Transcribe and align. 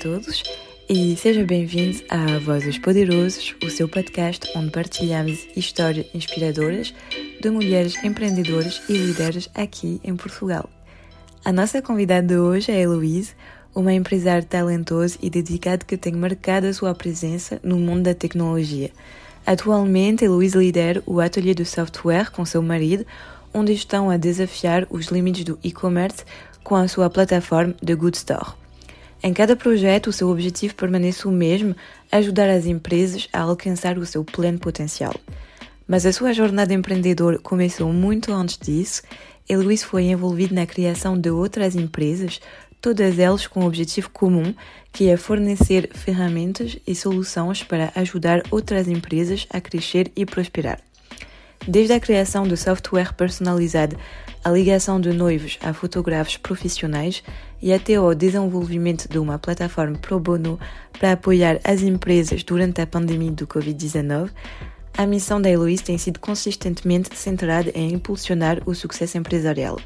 todos 0.00 0.42
e 0.88 1.14
sejam 1.14 1.44
bem-vindos 1.44 2.02
a 2.08 2.38
Vozes 2.38 2.78
Poderosos, 2.78 3.54
o 3.62 3.68
seu 3.68 3.86
podcast 3.86 4.50
onde 4.56 4.70
partilhamos 4.70 5.46
histórias 5.54 6.06
inspiradoras 6.14 6.94
de 7.38 7.50
mulheres 7.50 8.02
empreendedoras 8.02 8.80
e 8.88 8.94
líderes 8.94 9.50
aqui 9.54 10.00
em 10.02 10.16
Portugal. 10.16 10.70
A 11.44 11.52
nossa 11.52 11.82
convidada 11.82 12.26
de 12.26 12.38
hoje 12.38 12.72
é 12.72 12.80
Heloise, 12.80 13.34
uma 13.74 13.92
empresária 13.92 14.42
talentosa 14.42 15.18
e 15.20 15.28
dedicada 15.28 15.84
que 15.84 15.98
tem 15.98 16.14
marcado 16.14 16.66
a 16.66 16.72
sua 16.72 16.94
presença 16.94 17.60
no 17.62 17.76
mundo 17.76 18.04
da 18.04 18.14
tecnologia. 18.14 18.90
Atualmente, 19.44 20.24
Heloise 20.24 20.56
lidera 20.56 21.02
o 21.04 21.20
ateliê 21.20 21.52
de 21.52 21.66
software 21.66 22.30
com 22.30 22.46
seu 22.46 22.62
marido, 22.62 23.04
onde 23.52 23.74
estão 23.74 24.08
a 24.08 24.16
desafiar 24.16 24.86
os 24.88 25.08
limites 25.08 25.44
do 25.44 25.58
e-commerce 25.62 26.24
com 26.64 26.74
a 26.74 26.88
sua 26.88 27.10
plataforma 27.10 27.74
The 27.84 27.94
Good 27.94 28.16
Store. 28.16 28.59
Em 29.22 29.34
cada 29.34 29.54
projeto, 29.54 30.06
o 30.06 30.12
seu 30.12 30.30
objetivo 30.30 30.74
permanece 30.74 31.28
o 31.28 31.30
mesmo: 31.30 31.76
ajudar 32.10 32.48
as 32.48 32.64
empresas 32.66 33.28
a 33.32 33.40
alcançar 33.40 33.98
o 33.98 34.06
seu 34.06 34.24
pleno 34.24 34.58
potencial. 34.58 35.14
Mas 35.86 36.06
a 36.06 36.12
sua 36.12 36.32
jornada 36.32 36.72
empreendedora 36.72 37.38
começou 37.38 37.92
muito 37.92 38.32
antes 38.32 38.56
disso 38.56 39.02
e 39.48 39.56
Luís 39.56 39.82
foi 39.82 40.04
envolvido 40.04 40.54
na 40.54 40.64
criação 40.64 41.18
de 41.18 41.28
outras 41.28 41.74
empresas, 41.74 42.40
todas 42.80 43.18
elas 43.18 43.48
com 43.48 43.60
um 43.60 43.66
objetivo 43.66 44.08
comum, 44.10 44.54
que 44.92 45.08
é 45.08 45.16
fornecer 45.16 45.90
ferramentas 45.92 46.78
e 46.86 46.94
soluções 46.94 47.64
para 47.64 47.92
ajudar 47.96 48.42
outras 48.50 48.86
empresas 48.86 49.46
a 49.50 49.60
crescer 49.60 50.12
e 50.14 50.24
prosperar. 50.24 50.80
Desde 51.68 51.92
a 51.92 52.00
criação 52.00 52.48
de 52.48 52.56
software 52.56 53.12
personalizado, 53.12 53.96
a 54.42 54.50
ligação 54.50 54.98
de 54.98 55.12
noivos 55.12 55.58
a 55.62 55.74
fotógrafos 55.74 56.38
profissionais 56.38 57.22
e 57.60 57.70
até 57.70 57.96
ao 57.96 58.14
desenvolvimento 58.14 59.06
de 59.06 59.18
uma 59.18 59.38
plataforma 59.38 59.98
pro 59.98 60.18
bono 60.18 60.58
para 60.98 61.12
apoiar 61.12 61.60
as 61.62 61.82
empresas 61.82 62.42
durante 62.42 62.80
a 62.80 62.86
pandemia 62.86 63.32
do 63.32 63.46
Covid-19, 63.46 64.30
a 64.96 65.06
missão 65.06 65.40
da 65.40 65.50
Heloise 65.50 65.84
tem 65.84 65.98
sido 65.98 66.18
consistentemente 66.18 67.14
centrada 67.14 67.70
em 67.74 67.92
impulsionar 67.92 68.62
o 68.64 68.74
sucesso 68.74 69.18
empresarial. 69.18 69.78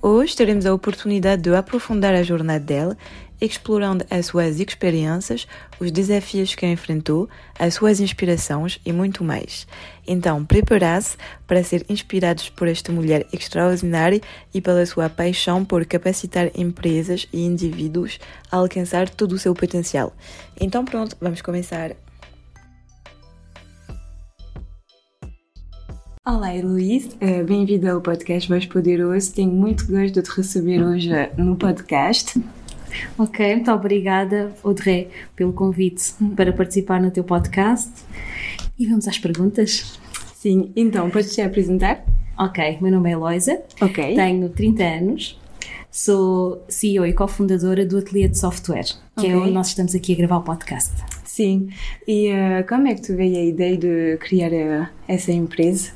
Hoje 0.00 0.36
teremos 0.36 0.64
a 0.64 0.72
oportunidade 0.72 1.42
de 1.42 1.54
aprofundar 1.54 2.14
a 2.14 2.22
jornada 2.22 2.64
dela, 2.64 2.96
explorando 3.40 4.04
as 4.10 4.26
suas 4.26 4.60
experiências, 4.60 5.46
os 5.80 5.90
desafios 5.90 6.54
que 6.54 6.66
enfrentou, 6.66 7.28
as 7.58 7.74
suas 7.74 8.00
inspirações 8.00 8.80
e 8.84 8.92
muito 8.92 9.22
mais. 9.22 9.66
Então, 10.06 10.44
prepare-se 10.44 11.16
para 11.46 11.62
ser 11.62 11.84
inspirados 11.88 12.48
por 12.48 12.68
esta 12.68 12.92
mulher 12.92 13.26
extraordinária 13.32 14.20
e 14.52 14.60
pela 14.60 14.84
sua 14.86 15.08
paixão 15.08 15.64
por 15.64 15.84
capacitar 15.84 16.50
empresas 16.54 17.28
e 17.32 17.44
indivíduos 17.44 18.18
a 18.50 18.56
alcançar 18.56 19.08
todo 19.08 19.32
o 19.32 19.38
seu 19.38 19.54
potencial. 19.54 20.12
Então, 20.60 20.84
pronto, 20.84 21.16
vamos 21.20 21.42
começar. 21.42 21.94
Olá, 26.26 26.52
Luís, 26.62 27.16
eh, 27.22 27.42
bem-vindo 27.42 27.90
ao 27.90 28.02
podcast 28.02 28.50
Mais 28.50 28.66
Poderoso. 28.66 29.32
Tenho 29.32 29.50
muito 29.50 29.86
gosto 29.86 30.12
de 30.12 30.22
te 30.22 30.30
receber 30.30 30.82
hoje 30.82 31.08
no 31.38 31.56
podcast. 31.56 32.38
Ok, 33.18 33.54
muito 33.54 33.70
obrigada, 33.72 34.52
Audrey, 34.64 35.08
pelo 35.36 35.52
convite 35.52 36.12
para 36.36 36.52
participar 36.52 37.00
no 37.00 37.10
teu 37.10 37.24
podcast. 37.24 37.90
E 38.78 38.86
vamos 38.86 39.08
às 39.08 39.18
perguntas? 39.18 39.98
Sim, 40.34 40.70
então, 40.76 41.10
podes 41.10 41.34
te 41.34 41.40
apresentar? 41.42 42.04
Ok, 42.38 42.78
meu 42.80 42.92
nome 42.92 43.10
é 43.10 43.12
Eloisa, 43.14 43.60
Ok. 43.80 44.14
tenho 44.14 44.48
30 44.50 44.84
anos, 44.84 45.40
sou 45.90 46.62
CEO 46.68 47.04
e 47.04 47.12
cofundadora 47.12 47.84
do 47.84 47.98
Ateliê 47.98 48.28
de 48.28 48.38
Software, 48.38 48.84
que 49.18 49.26
é 49.26 49.30
Ok. 49.30 49.36
onde 49.36 49.50
nós 49.50 49.68
estamos 49.68 49.94
aqui 49.94 50.12
a 50.12 50.16
gravar 50.16 50.36
o 50.36 50.42
podcast. 50.42 50.92
Sim. 51.24 51.68
E 52.06 52.28
eh, 52.28 52.62
como 52.64 52.86
é 52.88 52.94
que 52.94 53.02
tu 53.02 53.16
veio 53.16 53.36
a 53.38 53.44
ideia 53.44 53.76
de 53.76 54.16
criar 54.20 54.52
eh, 54.52 54.88
essa 55.08 55.32
empresa? 55.32 55.90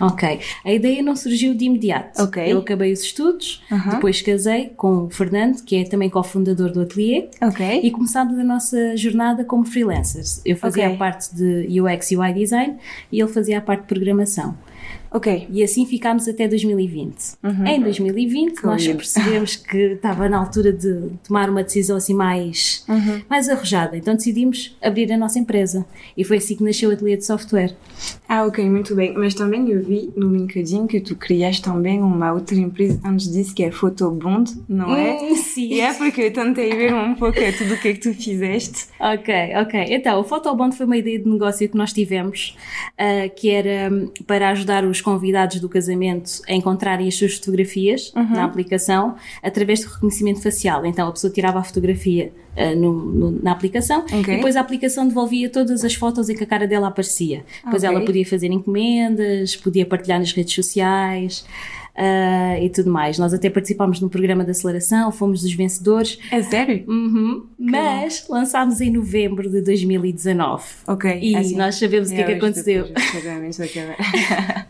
Ok, 0.00 0.40
a 0.64 0.72
ideia 0.72 1.02
não 1.02 1.14
surgiu 1.14 1.54
de 1.54 1.64
imediato. 1.66 2.22
Ok. 2.22 2.42
Eu 2.46 2.58
acabei 2.58 2.92
os 2.92 3.02
estudos, 3.02 3.62
Aham. 3.70 3.90
depois 3.94 4.20
casei 4.22 4.72
com 4.76 5.04
o 5.04 5.10
Fernando, 5.10 5.62
que 5.62 5.76
é 5.76 5.84
também 5.84 6.10
cofundador 6.10 6.72
do 6.72 6.80
Ateliê, 6.80 7.28
Ok. 7.40 7.80
e 7.82 7.90
começámos 7.90 8.38
a 8.38 8.44
nossa 8.44 8.96
jornada 8.96 9.44
como 9.44 9.64
freelancers. 9.64 10.40
Eu 10.44 10.56
fazia 10.56 10.84
Ok. 10.86 10.94
a 10.94 10.98
parte 10.98 11.34
de 11.34 11.80
UX 11.80 12.10
e 12.10 12.16
UI 12.16 12.32
design 12.32 12.76
e 13.12 13.20
ele 13.20 13.30
fazia 13.32 13.58
a 13.58 13.60
parte 13.60 13.82
de 13.82 13.86
programação. 13.86 14.56
Ok. 15.14 15.46
E 15.48 15.62
assim 15.62 15.86
ficámos 15.86 16.26
até 16.26 16.48
2020. 16.48 17.14
Em 17.64 17.80
2020 17.80 18.64
nós 18.64 18.84
percebemos 18.84 19.54
que 19.54 19.78
estava 19.92 20.28
na 20.28 20.38
altura 20.38 20.72
de 20.72 21.08
tomar 21.24 21.48
uma 21.48 21.62
decisão 21.62 21.96
assim 21.96 22.12
mais, 22.12 22.84
mais 23.30 23.48
arrojada. 23.48 23.96
Então 23.96 24.16
decidimos 24.16 24.76
abrir 24.82 25.12
a 25.12 25.16
nossa 25.16 25.38
empresa. 25.38 25.86
E 26.16 26.24
foi 26.24 26.38
assim 26.38 26.56
que 26.56 26.64
nasceu 26.64 26.90
o 26.90 26.92
Ateliê 26.92 27.16
de 27.16 27.24
Software. 27.24 27.76
Ah, 28.28 28.44
ok, 28.44 28.68
muito 28.68 28.96
bem. 28.96 29.14
Mas 29.14 29.34
também 29.34 29.70
eu 29.70 29.80
vi 29.84 30.12
no 30.16 30.34
LinkedIn 30.34 30.88
que 30.88 31.00
tu 31.00 31.14
criaste 31.14 31.62
também 31.62 32.02
uma 32.02 32.32
outra 32.32 32.56
empresa 32.56 33.00
antes 33.04 33.30
disso, 33.30 33.54
que 33.54 33.62
é 33.62 33.70
Photobond, 33.70 34.52
não 34.68 34.96
é? 34.96 35.16
Hum, 35.22 35.36
sim. 35.36 35.74
E 35.74 35.80
é 35.80 35.92
porque 35.94 36.22
eu 36.22 36.32
tentei 36.32 36.74
ver 36.74 36.92
um 36.92 37.14
pouco 37.14 37.38
tudo 37.56 37.74
o 37.74 37.78
que 37.78 37.88
é 37.88 37.92
que 37.92 38.00
tu 38.00 38.12
fizeste. 38.14 38.86
Ok, 38.98 39.34
ok. 39.62 39.86
Então, 39.90 40.18
o 40.18 40.24
Photobond 40.24 40.76
foi 40.76 40.86
uma 40.86 40.96
ideia 40.96 41.20
de 41.20 41.28
negócio 41.28 41.68
que 41.68 41.76
nós 41.76 41.92
tivemos, 41.92 42.56
ah, 42.98 43.28
que 43.28 43.50
era 43.50 43.94
hum, 43.94 44.10
para 44.26 44.48
ajudar 44.50 44.84
os 44.84 45.03
convidados 45.04 45.60
do 45.60 45.68
casamento 45.68 46.40
a 46.48 46.52
encontrarem 46.54 47.06
as 47.06 47.14
suas 47.14 47.34
fotografias 47.36 48.12
na 48.14 48.42
aplicação 48.44 49.14
através 49.42 49.80
do 49.84 49.88
reconhecimento 49.90 50.40
facial. 50.42 50.84
Então, 50.84 51.06
a 51.08 51.12
pessoa 51.12 51.32
tirava 51.32 51.60
a 51.60 51.62
fotografia 51.62 52.32
ah, 52.56 52.74
no- 52.74 52.92
no- 52.92 53.42
na 53.42 53.50
aplicação 53.52 54.00
Ok. 54.06 54.20
e 54.20 54.36
depois 54.36 54.54
a 54.56 54.60
aplicação 54.60 55.06
devolvia 55.08 55.48
todas 55.50 55.84
as 55.84 55.94
fotos 55.94 56.28
em 56.28 56.34
que 56.36 56.44
a 56.44 56.46
cara 56.46 56.66
dela 56.68 56.86
aparecia. 56.88 57.44
Depois 57.64 57.82
Ok. 57.84 57.96
ela 57.96 58.04
podia 58.04 58.24
fazer 58.24 58.46
encomendas, 58.52 59.56
podia 59.56 59.84
partilhar 59.84 60.18
nas 60.20 60.32
redes 60.32 60.54
sociais. 60.54 61.44
Ah, 61.96 62.58
e 62.60 62.68
tudo 62.70 62.90
mais. 62.90 63.18
Nós 63.18 63.32
até 63.32 63.48
participámos 63.48 64.00
num 64.00 64.08
programa 64.08 64.44
de 64.44 64.50
aceleração, 64.50 65.12
fomos 65.12 65.42
dos 65.42 65.52
vencedores. 65.52 66.18
É 66.30 66.42
sério? 66.42 66.84
Uhum. 66.88 67.46
Mas 67.58 68.26
lançámos 68.28 68.80
em 68.80 68.90
novembro 68.90 69.48
de 69.48 69.60
2019. 69.60 70.64
Ok. 70.88 71.18
E 71.22 71.36
assim. 71.36 71.56
nós 71.56 71.76
sabemos 71.76 72.10
o 72.10 72.14
que 72.14 72.20
é 72.20 72.24
que 72.24 72.30
hoje 72.32 72.38
aconteceu. 72.38 72.84
depois 72.84 73.04
dos 73.04 73.22
casamentos 73.22 73.60
acabar. 73.60 74.68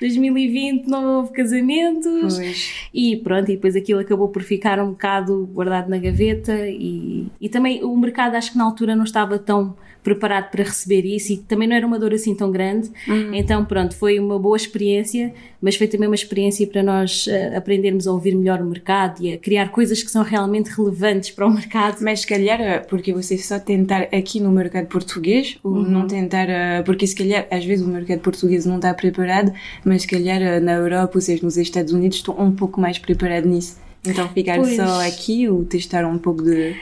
2020 0.00 0.86
não 0.88 1.18
houve 1.18 1.32
casamentos. 1.32 2.36
Pois. 2.36 2.88
E 2.92 3.16
pronto, 3.18 3.50
e 3.50 3.54
depois 3.54 3.76
aquilo 3.76 4.00
acabou 4.00 4.28
por 4.28 4.42
ficar 4.42 4.80
um 4.80 4.90
bocado 4.90 5.48
guardado 5.52 5.88
na 5.88 5.98
gaveta 5.98 6.66
e, 6.66 7.26
e 7.40 7.48
também 7.48 7.84
o 7.84 7.96
mercado 7.96 8.34
acho 8.34 8.52
que 8.52 8.58
na 8.58 8.64
altura 8.64 8.96
não 8.96 9.04
estava 9.04 9.38
tão 9.38 9.76
preparado 10.02 10.50
para 10.50 10.64
receber 10.64 11.04
isso 11.04 11.32
e 11.32 11.36
também 11.36 11.68
não 11.68 11.76
era 11.76 11.86
uma 11.86 11.98
dor 11.98 12.12
assim 12.12 12.34
tão 12.34 12.50
grande. 12.50 12.90
Então 13.32 13.64
pronto, 13.64 13.94
foi 13.94 14.18
uma 14.18 14.38
boa 14.38 14.56
experiência, 14.56 15.32
mas 15.60 15.76
foi 15.76 15.86
também 15.86 16.08
uma 16.08 16.14
experiência 16.14 16.66
para 16.66 16.82
nós 16.82 17.26
eh, 17.28 17.56
aprendermos 17.56 18.06
a 18.08 18.12
ouvir 18.12 18.34
melhor 18.34 18.60
o 18.60 18.64
mercado 18.64 19.22
e 19.22 19.32
a 19.32 19.38
criar 19.38 19.68
coisas 19.70 20.02
que 20.02 20.10
são 20.10 20.22
realmente 20.24 20.68
relevantes 20.70 21.30
para 21.30 21.46
o 21.46 21.50
mercado. 21.52 21.98
Mas 22.00 22.20
se 22.20 22.26
calhar, 22.26 22.60
eh, 22.60 22.78
porque 22.80 23.12
você 23.12 23.38
só 23.38 23.58
tentar 23.60 24.08
aqui 24.12 24.40
no 24.40 24.50
mercado 24.50 24.86
português, 24.88 25.56
ou 25.62 25.72
Uhum. 25.72 25.82
não 25.90 26.06
tentar, 26.06 26.48
eh, 26.48 26.82
porque 26.82 27.06
se 27.06 27.14
calhar 27.14 27.46
às 27.50 27.64
vezes 27.64 27.84
o 27.86 27.88
mercado 27.88 28.18
português 28.20 28.66
não 28.66 28.76
está 28.76 28.92
preparado, 28.92 29.52
mas 29.84 30.02
se 30.02 30.08
calhar 30.08 30.42
eh, 30.42 30.58
na 30.58 30.72
Europa, 30.72 31.12
ou 31.14 31.20
seja, 31.20 31.42
nos 31.44 31.56
Estados 31.56 31.92
Unidos, 31.92 32.18
estão 32.18 32.34
um 32.38 32.50
pouco 32.50 32.80
mais 32.80 32.98
preparados 32.98 33.48
nisso. 33.48 33.76
Então 34.04 34.28
ficar 34.30 34.56
Pois. 34.56 34.74
só 34.74 35.06
aqui 35.06 35.48
ou 35.48 35.64
testar 35.64 36.04
um 36.04 36.18
pouco 36.18 36.42
de. 36.42 36.74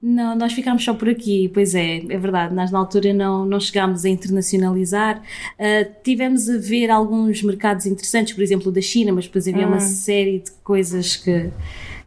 Não, 0.00 0.36
nós 0.36 0.52
ficámos 0.52 0.84
só 0.84 0.94
por 0.94 1.08
aqui, 1.08 1.50
pois 1.52 1.74
é, 1.74 1.96
é 2.08 2.18
verdade, 2.18 2.54
nós 2.54 2.70
na 2.70 2.78
altura 2.78 3.12
não, 3.12 3.44
não 3.44 3.58
chegámos 3.58 4.04
a 4.04 4.08
internacionalizar. 4.08 5.20
Ah, 5.58 5.84
tivemos 6.04 6.48
a 6.48 6.56
ver 6.58 6.88
alguns 6.90 7.42
mercados 7.42 7.84
interessantes, 7.84 8.32
por 8.32 8.42
exemplo, 8.42 8.70
da 8.70 8.80
China, 8.80 9.12
mas 9.12 9.26
depois 9.26 9.48
havia 9.48 9.66
uma 9.66 9.80
série 9.80 10.38
de 10.38 10.50
coisas 10.62 11.16
que, 11.16 11.50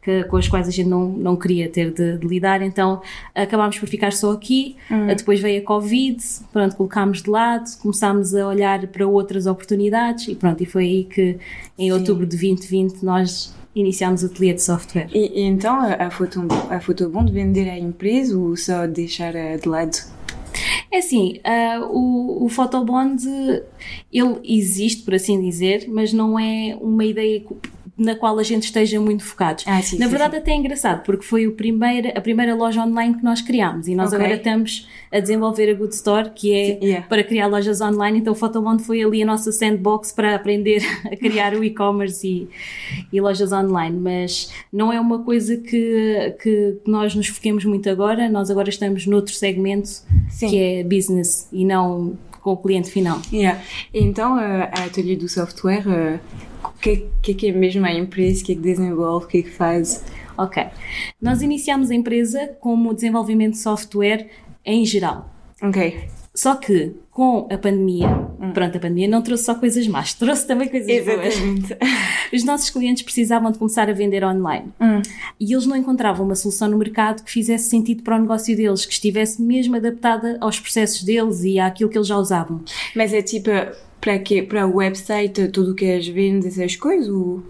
que- 0.02 0.24
com 0.24 0.38
as 0.38 0.48
quais 0.48 0.70
a 0.70 0.72
gente 0.72 0.88
não, 0.88 1.10
não 1.10 1.36
queria 1.36 1.68
ter 1.68 1.92
de, 1.92 2.18
de 2.18 2.26
lidar, 2.28 2.62
então 2.62 3.02
acabámos 3.36 3.78
por 3.78 3.90
ficar 3.90 4.14
só 4.14 4.32
aqui. 4.32 4.78
Ah, 4.90 5.14
depois 5.14 5.42
veio 5.42 5.62
a 5.62 5.66
Covid, 5.66 6.18
pronto, 6.54 6.78
colocámos 6.78 7.22
de 7.22 7.30
lado, 7.30 7.70
começámos 7.82 8.34
a 8.34 8.48
olhar 8.48 8.88
para 8.88 9.06
outras 9.06 9.46
oportunidades. 9.46 10.30
E 10.30 10.36
pronto, 10.36 10.64
e 10.64 10.66
foi 10.66 10.84
aí 10.86 11.04
que 11.04 11.38
em 11.78 11.92
outubro 11.92 12.26
de 12.26 12.38
2020 12.38 13.04
nós 13.04 13.54
iniciámos 13.76 14.24
o 14.24 14.28
ateliê 14.28 14.54
de 14.54 14.62
software. 14.62 15.08
E, 15.14 15.42
e 15.42 15.44
então 15.44 15.80
a, 15.80 16.08
a, 16.08 16.12
foto, 16.12 16.48
a 16.70 16.80
Fotobond 16.80 17.32
vender 17.32 17.70
a 17.70 17.78
empresa 17.78 18.38
ou 18.38 18.56
só 18.56 18.86
deixar 18.88 19.36
eh, 19.36 19.58
de 19.58 19.68
lado? 19.68 19.98
É 20.92 20.98
assim, 20.98 21.40
ah, 21.44 21.88
o, 21.90 22.46
o 22.46 22.50
Photobond, 22.50 23.26
ele 24.12 24.40
existe, 24.44 25.04
por 25.04 25.16
assim 25.16 25.42
dizer, 25.42 25.86
mas 25.88 26.12
não 26.12 26.38
é 26.38 26.78
uma 26.82 27.06
ideia, 27.06 27.42
na 28.02 28.16
qual 28.16 28.38
a 28.40 28.44
gente 28.44 28.64
esteja 28.64 29.00
muito 29.00 29.24
focados. 29.24 29.64
Ah, 29.68 29.82
sim, 29.82 29.98
na 29.98 30.06
sim, 30.06 30.12
verdade, 30.12 30.36
sim. 30.36 30.42
até 30.42 30.52
é 30.52 30.56
engraçado, 30.56 31.04
porque 31.04 31.24
foi 31.24 31.48
o 31.48 31.54
primeiro, 31.54 32.10
a 32.16 32.22
primeira 32.22 32.56
loja 32.56 32.82
online 32.82 33.16
que 33.16 33.24
nós 33.24 33.42
criámos 33.42 33.88
e 33.88 33.96
nós 33.96 34.12
Ok. 34.12 34.20
agora 34.20 34.38
estamos 34.38 34.88
a 35.12 35.20
desenvolver 35.20 35.70
a 35.70 35.74
Good 35.74 35.94
Store, 35.94 36.32
que 36.34 36.54
é 36.54 36.80
yeah. 36.84 37.08
para 37.08 37.24
criar 37.24 37.48
lojas 37.48 37.82
online. 37.82 38.20
Então, 38.20 38.34
o 38.34 38.36
Photobond 38.36 38.82
foi 38.84 39.04
ali 39.04 39.22
a 39.22 39.26
nossa 39.26 39.52
sandbox 39.52 40.12
para 40.12 40.36
aprender 40.36 40.82
a 41.06 41.16
criar 41.16 41.54
o 41.54 41.64
e-commerce 41.64 42.28
e, 42.28 42.50
e 43.12 43.22
lojas 43.22 43.52
online. 43.52 43.98
Mas 44.00 44.52
não 44.72 44.92
é 44.92 45.00
uma 45.00 45.20
coisa 45.24 45.58
que, 45.58 46.36
que 46.42 46.78
nós 46.88 47.14
nos 47.14 47.28
foquemos 47.28 47.66
muito 47.66 47.90
agora. 47.90 48.30
Nós 48.30 48.50
agora 48.50 48.70
estamos 48.70 49.06
noutro 49.06 49.34
segmento 49.34 49.90
que 50.40 50.58
é 50.58 50.84
business 50.84 51.48
e 51.52 51.66
não 51.66 52.18
com 52.42 52.54
o 52.54 52.58
cliente 52.58 52.90
final. 52.90 53.22
Yeah. 53.32 53.62
Então, 53.94 54.36
uh, 54.36 54.70
a 54.72 54.86
Ateliê 54.86 55.16
do 55.16 55.30
Software, 55.30 55.84
uh, 55.88 56.20
o 56.64 56.70
que, 56.80 57.08
que, 57.22 57.34
que 57.34 57.48
é 57.50 57.52
mesmo 57.52 57.86
a 57.86 57.94
empresa? 57.94 58.42
O 58.42 58.46
que 58.46 58.52
é 58.54 58.56
que 58.56 58.62
desenvolve? 58.62 59.26
O 59.26 59.28
que 59.28 59.38
é 59.40 59.42
que 59.44 59.52
faz? 59.52 60.04
Ok. 60.38 60.64
Nós 61.22 61.42
iniciamos 61.42 61.92
a 61.92 61.96
empresa 61.96 62.48
como 62.60 62.94
desenvolvimento 62.94 63.54
de 63.54 63.60
software 63.60 64.28
em 64.66 64.86
geral. 64.86 65.30
Ok. 65.62 66.08
Só 66.34 66.56
que 66.56 66.94
com 67.12 67.46
a 67.52 67.58
pandemia, 67.58 68.08
Hum. 68.40 68.54
pronto, 68.54 68.78
a 68.78 68.80
pandemia 68.80 69.08
não 69.08 69.22
trouxe 69.22 69.44
só 69.44 69.54
coisas 69.54 69.86
más, 69.88 70.14
trouxe 70.16 70.48
também 70.48 70.70
coisas 70.70 70.88
boas. 71.06 71.26
Exatamente. 71.36 71.78
Os 72.34 72.44
nossos 72.46 72.70
clientes 72.70 73.04
precisavam 73.04 73.52
de 73.52 73.60
começar 73.60 73.90
a 73.90 73.94
vender 73.94 74.24
online 74.24 74.72
Hum. 74.80 75.02
e 75.38 75.52
eles 75.54 75.66
não 75.66 75.76
encontravam 75.76 76.26
uma 76.26 76.34
solução 76.36 76.70
no 76.70 76.78
mercado 76.78 77.22
que 77.24 77.30
fizesse 77.30 77.70
sentido 77.70 78.02
para 78.02 78.16
o 78.16 78.20
negócio 78.22 78.56
deles, 78.56 78.86
que 78.86 78.94
estivesse 78.94 79.42
mesmo 79.42 79.76
adaptada 79.76 80.38
aos 80.40 80.58
processos 80.58 81.04
deles 81.04 81.44
e 81.44 81.60
àquilo 81.60 81.90
que 81.90 81.98
eles 81.98 82.08
já 82.08 82.18
usavam. 82.18 82.62
Mas 82.96 83.14
é 83.14 83.22
tipo, 83.22 83.50
para 84.02 84.20
quê? 84.20 84.42
Para 84.42 84.68
o 84.68 84.76
website, 84.78 85.48
tudo 85.50 85.72
o 85.72 85.76
que 85.76 85.86
as 85.90 86.08
vendas, 86.08 86.58
essas 86.58 86.76
coisas? 86.76 87.08
Ou... 87.08 87.42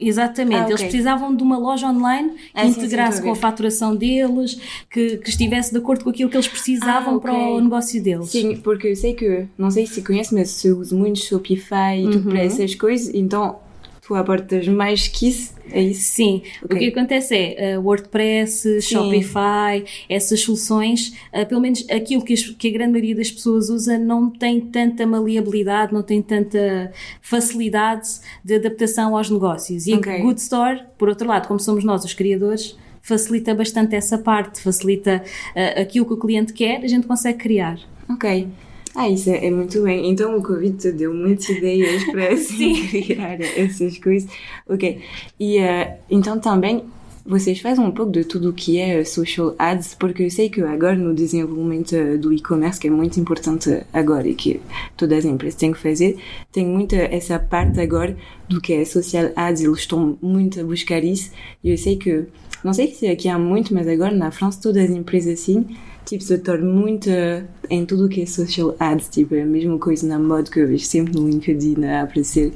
Exatamente, 0.00 0.54
Ah, 0.56 0.62
ok. 0.62 0.70
eles 0.70 0.82
precisavam 0.82 1.34
de 1.34 1.42
uma 1.42 1.58
loja 1.58 1.88
online 1.88 2.30
que 2.30 2.38
Ah, 2.54 2.64
sim, 2.66 2.72
sim, 2.72 2.78
integrasse 2.82 3.18
estou 3.18 3.32
a 3.32 3.34
com 3.34 3.38
a 3.38 3.40
faturação 3.40 3.96
deles, 3.96 4.60
que, 4.88 5.16
que 5.16 5.28
estivesse 5.28 5.72
de 5.72 5.78
acordo 5.78 6.04
com 6.04 6.10
aquilo 6.10 6.30
que 6.30 6.36
eles 6.36 6.46
precisavam 6.46 7.14
Ah, 7.14 7.16
ok. 7.16 7.20
para 7.20 7.34
o 7.34 7.60
negócio 7.60 8.00
deles. 8.00 8.30
Sim, 8.30 8.56
porque 8.58 8.86
eu 8.88 8.96
sei 8.96 9.14
que, 9.14 9.46
não 9.58 9.70
sei 9.72 9.86
se 9.86 10.00
conhece, 10.02 10.32
mas 10.32 10.50
se 10.50 10.70
usa 10.70 10.94
muito 10.94 11.18
Shopify 11.18 11.98
e 12.00 12.10
tudo 12.10 12.28
para 12.30 12.38
essas 12.40 12.76
coisas, 12.76 13.12
então 13.12 13.56
tu 14.08 14.14
abordas 14.14 14.66
mais 14.66 15.06
que 15.06 15.28
isso, 15.28 15.54
é 15.70 15.82
isso? 15.82 16.14
Sim, 16.14 16.42
Ok. 16.64 16.76
o 16.76 16.80
que 16.80 16.86
acontece 16.86 17.34
é 17.36 17.78
uh, 17.78 17.82
WordPress, 17.82 18.80
Shopify, 18.80 19.84
essas 20.08 20.40
soluções, 20.40 21.12
uh, 21.30 21.44
pelo 21.46 21.60
menos 21.60 21.84
aquilo 21.90 22.24
que, 22.24 22.32
as- 22.32 22.48
que 22.48 22.68
a 22.68 22.70
grande 22.72 22.92
maioria 22.92 23.14
das 23.14 23.30
pessoas 23.30 23.68
usa, 23.68 23.98
não 23.98 24.30
tem 24.30 24.60
tanta 24.62 25.06
maleabilidade, 25.06 25.92
não 25.92 26.02
tem 26.02 26.22
tanta 26.22 26.90
facilidade 27.20 28.08
de 28.42 28.54
adaptação 28.54 29.14
aos 29.14 29.28
negócios. 29.28 29.86
E 29.86 29.92
Ok. 29.94 30.10
a 30.10 30.18
Good 30.22 30.40
Store, 30.40 30.80
por 30.96 31.10
outro 31.10 31.28
lado, 31.28 31.46
como 31.46 31.60
somos 31.60 31.84
nós 31.84 32.02
os 32.04 32.14
criadores, 32.14 32.76
facilita 33.02 33.54
bastante 33.54 33.94
essa 33.94 34.16
parte, 34.18 34.60
facilita 34.62 35.22
uh, 35.54 35.80
aquilo 35.82 36.06
que 36.06 36.14
o 36.14 36.16
cliente 36.16 36.54
quer, 36.54 36.82
a 36.82 36.88
gente 36.88 37.06
consegue 37.06 37.38
criar. 37.38 37.78
Ok. 38.08 38.48
Ah, 38.94 39.08
isso 39.08 39.30
é, 39.30 39.46
é 39.46 39.50
muito 39.50 39.82
bem. 39.82 40.10
Então 40.10 40.36
o 40.36 40.42
Covid 40.42 40.76
te 40.76 40.92
deu 40.92 41.14
muitas 41.14 41.48
ideias 41.48 42.04
para 42.04 42.32
assim, 42.32 42.86
criar 42.88 43.40
essas 43.40 43.98
coisas. 43.98 44.30
Ok. 44.68 45.00
E 45.38 45.58
eh, 45.58 45.98
então 46.10 46.38
também 46.40 46.84
vocês 47.28 47.60
fazem 47.60 47.84
um 47.84 47.90
pouco 47.90 48.10
de 48.10 48.24
tudo 48.24 48.48
o 48.48 48.52
que 48.54 48.78
é 48.78 49.04
social 49.04 49.54
ads, 49.58 49.94
porque 49.94 50.22
eu 50.22 50.30
sei 50.30 50.48
que 50.48 50.62
agora 50.62 50.96
no 50.96 51.14
desenvolvimento 51.14 51.94
eh, 51.94 52.16
do 52.16 52.32
e-commerce, 52.32 52.80
que 52.80 52.88
é 52.88 52.90
muito 52.90 53.20
importante 53.20 53.82
agora 53.92 54.26
e 54.26 54.34
que 54.34 54.62
todas 54.96 55.18
as 55.18 55.24
empresas 55.26 55.60
têm 55.60 55.72
que 55.72 55.78
fazer, 55.78 56.16
tem 56.50 56.66
muita 56.66 56.96
essa 56.96 57.38
parte 57.38 57.80
agora 57.80 58.16
do 58.48 58.62
que 58.62 58.72
é 58.72 58.84
social 58.86 59.30
ads, 59.36 59.62
eles 59.62 59.80
estão 59.80 60.16
muito 60.22 60.58
a 60.58 60.64
buscar 60.64 61.04
isso. 61.04 61.30
E 61.62 61.70
eu 61.70 61.76
sei 61.76 61.96
que, 61.96 62.24
não 62.64 62.72
sei 62.72 62.94
se 62.94 63.06
aqui 63.06 63.28
há 63.28 63.38
muito, 63.38 63.74
mas 63.74 63.86
agora 63.86 64.14
na 64.16 64.30
França 64.30 64.62
todas 64.62 64.84
as 64.84 64.90
empresas 64.90 65.38
assim, 65.38 65.66
tipo, 66.08 66.24
se 66.24 66.38
tornam 66.38 66.72
muito 66.72 67.08
eh, 67.10 67.44
em 67.70 67.84
tudo 67.84 68.06
o 68.06 68.08
que 68.08 68.22
é 68.22 68.26
social 68.26 68.74
ads, 68.80 69.08
tipo, 69.08 69.34
é 69.34 69.42
a 69.42 69.46
mesma 69.46 69.78
coisa 69.78 70.06
na 70.06 70.18
moda 70.18 70.50
que 70.50 70.58
eu 70.60 70.66
vejo 70.66 70.84
sempre 70.84 71.14
no 71.14 71.28
LinkedIn 71.28 71.84
a 71.84 72.02
aparecer. 72.02 72.52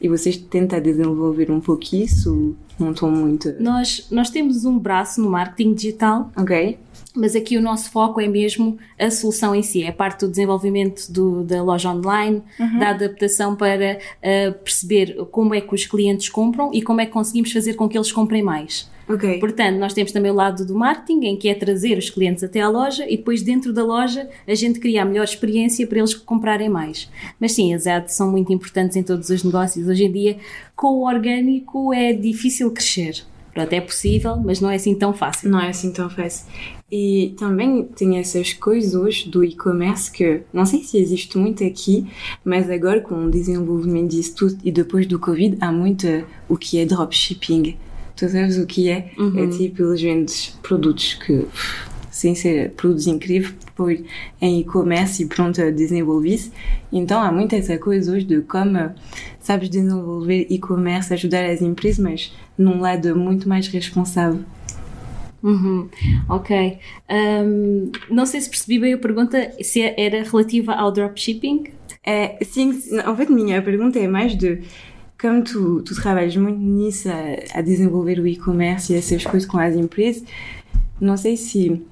E 0.00 0.08
vocês 0.08 0.36
tentam 0.36 0.80
desenvolver 0.80 1.50
um 1.50 1.60
pouco 1.60 1.84
isso? 1.94 2.54
Não 2.78 2.92
estão 2.92 3.10
muito. 3.10 3.54
Nós, 3.60 4.06
nós 4.10 4.30
temos 4.30 4.64
um 4.64 4.78
braço 4.78 5.20
no 5.20 5.28
marketing 5.30 5.74
digital 5.74 6.30
Ok? 6.36 6.78
Mas 7.14 7.34
aqui 7.34 7.56
o 7.58 7.60
nosso 7.60 7.90
foco 7.90 8.20
é 8.20 8.28
mesmo 8.28 8.78
a 8.98 9.10
solução 9.10 9.52
em 9.54 9.62
si, 9.62 9.82
é 9.82 9.88
a 9.88 9.92
parte 9.92 10.20
do 10.24 10.30
desenvolvimento 10.30 11.10
do- 11.10 11.42
da 11.42 11.60
loja 11.62 11.90
online, 11.90 12.40
da 12.78 12.90
adaptação 12.90 13.56
para 13.56 13.98
uh, 13.98 14.52
perceber 14.62 15.16
como 15.32 15.52
é 15.54 15.60
que 15.60 15.74
os 15.74 15.84
clientes 15.84 16.28
compram 16.28 16.70
e 16.72 16.80
como 16.80 17.00
é 17.00 17.06
que 17.06 17.12
conseguimos 17.12 17.50
fazer 17.52 17.74
com 17.74 17.88
que 17.88 17.98
eles 17.98 18.12
comprem 18.12 18.42
mais. 18.44 18.88
Ok. 19.10 19.40
Portanto, 19.40 19.76
nós 19.76 19.92
temos 19.92 20.12
também 20.12 20.30
o 20.30 20.34
lado 20.34 20.64
do 20.64 20.72
marketing, 20.74 21.26
em 21.26 21.36
que 21.36 21.48
é 21.48 21.54
trazer 21.54 21.98
os 21.98 22.08
clientes 22.08 22.44
até 22.44 22.60
à 22.60 22.68
loja 22.68 23.04
e 23.10 23.16
depois 23.16 23.42
dentro 23.42 23.72
da 23.72 23.82
loja 23.82 24.28
a 24.46 24.54
gente 24.54 24.78
cria 24.78 25.02
a 25.02 25.04
melhor 25.04 25.24
experiência 25.24 25.84
para 25.84 25.98
eles 25.98 26.14
comprarem 26.14 26.68
mais. 26.68 27.10
Mas 27.40 27.52
sim, 27.52 27.74
as 27.74 27.88
ads 27.88 28.14
são 28.14 28.30
muito 28.30 28.52
importantes 28.52 28.96
em 28.96 29.02
todos 29.02 29.28
os 29.28 29.42
negócios. 29.42 29.88
Hoje 29.88 30.04
em 30.04 30.12
dia, 30.12 30.36
com 30.76 30.88
o 30.88 31.06
orgânico 31.06 31.92
é 31.92 32.12
difícil 32.12 32.70
crescer. 32.70 33.24
Pronto, 33.52 33.72
é 33.72 33.80
possível, 33.80 34.36
mas 34.36 34.60
não 34.60 34.70
é 34.70 34.76
assim 34.76 34.94
tão 34.94 35.12
fácil. 35.12 35.50
Não 35.50 35.60
é 35.60 35.70
assim 35.70 35.92
tão 35.92 36.08
fácil. 36.08 36.46
E 36.90 37.34
também 37.36 37.84
tem 37.84 38.16
essas 38.16 38.52
coisas 38.52 39.24
do 39.24 39.42
e-commerce 39.44 40.10
que 40.10 40.42
não 40.52 40.64
sei 40.64 40.84
se 40.84 40.98
existe 40.98 41.36
muito 41.36 41.64
aqui, 41.64 42.06
mas 42.44 42.70
agora 42.70 43.00
com 43.00 43.26
o 43.26 43.30
desenvolvimento 43.30 44.10
disso 44.10 44.34
tudo 44.36 44.58
e 44.62 44.70
depois 44.70 45.06
do 45.06 45.18
Covid 45.18 45.56
há 45.60 45.72
muito 45.72 46.06
o 46.48 46.56
que 46.56 46.78
é 46.78 46.84
dropshipping. 46.84 47.76
Tu 48.16 48.28
sabes 48.28 48.58
o 48.58 48.66
que 48.66 48.88
é? 48.88 49.10
É 49.36 49.46
tipo, 49.46 49.82
eles 49.82 50.02
vendem 50.02 50.26
produtos 50.62 51.14
que, 51.14 51.46
sem 52.10 52.34
ser 52.34 52.70
produtos 52.72 53.06
incríveis, 53.06 53.54
pôr 53.74 53.98
em 54.40 54.60
e-commerce 54.60 55.22
e 55.22 55.26
pronto 55.26 55.60
a 55.62 55.70
desenvolver 55.70 56.28
isso. 56.34 56.52
Então 56.92 57.20
há 57.20 57.32
muito 57.32 57.54
essa 57.54 57.78
coisa 57.78 58.12
hoje 58.12 58.26
de 58.26 58.40
como, 58.42 58.90
sabes, 59.40 59.70
desenvolver 59.70 60.46
e-commerce, 60.50 61.14
ajudar 61.14 61.46
as 61.46 61.62
empresas, 61.62 61.98
mas 61.98 62.32
num 62.58 62.80
lado 62.80 63.16
muito 63.16 63.48
mais 63.48 63.66
responsável. 63.68 64.40
Uhum, 65.42 65.88
ok. 66.28 66.78
Ahm, 67.08 67.90
não 68.10 68.26
sei 68.26 68.40
se 68.42 68.50
percebi 68.50 68.78
bem 68.78 68.92
a 68.92 68.98
pergunta, 68.98 69.52
se 69.62 69.80
era 69.80 70.22
relativa 70.22 70.74
ao 70.74 70.92
dropshipping. 70.92 71.64
É, 72.04 72.38
sim, 72.44 72.70
en 72.70 73.16
fait, 73.16 73.30
minha 73.30 73.62
pergunta 73.62 73.98
é 73.98 74.08
mais 74.08 74.36
de 74.36 74.62
como 75.20 75.44
tu, 75.44 75.82
tu 75.82 75.94
trabalhas 75.94 76.34
muito 76.36 76.58
nisso, 76.58 77.08
a, 77.54 77.60
desenvolver 77.60 78.18
o 78.18 78.26
e-commerce 78.26 78.92
e 78.92 78.96
essas 78.96 79.22
coisas 79.24 79.48
com 79.48 79.58
as 79.58 79.74
empresas, 79.74 80.24
não 81.00 81.16
sei 81.16 81.36
se 81.36 81.82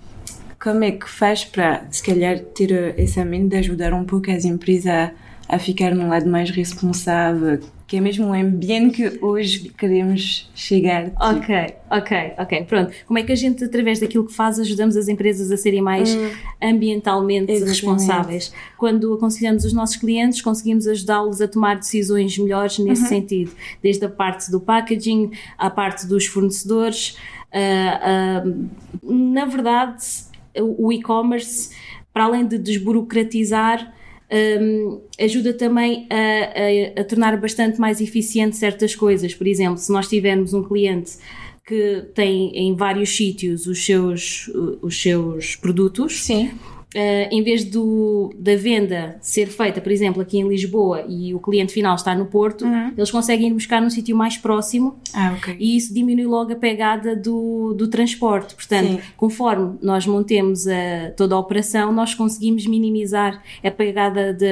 como 0.60 0.82
é 0.82 0.92
que 0.92 1.08
faz 1.08 1.44
para, 1.44 1.86
se 1.90 2.02
calhar, 2.02 2.40
ter 2.40 2.98
essa 2.98 3.24
mente 3.24 3.48
de 3.48 3.56
ajudar 3.58 3.92
um 3.92 4.04
pouco 4.04 4.30
as 4.30 4.44
empresas 4.44 4.86
a, 4.86 5.12
a 5.48 5.58
ficar 5.58 5.94
num 5.94 6.08
lado 6.08 6.28
mais 6.28 6.50
responsável, 6.50 7.60
que 7.88 7.96
é 7.96 8.00
mesmo 8.02 8.26
o 8.26 8.32
ambiente 8.34 8.96
que 8.96 9.24
hoje 9.24 9.70
queremos 9.70 10.50
chegar. 10.54 11.06
tipo. 11.06 11.24
Ok, 11.24 11.74
ok, 11.90 12.32
ok. 12.38 12.64
Pronto. 12.64 12.92
Como 13.06 13.18
é 13.18 13.22
que 13.22 13.32
a 13.32 13.34
gente, 13.34 13.64
através 13.64 13.98
daquilo 13.98 14.26
que 14.26 14.34
faz, 14.34 14.60
ajudamos 14.60 14.94
as 14.94 15.08
empresas 15.08 15.50
a 15.50 15.56
serem 15.56 15.80
mais 15.80 16.14
ambientalmente 16.62 17.50
Exatamente. 17.50 17.68
responsáveis? 17.70 18.52
Quando 18.76 19.14
aconselhamos 19.14 19.64
os 19.64 19.72
nossos 19.72 19.96
clientes, 19.96 20.42
conseguimos 20.42 20.86
ajudá-los 20.86 21.40
a 21.40 21.48
tomar 21.48 21.76
decisões 21.76 22.36
melhores 22.36 22.78
nesse 22.78 23.06
sentido, 23.08 23.52
desde 23.82 24.04
a 24.04 24.10
parte 24.10 24.50
do 24.50 24.60
packaging, 24.60 25.30
à 25.56 25.70
parte 25.70 26.06
dos 26.06 26.26
fornecedores. 26.26 27.16
ah, 27.50 28.42
ah, 28.44 28.44
na 29.02 29.46
verdade, 29.46 30.04
o 30.60 30.92
e-commerce, 30.92 31.70
para 32.12 32.24
além 32.24 32.46
de 32.46 32.58
desburocratizar, 32.58 33.94
um, 34.30 35.00
ajuda 35.18 35.52
também 35.54 36.06
a, 36.10 36.16
a- 36.16 37.00
a 37.00 37.04
tornar 37.04 37.36
bastante 37.40 37.80
mais 37.80 38.00
eficiente 38.00 38.56
certas 38.56 38.94
coisas. 38.94 39.34
Por 39.34 39.46
exemplo, 39.46 39.78
se 39.78 39.90
nós 39.92 40.08
tivermos 40.08 40.52
um 40.54 40.62
cliente 40.62 41.12
que 41.66 42.02
tem 42.14 42.50
em 42.56 42.74
vários 42.74 43.10
sítios 43.14 43.66
os 43.66 43.84
seus, 43.84 44.48
os 44.80 45.00
seus 45.00 45.54
produtos, 45.56 46.22
Sim. 46.24 46.50
Uh, 46.94 47.28
em 47.30 47.42
vez 47.42 47.64
do, 47.64 48.32
da 48.38 48.56
venda 48.56 49.18
ser 49.20 49.46
feita, 49.48 49.78
por 49.78 49.92
exemplo, 49.92 50.22
aqui 50.22 50.38
em 50.38 50.48
Lisboa 50.48 51.04
e 51.06 51.34
o 51.34 51.38
cliente 51.38 51.70
final 51.70 51.94
está 51.94 52.14
no 52.14 52.24
Porto, 52.24 52.64
eles 52.96 53.10
conseguem 53.10 53.48
ir 53.48 53.52
buscar 53.52 53.82
num 53.82 53.90
sítio 53.90 54.16
mais 54.16 54.38
próximo 54.38 54.96
Ah, 55.12 55.34
ok. 55.36 55.54
e 55.58 55.76
isso 55.76 55.92
diminui 55.92 56.24
logo 56.24 56.50
a 56.50 56.56
pegada 56.56 57.14
do, 57.14 57.74
do 57.74 57.88
transporte. 57.88 58.54
Portanto, 58.54 58.88
Sim. 58.88 59.00
conforme 59.18 59.76
nós 59.82 60.06
montemos 60.06 60.66
a, 60.66 61.10
toda 61.14 61.34
a 61.34 61.38
operação, 61.38 61.92
nós 61.92 62.14
conseguimos 62.14 62.66
minimizar 62.66 63.42
a 63.62 63.70
pegada 63.70 64.32
de, 64.32 64.46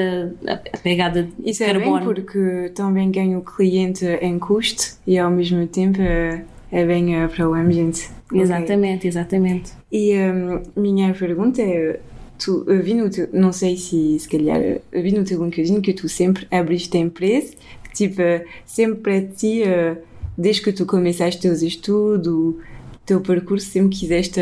a, 0.47 0.53
a 0.75 0.79
pegada 0.83 1.23
de 1.23 1.51
Isso 1.51 1.65
é 1.65 1.73
bem 1.73 1.85
carbono. 1.85 2.05
porque 2.05 2.71
também 2.75 3.11
ganha 3.11 3.39
o 3.39 3.43
cliente 3.43 4.05
em 4.21 4.39
custo 4.39 4.99
e 5.07 5.19
ao 5.19 5.31
mesmo 5.31 5.67
tempo 5.67 6.03
eh, 6.03 6.45
é 6.71 6.85
bem 6.85 7.17
eh, 7.17 7.29
para 7.29 7.49
o 7.49 7.55
ambiente. 7.55 8.11
Exatamente, 8.31 9.09
exatamente. 9.09 9.73
E 9.91 10.15
hum, 10.17 10.63
minha 10.77 11.15
pergunta 11.15 11.63
é, 11.63 11.99
tu, 12.39 12.65
eu 12.67 12.83
vi 12.83 12.95
no 12.95 13.09
teu, 13.11 13.29
não 13.33 13.53
sei 13.53 13.77
se 13.77 14.19
se 14.19 14.29
calhar, 14.29 14.61
eu 14.61 15.03
vi 15.03 15.13
no 15.13 15.25
teu 15.25 15.43
LinkedIn 15.43 15.81
que 15.81 15.93
tu 15.93 16.09
sempre 16.09 16.47
abriste 16.51 16.97
a 16.97 17.01
empresa, 17.01 17.55
tipo, 17.95 18.21
eh, 18.21 18.45
sempre 18.65 19.01
para 19.01 19.23
ti, 19.23 19.63
eh, 19.63 19.97
desde 20.37 20.63
que 20.63 20.73
tu 20.73 20.85
começaste 20.87 21.41
teus 21.41 21.63
estudos, 21.63 22.57
teu 23.05 23.21
percurso, 23.21 23.67
sempre 23.71 23.97
quiseste 23.97 24.41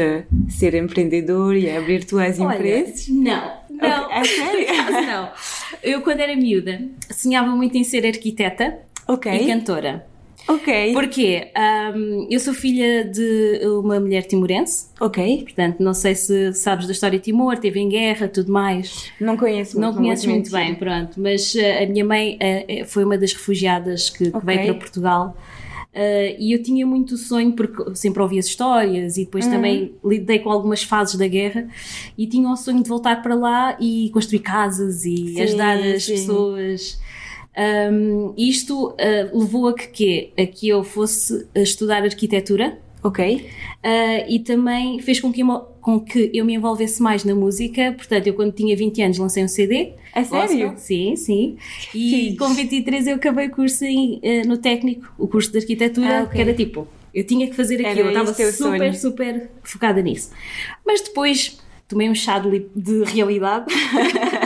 ser 0.48 0.74
empreendedor 0.74 1.54
e 1.54 1.70
abrir 1.70 2.04
tuas 2.04 2.40
Olha, 2.40 2.54
empresas? 2.54 3.08
Não, 3.08 3.52
não. 3.70 4.04
Ok, 4.06 4.14
a 4.16 4.24
sério? 4.24 4.66
Não. 5.06 5.30
Eu, 5.82 6.00
quando 6.00 6.20
era 6.20 6.34
miúda, 6.34 6.80
sonhava 7.10 7.54
muito 7.54 7.76
em 7.76 7.84
ser 7.84 8.06
arquiteta 8.06 8.78
Ok. 9.06 9.30
e 9.30 9.46
cantora. 9.46 10.06
Ok. 10.46 10.92
Porquê? 10.92 11.48
Ahm, 11.54 12.26
eu 12.30 12.38
sou 12.38 12.52
filha 12.52 13.04
de 13.04 13.60
uma 13.66 13.98
mulher 13.98 14.24
timorense, 14.26 14.88
Ok. 15.00 15.42
portanto, 15.44 15.80
não 15.82 15.94
sei 15.94 16.14
se 16.14 16.52
sabes 16.52 16.86
da 16.86 16.92
história 16.92 17.18
de 17.18 17.24
Timor, 17.24 17.56
teve 17.58 17.80
em 17.80 17.88
guerra, 17.88 18.28
tudo 18.28 18.52
mais. 18.52 19.10
Não 19.18 19.36
conheço 19.38 19.80
Não 19.80 19.88
muito, 19.88 19.96
conheces 20.02 20.24
vou 20.26 20.34
muito 20.34 20.50
bem, 20.50 20.74
pronto. 20.74 21.18
Mas 21.18 21.56
eh, 21.56 21.84
a 21.84 21.86
minha 21.86 22.04
mãe 22.04 22.36
eh, 22.40 22.84
foi 22.86 23.04
uma 23.04 23.16
das 23.16 23.32
refugiadas 23.32 24.10
que, 24.10 24.30
que 24.30 24.36
Ok. 24.36 24.42
veio 24.44 24.62
para 24.66 24.74
Portugal. 24.74 25.36
Eh, 25.94 26.36
e 26.38 26.52
eu 26.52 26.62
tinha 26.62 26.84
muito 26.86 27.16
sonho, 27.16 27.52
porque 27.52 27.94
sempre 27.94 28.20
ouvi 28.20 28.38
as 28.38 28.46
histórias 28.46 29.16
e 29.16 29.20
Uhum. 29.20 29.24
depois 29.26 29.46
também 29.46 29.94
lidei 30.04 30.40
com 30.40 30.50
algumas 30.50 30.82
fases 30.82 31.14
da 31.14 31.26
guerra. 31.26 31.66
E 32.18 32.26
tinha 32.26 32.50
o 32.50 32.56
sonho 32.56 32.82
de 32.82 32.88
voltar 32.88 33.22
para 33.22 33.34
lá 33.34 33.76
e 33.80 34.10
construir 34.12 34.40
casas 34.40 35.06
e 35.06 35.16
Sim, 35.36 35.40
ajudar 35.40 35.78
as 35.78 36.04
sim. 36.04 36.12
pessoas. 36.12 37.00
Um, 37.56 38.34
isto 38.36 38.94
eh, 38.98 39.30
levou 39.32 39.68
a 39.68 39.74
que, 39.74 39.86
quê? 39.88 40.30
a 40.36 40.44
que 40.46 40.68
eu 40.68 40.82
fosse 40.82 41.46
estudar 41.54 42.02
arquitetura. 42.02 42.78
Ok. 43.02 43.36
Uh, 43.84 44.24
e 44.30 44.38
também 44.38 44.98
fez 44.98 45.20
com 45.20 45.30
que, 45.30 45.42
eu, 45.42 45.46
com 45.80 46.00
que 46.00 46.30
eu 46.32 46.42
me 46.42 46.54
envolvesse 46.54 47.02
mais 47.02 47.22
na 47.22 47.34
música. 47.34 47.92
Portanto, 47.92 48.26
eu 48.26 48.34
quando 48.34 48.52
tinha 48.52 48.74
20 48.74 49.02
anos 49.02 49.18
lancei 49.18 49.44
um 49.44 49.48
CD. 49.48 49.92
A 50.14 50.24
sério? 50.24 50.72
Sim, 50.78 51.14
sim. 51.14 51.56
E 51.94 52.34
com 52.38 52.48
23 52.54 53.06
eu 53.08 53.16
acabei 53.16 53.48
o 53.48 53.50
curso 53.50 53.84
em, 53.84 54.20
uh, 54.24 54.48
no 54.48 54.56
técnico, 54.56 55.12
o 55.18 55.28
curso 55.28 55.52
de 55.52 55.58
arquitetura, 55.58 56.20
Ah, 56.20 56.22
ok. 56.22 56.32
que 56.34 56.40
era 56.40 56.54
tipo, 56.54 56.88
eu 57.12 57.24
tinha 57.26 57.46
que 57.46 57.54
fazer 57.54 57.78
Era 57.80 57.90
aquilo, 57.90 58.06
eu 58.06 58.12
estava 58.12 58.32
teu 58.32 58.50
super, 58.50 58.78
sonho. 58.78 58.94
super 58.94 59.50
focada 59.62 60.00
nisso. 60.00 60.30
Mas 60.84 61.02
depois 61.02 61.58
tomei 61.86 62.08
um 62.08 62.14
chá 62.14 62.38
de, 62.38 62.66
de 62.74 63.04
realidade. 63.04 63.66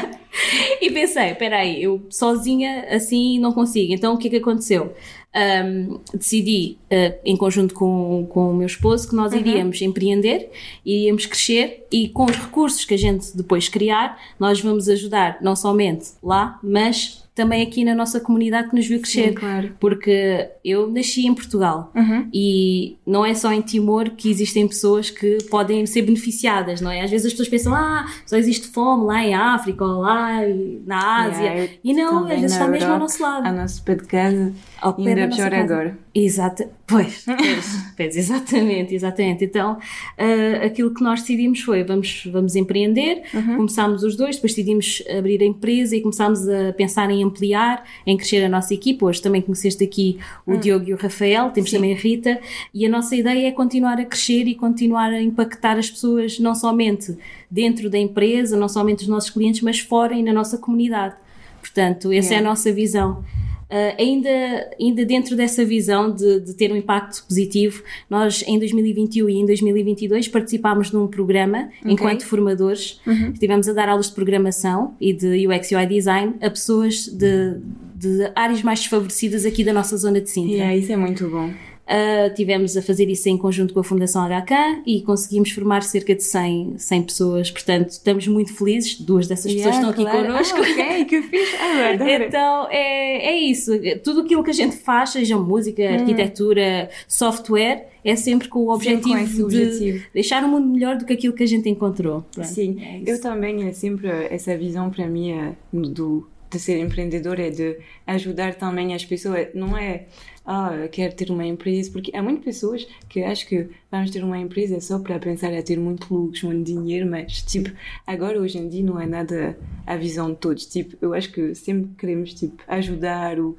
E 0.83 0.91
pensei, 0.91 1.31
espera 1.31 1.59
aí, 1.59 1.83
eu 1.83 2.07
sozinha 2.09 2.87
assim 2.91 3.39
não 3.39 3.53
consigo. 3.53 3.93
Então 3.93 4.15
o 4.15 4.19
que 4.19 4.29
é 4.29 4.31
que 4.31 4.37
aconteceu? 4.37 4.95
Ahm, 5.35 5.99
decidi, 6.15 6.79
ah, 6.91 7.15
em 7.25 7.37
conjunto 7.37 7.75
com, 7.75 8.27
com 8.31 8.51
o 8.51 8.55
meu 8.55 8.67
esposo, 8.67 9.09
que 9.09 9.15
nós 9.15 9.33
iríamos 9.33 9.81
empreender, 9.83 10.51
iríamos 10.85 11.27
crescer 11.27 11.87
e 11.93 12.09
com 12.09 12.25
os 12.25 12.37
recursos 12.37 12.85
que 12.85 12.95
a 12.95 12.99
gente 12.99 13.37
depois 13.37 13.69
criar, 13.69 14.19
nós 14.39 14.61
vamos 14.61 14.89
ajudar 14.89 15.39
não 15.43 15.55
somente 15.55 16.13
lá, 16.23 16.59
mas 16.63 17.28
também 17.38 17.62
aqui 17.62 17.85
na 17.85 17.95
nossa 17.95 18.18
comunidade 18.18 18.68
que 18.68 18.75
nos 18.76 18.87
viu 18.87 19.00
crescer. 19.00 19.28
Sim, 19.28 19.35
claro. 19.35 19.73
Porque 19.78 20.50
eu 20.64 20.90
nasci 20.90 21.25
em 21.26 21.33
Portugal 21.35 21.92
Uhum. 21.95 22.28
e 22.35 22.97
não 23.07 23.25
é 23.25 23.33
só 23.33 23.52
em 23.52 23.61
Timor 23.62 24.11
que 24.11 24.28
existem 24.28 24.66
pessoas 24.66 25.09
que 25.09 25.38
podem 25.49 25.87
ser 25.87 26.02
beneficiadas, 26.02 26.80
não 26.80 26.90
é? 26.90 27.00
Às 27.02 27.11
vezes 27.11 27.26
as 27.26 27.33
pessoas 27.33 27.49
pensam, 27.49 27.75
ah, 27.75 28.07
só 28.26 28.37
existe 28.37 28.66
fome 28.68 29.04
lá 29.04 29.25
em 29.25 29.35
África 29.35 29.85
ou 29.85 30.00
lá 30.00 30.40
na 30.85 31.25
Ásia. 31.26 31.45
Yeah, 31.45 31.73
e 31.85 31.95
não, 31.95 32.25
às 32.25 32.28
vezes 32.40 32.52
está 32.52 32.66
mesmo 32.66 32.90
ao 32.92 32.99
nosso 32.99 33.23
lado. 33.23 33.47
Ao 33.47 33.52
nosso 33.54 33.83
pé 33.85 33.95
de 33.95 34.04
casa. 34.04 34.52
Ao 34.81 34.95
pé 34.95 35.15
da 35.15 35.23
Ainda 35.23 35.35
pior 35.37 35.51
casa. 35.51 35.63
agora. 35.75 35.99
Exato, 36.15 36.65
pois, 36.87 37.25
pois, 37.27 37.93
pois, 37.97 38.17
exatamente, 38.17 38.95
exatamente. 38.95 39.45
Então, 39.45 39.77
ah, 40.17 40.65
aquilo 40.67 40.95
que 40.95 41.03
nós 41.03 41.21
decidimos 41.21 41.61
foi, 41.61 41.83
vamos, 41.85 42.25
vamos 42.33 42.55
empreender, 42.57 43.23
Uhum. 43.35 43.57
começámos 43.57 44.03
os 44.03 44.17
dois, 44.17 44.37
depois 44.37 44.53
decidimos 44.55 45.03
abrir 45.19 45.43
a 45.43 45.45
empresa 45.47 45.97
e 45.97 46.01
começámos 46.01 46.49
a 46.49 46.73
pensar 46.75 47.11
em 47.11 47.25
ampliar, 47.25 47.85
em 48.07 48.17
crescer 48.17 48.45
a 48.45 48.49
nossa 48.49 48.73
equipa. 48.73 49.07
Hoje 49.07 49.21
também 49.21 49.43
conheceste 49.43 49.83
aqui 49.83 50.19
o 50.47 50.57
Diogo 50.57 50.89
e 50.89 50.95
o 50.95 50.97
Rafael, 50.97 51.51
temos. 51.51 51.71
Sim. 51.71 51.77
também 51.77 51.93
a 51.93 51.97
Rita, 51.97 52.41
e 52.73 52.87
a 52.87 52.89
nossa 52.89 53.15
ideia 53.17 53.49
é 53.49 53.51
continuar 53.51 53.99
a 53.99 54.05
crescer 54.05 54.47
e 54.47 54.55
continuar 54.55 55.11
a 55.13 55.21
impactar 55.21 55.77
as 55.79 55.91
pessoas, 55.91 56.39
não 56.39 56.55
somente 56.55 57.17
dentro 57.51 57.91
da 57.91 57.99
empresa, 57.99 58.57
não 58.57 58.69
somente 58.69 59.03
os 59.03 59.09
nossos 59.09 59.31
clientes, 59.31 59.61
mas 59.63 59.79
fora 59.81 60.15
e 60.15 60.23
na 60.23 60.33
nossa 60.33 60.57
comunidade. 60.59 61.15
Portanto, 61.61 62.13
essa 62.13 62.35
é 62.35 62.39
a 62.39 62.43
nossa 62.43 62.73
visão. 62.73 63.25
Uh, 63.71 63.95
ainda, 63.99 64.71
ainda 64.81 65.05
dentro 65.05 65.37
dessa 65.37 65.63
visão 65.63 66.11
de, 66.11 66.41
de 66.41 66.55
ter 66.55 66.73
um 66.73 66.77
impacto 66.77 67.23
positivo, 67.29 67.83
nós 68.09 68.43
em 68.47 68.59
2021 68.59 69.29
e 69.29 69.35
em 69.37 69.47
2022 69.47 70.29
participámos 70.29 70.91
num 70.91 71.07
programa 71.07 71.69
enquanto 71.85 72.25
formadores. 72.25 73.01
Estivemos 73.33 73.69
a 73.69 73.75
dar 73.75 73.89
aulas 73.89 74.07
de 74.07 74.15
programação 74.15 74.95
e 74.99 75.13
de 75.13 75.47
UX 75.47 75.71
UI 75.71 75.87
Design 75.87 76.35
a 76.41 76.49
pessoas 76.49 77.07
de, 77.09 77.57
de 77.95 78.31
áreas 78.35 78.63
mais 78.63 78.81
desfavorecidas 78.81 79.45
aqui 79.45 79.63
da 79.63 79.73
nossa 79.73 79.97
zona 79.99 80.21
de 80.21 80.31
Sintra. 80.31 80.55
Yeah, 80.55 80.77
isso 80.77 80.93
é 80.93 80.97
muito 80.97 81.29
bom. 81.29 81.51
Uh, 81.88 82.35
tivemos 82.35 82.76
a 82.76 82.83
fazer 82.83 83.09
isso 83.09 83.30
em 83.30 83.38
conjunto 83.38 83.73
com 83.73 83.80
a 83.80 83.85
Fundação 83.85 84.23
HK 84.23 84.83
e 84.85 85.00
conseguimos 85.00 85.50
formar 85.52 85.83
cerca 85.83 86.14
de 86.14 86.23
100, 86.23 86.75
100 86.76 87.02
pessoas. 87.02 87.50
Portanto, 87.50 87.88
estamos 87.88 88.28
muito 88.28 88.52
felizes. 88.52 89.00
Duas 89.00 89.26
dessas 89.26 89.50
pessoas 89.50 89.76
Yeah, 89.76 89.88
estão 89.88 90.04
claro. 90.04 90.18
aqui 90.18 90.26
connosco. 90.28 90.59
Ah, 90.59 90.61
ok, 90.61 91.04
que 91.07 91.23
fixe. 91.23 91.57
Ah. 91.57 91.95
Então 91.95 92.68
é, 92.71 93.28
é 93.28 93.37
isso. 93.40 93.73
Tudo 94.04 94.21
aquilo 94.21 94.45
que 94.45 94.50
a 94.50 94.54
gente 94.54 94.76
faz, 94.76 95.11
seja 95.11 95.38
música, 95.38 95.83
arquitetura, 95.88 96.90
software, 97.07 97.88
é 98.04 98.16
sempre 98.16 98.49
com 98.49 98.61
o 98.61 98.71
objetivo, 98.71 99.09
com 99.09 99.25
de 99.25 99.42
objetivo. 99.42 100.04
deixar 100.12 100.45
o 100.45 100.49
mundo 100.49 100.66
melhor 100.66 100.97
do 100.99 101.07
que 101.07 101.14
aquilo 101.14 101.33
que 101.33 101.42
a 101.42 101.47
gente 101.47 101.68
encontrou. 101.71 102.23
Pronto, 102.33 102.47
Sim, 102.47 102.76
é 102.80 103.02
eu 103.07 103.21
também 103.21 103.66
é 103.66 103.73
sempre 103.73 104.09
essa 104.09 104.57
visão 104.57 104.90
para 104.90 105.07
mim 105.07 105.33
é, 105.33 105.52
do 105.73 106.28
de 106.50 106.59
ser 106.59 106.78
empreendedor 106.78 107.38
é 107.38 107.50
de 107.50 107.76
ajudar 108.07 108.54
também 108.54 108.95
as 108.95 109.04
pessoas. 109.04 109.49
Não 109.54 109.76
é, 109.76 110.07
ah, 110.50 110.75
eu 110.75 110.88
quero 110.88 111.14
ter 111.14 111.31
uma 111.31 111.45
empresa, 111.45 111.90
porque 111.93 112.11
há 112.17 112.23
muitas 112.23 112.43
pessoas 112.43 112.88
que 113.07 113.23
acham 113.23 113.47
que 113.47 113.69
vamos 113.93 114.11
ter 114.11 114.25
uma 114.25 114.38
empresa 114.38 114.81
só 114.81 114.99
para 114.99 115.19
pensar 115.19 115.52
a 115.52 115.62
ter 115.62 115.78
muito 115.78 116.12
luxo, 116.14 116.47
muito 116.47 116.64
dinheiro, 116.64 117.07
mas 117.07 117.43
tipo, 117.43 117.71
agora 118.07 118.40
hoje 118.40 118.57
em 118.57 118.67
dia 118.67 118.83
não 118.83 118.99
é 118.99 119.07
nada 119.07 119.59
a 119.87 119.95
visão 119.99 120.31
de 120.31 120.38
todos. 120.38 120.64
Tipo, 120.64 120.97
eu 121.02 121.12
acho 121.12 121.31
que 121.31 121.55
sempre 121.55 121.90
queremos 121.99 122.33
tipo 122.33 122.62
ajudar 122.67 123.38
o 123.38 123.55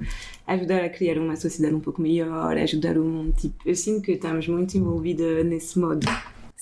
ajudar 0.48 0.82
a 0.82 0.88
criar 0.88 1.16
uma 1.16 1.36
sociedade 1.36 1.76
um 1.76 1.80
pouco 1.80 2.02
melhor, 2.02 2.56
ajudar 2.56 2.98
o 2.98 3.04
mundo. 3.04 3.36
Tipo, 3.38 3.54
eu 3.64 3.76
sinto 3.76 4.02
que 4.02 4.12
estamos 4.12 4.48
muito 4.48 4.76
envolvida 4.76 5.44
nesse 5.44 5.78
modo. 5.78 6.04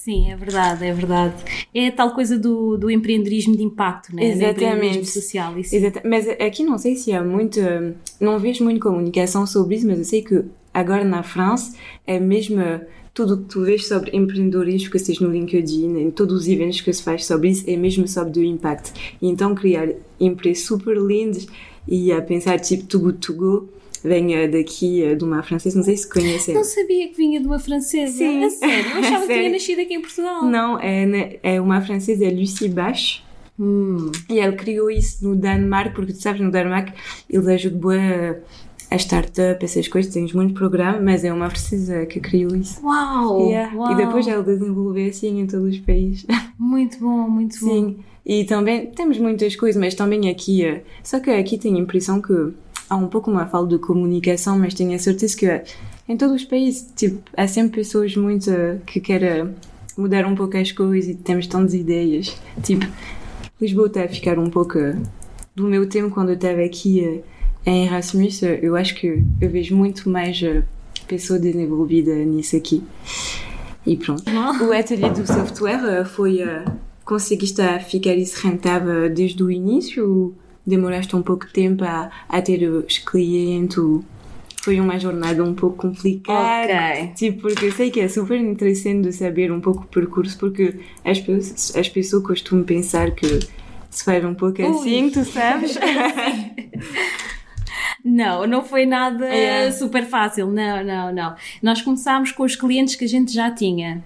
Sim, 0.01 0.31
é 0.31 0.37
verdade, 0.37 0.85
é 0.87 0.93
verdade. 0.93 1.35
É 1.75 1.89
a 1.89 1.93
tal 1.93 2.15
coisa 2.15 2.39
do, 2.39 2.77
do 2.79 2.89
empreendedorismo 2.89 3.57
de 3.57 3.65
impacto, 3.65 4.15
né? 4.15 4.25
Exatamente. 4.27 4.65
empreendedorismo 4.65 5.05
social. 5.05 5.59
Isso. 5.59 5.75
Exata- 5.75 6.03
Mas 6.09 6.29
aqui 6.29 6.63
não 6.63 6.79
sei 6.79 6.95
se 6.95 7.13
há 7.13 7.23
muito. 7.23 7.59
Não 8.21 8.39
vejo 8.39 8.63
muito 8.63 8.81
comunicação 8.81 9.45
sobre 9.45 9.75
isso, 9.75 9.87
mas 9.89 9.99
eu 9.99 10.05
sei 10.05 10.23
que 10.23 10.45
agora 10.73 11.05
na 11.05 11.25
França 11.25 11.75
é 12.07 12.19
mesmo 12.21 12.63
tudo 13.13 13.35
o 13.35 13.39
que 13.39 13.45
tu 13.49 13.65
vês 13.65 13.89
sobre 13.89 14.17
empreendedorismo, 14.17 14.89
que 14.89 14.99
seja 15.01 15.25
no 15.27 15.33
LinkedIn, 15.33 15.99
em 15.99 16.11
todos 16.13 16.43
os 16.43 16.49
eventos 16.49 16.81
que 16.81 16.93
se 16.93 17.03
faz 17.03 17.27
sobre 17.27 17.49
isso, 17.51 17.65
é 17.69 17.77
mesmo 17.77 18.07
sobre 18.07 18.39
o 18.39 18.45
impacto. 18.45 18.93
E 19.21 19.27
então 19.29 19.53
criar 19.53 19.89
empresas 20.21 20.65
super 20.65 20.97
lindas 20.97 21.49
e 21.89 22.13
a 22.13 22.23
pensar 22.23 22.61
tipo 22.61 22.85
Too 22.85 23.01
Good 23.01 23.19
To 23.19 23.35
Go 23.35 23.69
eh, 24.05 24.49
daqui 24.49 25.03
eh, 25.03 25.15
de 25.15 25.25
uma 25.25 25.43
francesa, 25.43 25.77
não 25.77 25.85
sei 25.85 25.97
se 25.97 26.09
conhecem. 26.09 26.55
Não 26.55 26.65
sabia 26.65 27.09
que 27.09 27.17
vinha 27.17 27.41
de 27.41 27.47
uma 27.47 27.59
francesa. 27.59 28.13
Sim. 28.17 28.45
A 28.45 28.51
sério. 28.51 28.91
Eu 28.93 28.99
achava 28.99 29.27
que 29.27 29.35
tinha 29.35 29.51
nascido 29.51 29.81
aqui 29.81 29.95
em 29.95 30.01
Portugal. 30.01 30.45
Não, 30.45 30.79
é, 30.79 31.07
né, 31.07 31.37
é 31.43 31.61
uma 31.61 31.81
francesa, 31.81 32.25
é 32.25 32.31
Lucie 32.31 32.69
Bache. 32.69 33.23
Hum. 33.59 34.13
E 34.31 34.39
ele 34.39 34.53
criou 34.57 34.91
isso 34.91 35.27
no 35.27 35.35
Danmark, 35.35 35.95
porque 35.95 36.13
tu 36.13 36.23
sabes, 36.23 36.41
no 36.41 36.51
Danmark 36.51 36.93
eles 37.29 37.49
ajudam 37.49 37.81
bué 37.81 38.41
a 38.91 38.97
startup, 38.97 39.63
essas 39.63 39.87
coisas, 39.87 40.13
tens 40.13 40.33
muito 40.33 40.55
programa, 40.55 40.99
mas 41.01 41.23
é 41.25 41.33
uma 41.33 41.51
francesa 41.51 42.07
que 42.07 42.21
criou 42.21 42.57
isso. 42.57 42.81
Uau, 42.85 43.49
Yeah. 43.49 43.77
uau. 43.77 43.93
E 43.93 43.97
depois 43.97 44.27
ele 44.27 44.43
desenvolveu 44.43 45.09
assim 45.09 45.41
em 45.41 45.47
todos 45.47 45.75
os 45.75 45.81
países. 45.81 46.25
Muito 46.59 46.99
bom, 46.99 47.29
muito 47.29 47.59
bom. 47.61 47.69
Sim. 47.69 47.97
E 48.27 48.45
também 48.45 48.87
temos 48.87 49.17
muitas 49.17 49.57
coisas, 49.57 49.81
mas 49.81 49.95
também 49.95 50.29
aqui, 50.29 50.65
eh, 50.65 50.83
só 51.03 51.19
que 51.19 51.31
aqui 51.31 51.57
tenho 51.57 51.77
a 51.77 51.81
impressão 51.81 52.21
que 52.21 52.53
há 52.89 52.97
um 52.97 53.09
pouco 53.09 53.31
uma 53.31 53.47
falta 53.47 53.77
de 53.77 53.79
comunicação, 53.79 54.59
mas 54.59 54.75
tenho 54.75 54.95
a 54.95 54.99
certeza 54.99 55.37
que 55.37 55.63
em 56.09 56.17
todos 56.17 56.37
os 56.37 56.45
países, 56.45 56.91
tipo, 56.97 57.21
há 57.37 57.47
sempre 57.47 57.81
pessoas 57.81 58.17
muito 58.17 58.51
eh, 58.51 58.79
que 58.87 58.99
querem 58.99 59.55
mudar 59.97 60.25
um 60.27 60.35
pouco 60.35 60.57
as 60.57 60.73
coisas 60.73 61.11
e 61.11 61.15
temos 61.15 61.47
tantas 61.47 61.75
ideias. 61.75 62.35
Tipo, 62.63 62.87
Lisboa 63.61 63.89
está 63.89 64.05
a 64.05 64.09
ficar 64.09 64.39
um 64.39 64.49
pouco 64.49 64.79
do 65.55 65.65
meu 65.65 65.87
tempo 65.87 66.11
quando 66.15 66.31
eu 66.31 66.35
estava 66.35 66.63
aqui 66.63 67.05
eh, 67.05 67.23
em 67.67 67.87
Erasmus, 67.87 68.41
eu 68.43 68.75
acho 68.75 68.95
que 68.95 69.23
eu 69.39 69.51
vejo 69.51 69.77
muito 69.77 70.09
mais 70.09 70.43
eh, 70.43 70.63
pessoa 71.07 71.39
desenvolvida 71.39 72.15
nisso 72.15 72.57
aqui. 72.57 72.83
E 73.85 73.97
pronto. 73.97 74.23
O 74.67 74.73
ateliê 74.73 75.11
do 75.11 75.27
software 75.27 76.05
foi. 76.07 76.41
conseguiste 77.05 77.63
ficar 77.89 78.15
isso 78.15 78.47
rentável 78.47 79.09
desde 79.11 79.43
o 79.43 79.51
início 79.51 80.09
ou 80.09 80.35
demoraste 80.69 81.15
um 81.17 81.23
pouco 81.23 81.47
de 81.47 81.53
tempo 81.53 81.85
a, 81.85 82.11
a 82.29 82.43
ter 82.43 82.63
os 82.69 82.99
clientes? 82.99 83.77
Foi 84.63 84.79
uma 84.81 84.99
jornada 84.99 85.43
um 85.43 85.55
pouco 85.55 85.77
complicada. 85.77 86.73
Ok. 86.73 87.13
Tipo, 87.15 87.43
porque 87.43 87.67
eu 87.67 87.73
sei 87.73 87.91
que 87.91 88.01
é 88.01 88.09
super 88.09 88.39
interessante 88.39 89.03
de 89.09 89.13
saber 89.13 89.51
um 89.51 89.61
pouco 89.61 89.85
o 89.85 89.87
percurso, 89.87 90.37
porque 90.39 90.75
as, 91.05 91.19
pe- 91.21 91.33
as 91.79 91.89
pessoas 91.89 92.23
costumam 92.23 92.65
pensar 92.65 93.13
que 93.13 93.39
se 93.89 94.05
faz 94.05 94.23
um 94.25 94.35
pouco 94.35 94.61
Ui. 94.61 94.69
assim, 94.69 95.11
tu 95.11 95.25
sabes? 95.25 95.79
Não, 98.05 98.47
não 98.47 98.65
foi 98.65 98.87
nada 98.87 99.27
É. 99.27 99.71
super 99.71 100.05
fácil. 100.07 100.47
Não, 100.47 100.85
não, 100.85 101.13
não. 101.13 101.35
Nós 101.63 101.83
começámos 101.83 102.33
com 102.33 102.43
os 102.45 102.57
clientes 102.57 102.95
que 102.95 103.05
a 103.05 103.09
gente 103.09 103.33
já 103.33 103.51
tinha. 103.51 104.03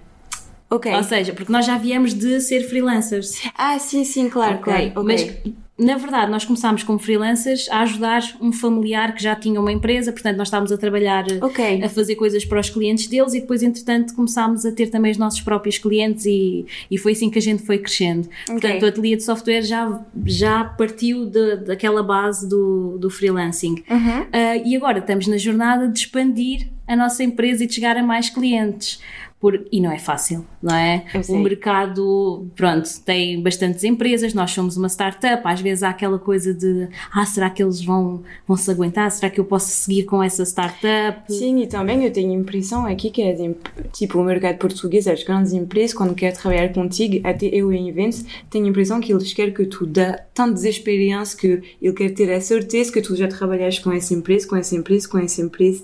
Ok. 0.71 0.93
Ou 0.93 1.03
seja, 1.05 1.33
porque 1.33 1.53
nós 1.53 1.67
já 1.67 1.77
viemos 1.77 2.15
de 2.15 2.41
ser 2.41 2.63
freelancers. 2.69 3.41
Ah, 3.57 3.79
sim, 3.79 4.05
sim, 4.05 4.29
claro, 4.31 4.55
Ok, 4.57 4.65
claro. 4.65 4.93
ok. 4.97 5.03
Mas 5.05 5.55
na 5.85 5.97
verdade, 5.97 6.31
nós 6.31 6.45
começámos 6.45 6.83
como 6.83 6.99
freelancers 6.99 7.69
a 7.71 7.81
ajudar 7.81 8.23
um 8.41 8.53
familiar 8.53 9.15
que 9.15 9.23
já 9.23 9.35
tinha 9.35 9.61
uma 9.61 9.73
empresa, 9.73 10.13
portanto, 10.13 10.37
nós 10.37 10.49
estávamos 10.49 10.73
a 10.73 10.79
trabalhar, 10.79 11.25
eh, 11.31 11.39
Ok. 11.43 11.83
a 11.83 11.89
fazer 11.89 12.15
coisas 12.17 12.45
para 12.45 12.61
os 12.61 12.71
clientes 12.71 13.07
deles 13.07 13.35
e 13.35 13.41
depois, 13.41 13.63
entretanto, 13.63 14.15
começámos 14.15 14.65
a 14.65 14.73
ter 14.73 14.89
também 14.89 15.11
os 15.13 15.19
nossos 15.19 15.41
próprios 15.41 15.79
clientes 15.79 16.25
e, 16.27 16.67
e 16.91 16.97
foi 16.99 17.13
assim 17.13 17.29
que 17.31 17.39
a 17.39 17.43
gente 17.43 17.63
foi 17.63 17.79
crescendo. 17.79 18.29
Portanto, 18.47 18.83
o 18.83 18.87
ateliê 18.87 19.17
de 19.17 19.23
software 19.25 19.63
já, 19.63 20.01
já 20.27 20.65
partiu 20.65 21.27
de- 21.27 21.57
daquela 21.57 22.03
base 22.03 22.49
do, 22.49 22.97
do 22.99 23.11
freelancing. 23.11 23.83
Uhum. 23.91 24.27
Ah, 24.33 24.57
e 24.57 24.77
agora 24.77 24.99
estamos 24.99 25.27
na 25.27 25.37
jornada 25.37 25.89
de 25.89 25.99
expandir 25.99 26.69
a 26.87 26.97
nossa 26.97 27.23
empresa 27.25 27.65
e 27.65 27.67
de 27.67 27.75
chegar 27.75 27.97
a 27.97 28.03
mais 28.03 28.29
clientes. 28.31 29.01
Por, 29.43 29.67
e 29.73 29.81
não 29.81 29.91
é 29.91 29.99
fácil, 29.99 30.47
não 30.63 30.73
é? 30.77 31.05
O 31.33 31.43
mercado, 31.43 32.47
pronto, 32.55 32.89
tem 33.05 33.43
bastantes 33.43 33.83
empresas, 33.83 34.33
nós 34.35 34.53
somos 34.53 34.77
uma 34.77 34.89
startup, 34.89 35.43
às 35.45 35.61
vezes 35.61 35.83
há 35.83 35.91
aquela 35.91 36.17
coisa 36.17 36.55
de 36.55 36.87
ah, 37.13 37.27
será 37.27 37.51
que 37.51 37.61
eles 37.61 37.85
vão, 37.85 38.23
vão 38.47 38.57
se 38.57 38.71
aguentar? 38.71 39.11
Será 39.11 39.29
que 39.29 39.41
eu 39.41 39.45
posso 39.45 39.67
seguir 39.67 40.05
com 40.05 40.23
essa 40.23 40.45
startup? 40.45 41.25
Sim, 41.33 41.61
e 41.61 41.67
também 41.67 42.05
eu 42.05 42.13
tenho 42.13 42.31
a 42.31 42.35
impressão 42.37 42.87
aqui 42.87 43.11
que 43.11 43.21
imp- 43.21 43.67
tipo 43.93 44.21
o 44.21 44.25
mercado 44.25 44.59
português, 44.59 45.09
as 45.09 45.25
grandes 45.25 45.53
empresas, 45.53 45.93
quando 45.93 46.15
querem 46.15 46.37
trabalhar 46.39 46.73
contigo, 46.73 47.27
até 47.27 47.47
eu 47.47 47.73
em 47.73 47.89
eventos, 47.89 48.25
tenho 48.49 48.67
a 48.67 48.69
impressão 48.69 49.01
que 49.01 49.13
eles 49.13 49.33
querem 49.33 49.53
que 49.53 49.67
tu 49.67 49.85
dá 49.85 50.21
tantas 50.33 50.63
experiências 50.63 51.35
que 51.35 51.61
ele 51.83 51.93
quer 51.95 52.11
ter 52.11 52.33
a 52.33 52.41
certeza 52.41 52.93
que 52.93 53.03
tu 53.03 53.17
já 53.17 53.27
trabalhas 53.27 53.77
com 53.81 53.91
essa 53.91 54.15
empresa, 54.15 54.47
com 54.47 54.55
essa 54.55 54.77
empresa, 54.77 55.09
com 55.09 55.19
essa 55.19 55.43
empresa. 55.43 55.83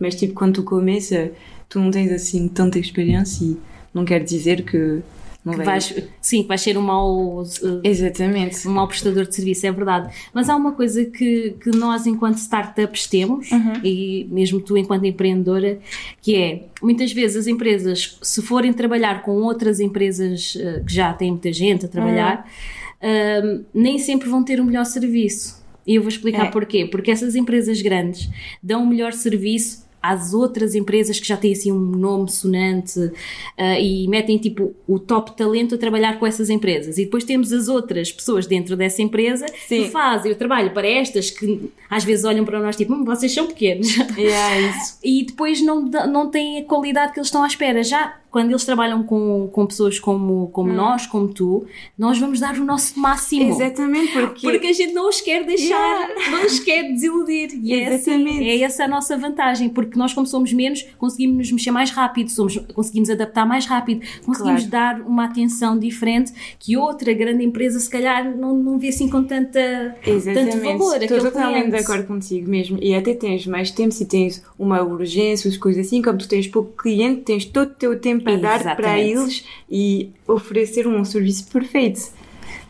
Mas 0.00 0.14
tipo, 0.14 0.32
quando 0.34 0.54
tu 0.54 0.62
começa, 0.64 1.30
tu 1.68 1.80
não 1.80 1.90
tens 1.90 2.10
assim 2.12 2.48
tanta 2.48 2.78
experiência 2.78 3.44
e 3.44 3.56
não 3.92 4.04
quer 4.04 4.22
dizer 4.22 4.62
que 4.64 5.00
não 5.44 5.52
Que 5.52 5.58
vai... 5.58 5.66
vais, 5.66 5.94
sim, 6.22 6.40
que 6.40 6.48
vais 6.48 6.60
ser 6.62 6.78
um 6.78 6.80
mau, 6.80 7.42
uh, 7.42 7.46
Exatamente. 7.84 8.66
um 8.66 8.72
mau 8.72 8.88
prestador 8.88 9.26
de 9.26 9.34
serviço, 9.34 9.66
é 9.66 9.70
verdade. 9.72 10.10
Mas 10.32 10.48
há 10.48 10.56
uma 10.56 10.72
coisa 10.72 11.04
que, 11.04 11.54
que 11.62 11.70
nós, 11.76 12.06
enquanto 12.06 12.38
startups, 12.38 13.06
temos, 13.06 13.50
e 13.84 14.26
mesmo 14.30 14.58
tu, 14.58 14.74
enquanto 14.78 15.04
empreendedora, 15.04 15.78
que 16.22 16.34
é 16.34 16.62
muitas 16.82 17.12
vezes 17.12 17.36
as 17.36 17.46
empresas, 17.46 18.18
se 18.22 18.40
forem 18.40 18.72
trabalhar 18.72 19.22
com 19.22 19.32
outras 19.42 19.80
empresas 19.80 20.56
eh, 20.58 20.82
que 20.86 20.94
já 20.94 21.12
têm 21.12 21.32
muita 21.32 21.52
gente 21.52 21.84
a 21.84 21.88
trabalhar, 21.88 22.50
ahm, 23.02 23.64
nem 23.74 23.98
sempre 23.98 24.30
vão 24.30 24.42
ter 24.42 24.58
o 24.60 24.64
melhor 24.64 24.86
serviço. 24.86 25.62
E 25.86 25.96
eu 25.96 26.00
vou 26.02 26.08
explicar 26.08 26.46
É. 26.46 26.50
porquê. 26.50 26.86
Porque 26.86 27.10
essas 27.10 27.34
empresas 27.34 27.82
grandes 27.82 28.30
dão 28.62 28.82
o 28.82 28.86
melhor 28.86 29.12
serviço 29.12 29.84
às 30.04 30.34
outras 30.34 30.74
empresas 30.74 31.18
que 31.18 31.26
já 31.26 31.34
têm 31.34 31.52
assim 31.52 31.72
um 31.72 31.78
nome 31.78 32.30
sonante 32.30 33.10
ah, 33.56 33.80
e 33.80 34.06
metem 34.06 34.36
tipo 34.36 34.74
o 34.86 34.98
top 34.98 35.34
talento 35.34 35.74
a 35.74 35.78
trabalhar 35.78 36.18
com 36.18 36.26
essas 36.26 36.50
empresas. 36.50 36.98
E 36.98 37.06
depois 37.06 37.24
temos 37.24 37.54
as 37.54 37.68
outras 37.68 38.12
pessoas 38.12 38.46
dentro 38.46 38.76
dessa 38.76 39.00
empresa 39.00 39.46
Sim. 39.66 39.84
que 39.84 39.88
fazem 39.90 40.30
o 40.30 40.34
trabalho 40.34 40.72
para 40.72 40.86
estas 40.86 41.30
que 41.30 41.70
às 41.88 42.04
vezes 42.04 42.26
olham 42.26 42.44
para 42.44 42.60
nós 42.60 42.76
tipo, 42.76 42.92
"Hum, 42.92 43.02
vocês 43.02 43.32
são 43.32 43.46
pequenos. 43.46 43.88
É 43.98 44.04
e 45.02 45.24
depois 45.24 45.62
não, 45.62 45.80
não 45.82 46.28
têm 46.28 46.58
a 46.58 46.64
qualidade 46.64 47.14
que 47.14 47.18
eles 47.18 47.28
estão 47.28 47.42
à 47.42 47.46
espera. 47.46 47.82
Já 47.82 48.14
quando 48.34 48.50
eles 48.50 48.64
trabalham 48.64 49.04
com, 49.04 49.48
com 49.52 49.64
pessoas 49.64 50.00
como, 50.00 50.48
como 50.48 50.68
Hum. 50.68 50.74
nós, 50.74 51.06
como 51.06 51.28
tu, 51.28 51.64
nós 51.96 52.18
vamos 52.18 52.40
dar 52.40 52.58
o 52.58 52.64
nosso 52.64 52.98
máximo. 52.98 53.48
Exatamente, 53.48 54.10
porque... 54.10 54.50
Porque 54.50 54.66
a 54.66 54.72
gente 54.72 54.92
não 54.92 55.08
os 55.08 55.20
quer 55.20 55.46
deixar, 55.46 56.08
não 56.32 56.44
os 56.44 56.58
quer 56.58 56.82
desiludir. 56.82 57.50
E 57.62 57.72
é, 57.72 57.94
assim, 57.94 58.10
Exatamente. 58.10 58.48
é 58.48 58.60
essa 58.62 58.86
a 58.86 58.88
nossa 58.88 59.16
vantagem, 59.16 59.68
porque 59.68 59.96
nós, 59.96 60.12
como 60.12 60.26
somos 60.26 60.52
menos, 60.52 60.82
conseguimos 60.98 61.36
nos 61.36 61.52
mexer 61.52 61.70
mais 61.70 61.92
rápido, 61.92 62.28
somos, 62.28 62.56
conseguimos 62.74 63.08
adaptar 63.08 63.46
mais 63.46 63.66
rápido, 63.66 64.04
conseguimos 64.26 64.66
dar 64.66 65.00
uma 65.02 65.26
atenção 65.26 65.78
diferente 65.78 66.32
que 66.58 66.76
outra 66.76 67.12
grande 67.12 67.44
empresa, 67.44 67.78
se 67.78 67.88
calhar, 67.88 68.36
não, 68.36 68.56
não 68.56 68.80
vê 68.80 68.88
assim 68.88 69.08
com 69.08 69.22
tanta, 69.22 69.94
tanto 70.04 70.10
Exatamente. 70.10 70.60
valor. 70.60 71.00
Estou 71.00 71.20
totalmente 71.20 71.70
de 71.70 71.76
acordo 71.76 72.08
contigo 72.08 72.50
mesmo. 72.50 72.78
E 72.82 72.96
até 72.96 73.14
tens 73.14 73.46
mais 73.46 73.70
tempo 73.70 73.94
se 73.94 74.06
tens 74.06 74.42
uma 74.58 74.82
urgência, 74.82 75.48
as 75.48 75.56
coisas 75.56 75.86
assim. 75.86 76.02
Como 76.02 76.18
tu 76.18 76.26
tens 76.26 76.48
pouco 76.48 76.72
cliente, 76.82 77.20
tens 77.20 77.44
todo 77.44 77.70
o 77.70 77.74
teu 77.74 77.96
tempo 78.00 78.23
a 78.26 78.36
dar 78.36 78.76
para 78.76 78.98
eles 78.98 79.44
e 79.70 80.10
oferecer 80.26 80.86
um 80.86 81.04
serviço 81.04 81.46
perfeito. 81.50 82.00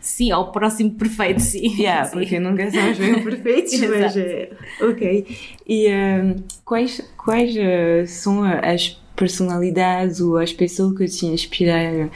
Sim, 0.05 0.29
ao 0.29 0.51
próximo 0.51 0.91
perfeito, 0.91 1.41
sim. 1.41 1.73
Yeah, 1.81 2.05
Sim. 2.05 2.19
porque 2.19 2.39
nunca 2.39 2.69
somos 2.69 2.97
bem 2.97 3.23
perfeitos, 3.23 3.79
mas 3.89 4.15
é. 4.15 4.51
Ok. 4.79 5.25
E 5.67 5.87
um, 5.89 6.35
quais, 6.63 7.01
quais 7.17 7.55
uh, 7.55 8.07
são 8.07 8.43
as 8.43 9.01
personalidades 9.15 10.21
ou 10.21 10.37
as 10.37 10.53
pessoas 10.53 10.95
que 10.95 11.05
te 11.07 11.25
inspiraram 11.25 12.11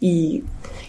e 0.00 0.44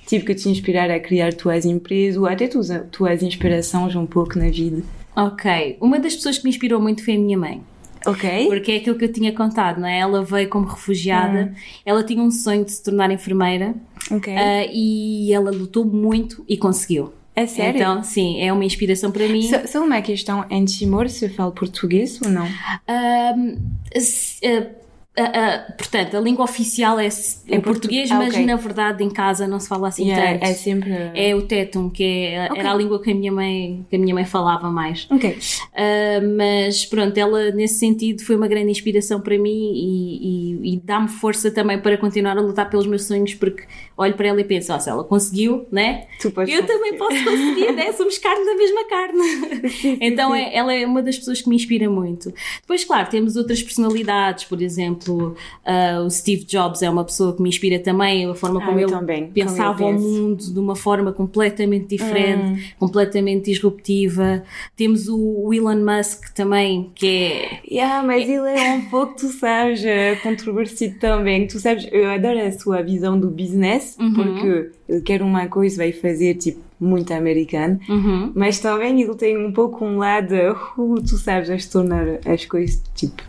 tipo 0.05 0.25
que 0.25 0.35
te 0.35 0.47
inspiraram 0.47 0.93
a 0.93 0.99
criar 0.99 1.33
tuas 1.33 1.65
empresas 1.65 2.21
ou 2.21 2.27
até 2.27 2.47
tuas, 2.47 2.69
tuas 2.91 3.23
inspirações 3.23 3.95
um 3.95 4.05
pouco 4.05 4.37
na 4.37 4.49
vida? 4.49 4.83
Ok, 5.15 5.77
uma 5.81 5.99
das 5.99 6.15
pessoas 6.15 6.37
que 6.37 6.43
me 6.43 6.51
inspirou 6.51 6.79
muito 6.79 7.03
foi 7.03 7.15
a 7.15 7.19
minha 7.19 7.37
mãe. 7.37 7.63
Ok. 8.05 8.47
Porque 8.47 8.71
é 8.73 8.75
aquilo 8.77 8.97
que 8.97 9.05
eu 9.05 9.11
tinha 9.13 9.31
contado, 9.33 9.79
não 9.79 9.87
é? 9.87 9.99
Ela 9.99 10.23
veio 10.23 10.49
como 10.49 10.65
refugiada, 10.65 11.53
ela 11.85 12.03
tinha 12.03 12.21
um 12.21 12.31
sonho 12.31 12.65
de 12.65 12.71
se 12.71 12.83
tornar 12.83 13.09
enfermeira 13.11 13.73
Ok. 14.11 14.33
ah, 14.35 14.65
e 14.71 15.31
ela 15.33 15.51
lutou 15.51 15.85
muito 15.85 16.43
e 16.47 16.57
conseguiu. 16.57 17.13
É 17.35 17.47
sério? 17.47 17.79
Então, 17.81 18.03
sim, 18.03 18.39
é 18.41 18.53
uma 18.53 18.63
inspiração 18.63 19.11
para 19.11 19.27
mim. 19.27 19.41
Só, 19.49 19.65
só 19.65 19.83
uma 19.83 19.99
questão, 20.03 20.45
em 20.51 20.63
Timor 20.65 21.09
se 21.09 21.27
fala 21.29 21.51
português 21.51 22.19
ou 22.23 22.29
não? 22.29 22.47
Ahm, 22.87 23.55
se- 23.99 24.45
ah, 24.45 24.67
ah, 25.15 25.31
ah, 25.67 25.71
portanto, 25.77 26.17
a 26.17 26.19
língua 26.19 26.43
oficial 26.43 26.99
é, 26.99 27.07
É 27.47 27.59
português, 27.59 28.09
ah, 28.11 28.15
mas 28.15 28.33
ok. 28.33 28.45
na 28.45 28.55
verdade 28.55 29.03
em 29.03 29.09
casa 29.11 29.45
não 29.47 29.59
se 29.59 29.67
fala 29.67 29.87
assim 29.89 30.07
Yeah, 30.09 30.33
tanto. 30.39 30.43
é 30.49 30.53
sempre... 30.53 30.91
É 31.13 31.35
o 31.35 31.43
tétum, 31.43 31.89
que 31.89 32.03
é, 32.03 32.47
Ok. 32.49 32.59
era 32.59 32.71
a 32.71 32.75
língua 32.75 33.01
que 33.01 33.11
a 33.11 33.15
minha 33.15 33.31
mãe, 33.31 33.85
que 33.89 33.95
a 33.95 33.99
minha 33.99 34.13
mãe 34.15 34.25
falava 34.25 34.71
mais. 34.71 35.07
Ok. 35.11 35.29
Uh, 35.29 36.35
mas 36.37 36.85
pronto, 36.85 37.15
ela 37.17 37.51
nesse 37.51 37.75
sentido 37.79 38.23
foi 38.23 38.35
uma 38.35 38.47
grande 38.47 38.71
inspiração 38.71 39.21
para 39.21 39.37
mim 39.37 39.51
e, 39.75 40.63
e- 40.63 40.73
e 40.73 40.79
dá-me 40.83 41.07
força 41.07 41.51
também 41.51 41.77
para 41.79 41.95
continuar 41.97 42.37
a 42.37 42.41
lutar 42.41 42.69
pelos 42.69 42.87
meus 42.87 43.05
sonhos, 43.05 43.33
porque 43.35 43.63
olho 43.97 44.13
para 44.15 44.27
ela 44.27 44.41
e 44.41 44.43
penso, 44.43 44.73
ó, 44.73 44.79
se 44.79 44.89
ela 44.89 45.03
conseguiu, 45.03 45.65
né? 45.71 46.05
Eu 46.47 46.65
também 46.65 46.97
posso 46.97 47.23
conseguir, 47.23 47.71
né? 47.73 47.91
Somos 47.93 48.17
carne 48.17 48.45
da 48.45 48.55
mesma 48.55 48.85
carne. 48.87 49.97
então. 50.01 50.33
É, 50.33 50.55
ela 50.55 50.73
é 50.73 50.85
uma 50.85 51.01
das 51.03 51.17
pessoas 51.17 51.41
que 51.41 51.49
me 51.49 51.55
inspira 51.55 51.89
muito. 51.89 52.33
Depois, 52.61 52.83
claro, 52.83 53.09
temos 53.09 53.35
outras 53.35 53.61
personalidades, 53.61 54.45
por 54.45 54.61
exemplo, 54.61 55.35
uh, 55.65 56.05
o 56.05 56.09
Steve 56.09 56.43
Jobs 56.45 56.81
é 56.81 56.89
uma 56.89 57.03
pessoa 57.03 57.35
que 57.35 57.41
me 57.41 57.49
inspira 57.49 57.79
também, 57.79 58.29
a 58.29 58.35
forma 58.35 58.61
Ah, 58.61 58.65
como 58.65 58.79
eu 58.79 58.87
ele 58.87 58.97
também, 58.97 59.21
como 59.23 59.33
pensava 59.33 59.83
eu 59.83 59.89
o 59.89 59.93
mundo 59.93 60.53
de 60.53 60.59
uma 60.59 60.75
forma 60.75 61.11
completamente 61.11 61.87
diferente, 61.87 62.75
completamente 62.79 63.45
disruptiva. 63.51 64.43
Temos 64.75 65.07
o 65.07 65.53
Elon 65.53 65.83
Musk 65.83 66.33
também, 66.33 66.91
que 66.95 67.07
é. 67.07 67.59
Yeah, 67.69 68.05
mas 68.05 68.27
ele 68.27 68.47
é 68.47 68.73
um 68.73 68.89
pouco, 68.89 69.15
tu 69.15 69.27
sabes, 69.27 69.83
eh, 69.83 70.15
controvertido 70.21 70.99
também. 70.99 71.47
Tu 71.47 71.59
sabes, 71.59 71.87
eu 71.91 72.09
adoro 72.09 72.39
a 72.39 72.51
sua 72.51 72.81
visão 72.81 73.19
do 73.19 73.29
business, 73.29 73.82
Uhum. 73.99 74.13
porque 74.13 74.71
ele 74.89 75.01
quer 75.01 75.21
uma 75.21 75.47
coisa, 75.47 75.77
vai 75.77 75.91
fazer, 75.91 76.35
tipo, 76.35 76.59
muito 76.79 77.13
americano. 77.13 77.79
Uhum. 77.87 78.31
Mas 78.35 78.59
também 78.59 79.01
ele 79.01 79.15
tem 79.15 79.37
um 79.37 79.51
pouco 79.51 79.85
um 79.85 79.97
lado, 79.97 80.33
uh, 80.77 81.01
tu 81.01 81.17
sabes, 81.17 81.49
a 81.49 81.57
se 81.57 81.69
tornar 81.71 82.05
as 82.25 82.45
coisas, 82.45 82.81
tipo... 82.95 83.23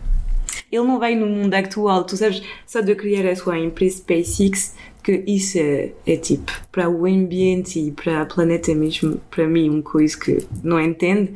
Ele 0.71 0.83
não 0.83 0.99
vai 0.99 1.15
no 1.15 1.27
mundo 1.27 1.53
atual, 1.53 2.03
tu 2.03 2.17
sabes, 2.17 2.41
só 2.65 2.81
de 2.81 2.93
criar 2.95 3.29
a 3.29 3.35
sua 3.35 3.57
empresa 3.59 3.97
SpaceX, 3.97 4.73
que 5.03 5.23
isso 5.27 5.59
é, 5.59 5.91
é 6.05 6.17
tipo, 6.17 6.51
para 6.71 6.89
o 6.89 7.05
ambiente 7.05 7.79
e 7.79 7.91
para 7.91 8.23
o 8.23 8.25
planeta 8.25 8.73
mesmo, 8.73 9.21
para 9.29 9.47
mim, 9.47 9.69
uma 9.69 9.83
coisa 9.83 10.17
que 10.19 10.39
não 10.63 10.81
entendo, 10.81 11.29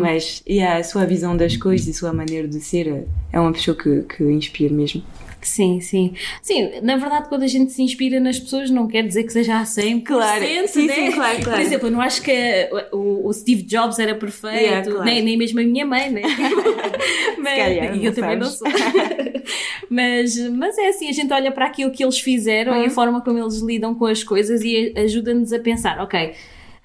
mas 0.00 0.42
e 0.46 0.62
a 0.62 0.82
sua 0.84 1.04
visão 1.04 1.36
das 1.36 1.56
coisas 1.56 1.86
e 1.88 1.90
a 1.90 1.94
sua 1.94 2.12
maneira 2.12 2.46
de 2.46 2.60
ser 2.60 2.86
é- 2.86 3.04
é 3.32 3.40
uma 3.40 3.52
pessoa 3.52 3.76
que, 3.76 4.02
que 4.02 4.22
inspira 4.24 4.72
mesmo. 4.72 5.02
Sim, 5.40 5.80
sim. 5.80 6.14
Sim, 6.42 6.70
na 6.82 6.96
verdade, 6.96 7.28
quando 7.28 7.44
a 7.44 7.46
gente 7.46 7.72
se 7.72 7.80
inspira 7.82 8.18
nas 8.18 8.38
pessoas, 8.38 8.70
não 8.70 8.88
quer 8.88 9.02
dizer 9.06 9.22
que 9.24 9.32
seja 9.32 9.58
a 9.60 9.62
100%. 9.62 10.02
Claro. 10.04 10.44
Sim, 10.66 10.86
né? 10.86 10.94
sim, 10.94 11.12
claro, 11.12 11.42
claro. 11.42 11.58
Por 11.58 11.60
exemplo, 11.60 11.86
eu 11.88 11.92
não 11.92 12.00
acho 12.00 12.20
que 12.22 12.68
o, 12.92 13.28
o 13.28 13.32
Steve 13.32 13.62
Jobs 13.62 13.98
era 13.98 14.14
perfeito, 14.16 14.56
Yeah, 14.56 14.82
claro. 14.90 15.04
nem, 15.04 15.22
nem 15.22 15.36
mesmo 15.36 15.60
a 15.60 15.62
minha 15.62 15.86
mãe, 15.86 16.10
né? 16.10 16.22
mas, 17.38 17.56
calhar, 17.56 17.96
e 17.96 18.04
eu 18.04 18.14
também 18.14 18.36
não 18.36 18.46
sou. 18.46 18.68
sabes. 18.68 19.42
mas, 19.88 20.36
mas 20.50 20.76
é 20.78 20.88
assim, 20.88 21.08
a 21.08 21.12
gente 21.12 21.32
olha 21.32 21.52
para 21.52 21.66
aquilo 21.66 21.90
que 21.90 22.02
eles 22.04 22.18
fizeram 22.18 22.72
Uhum. 22.72 22.82
e 22.82 22.86
a 22.86 22.90
forma 22.90 23.20
como 23.20 23.38
eles 23.38 23.58
lidam 23.60 23.94
com 23.94 24.06
as 24.06 24.22
coisas 24.24 24.62
e 24.62 24.92
ajuda-nos 24.96 25.52
a 25.52 25.58
pensar, 25.58 26.00
ok. 26.00 26.32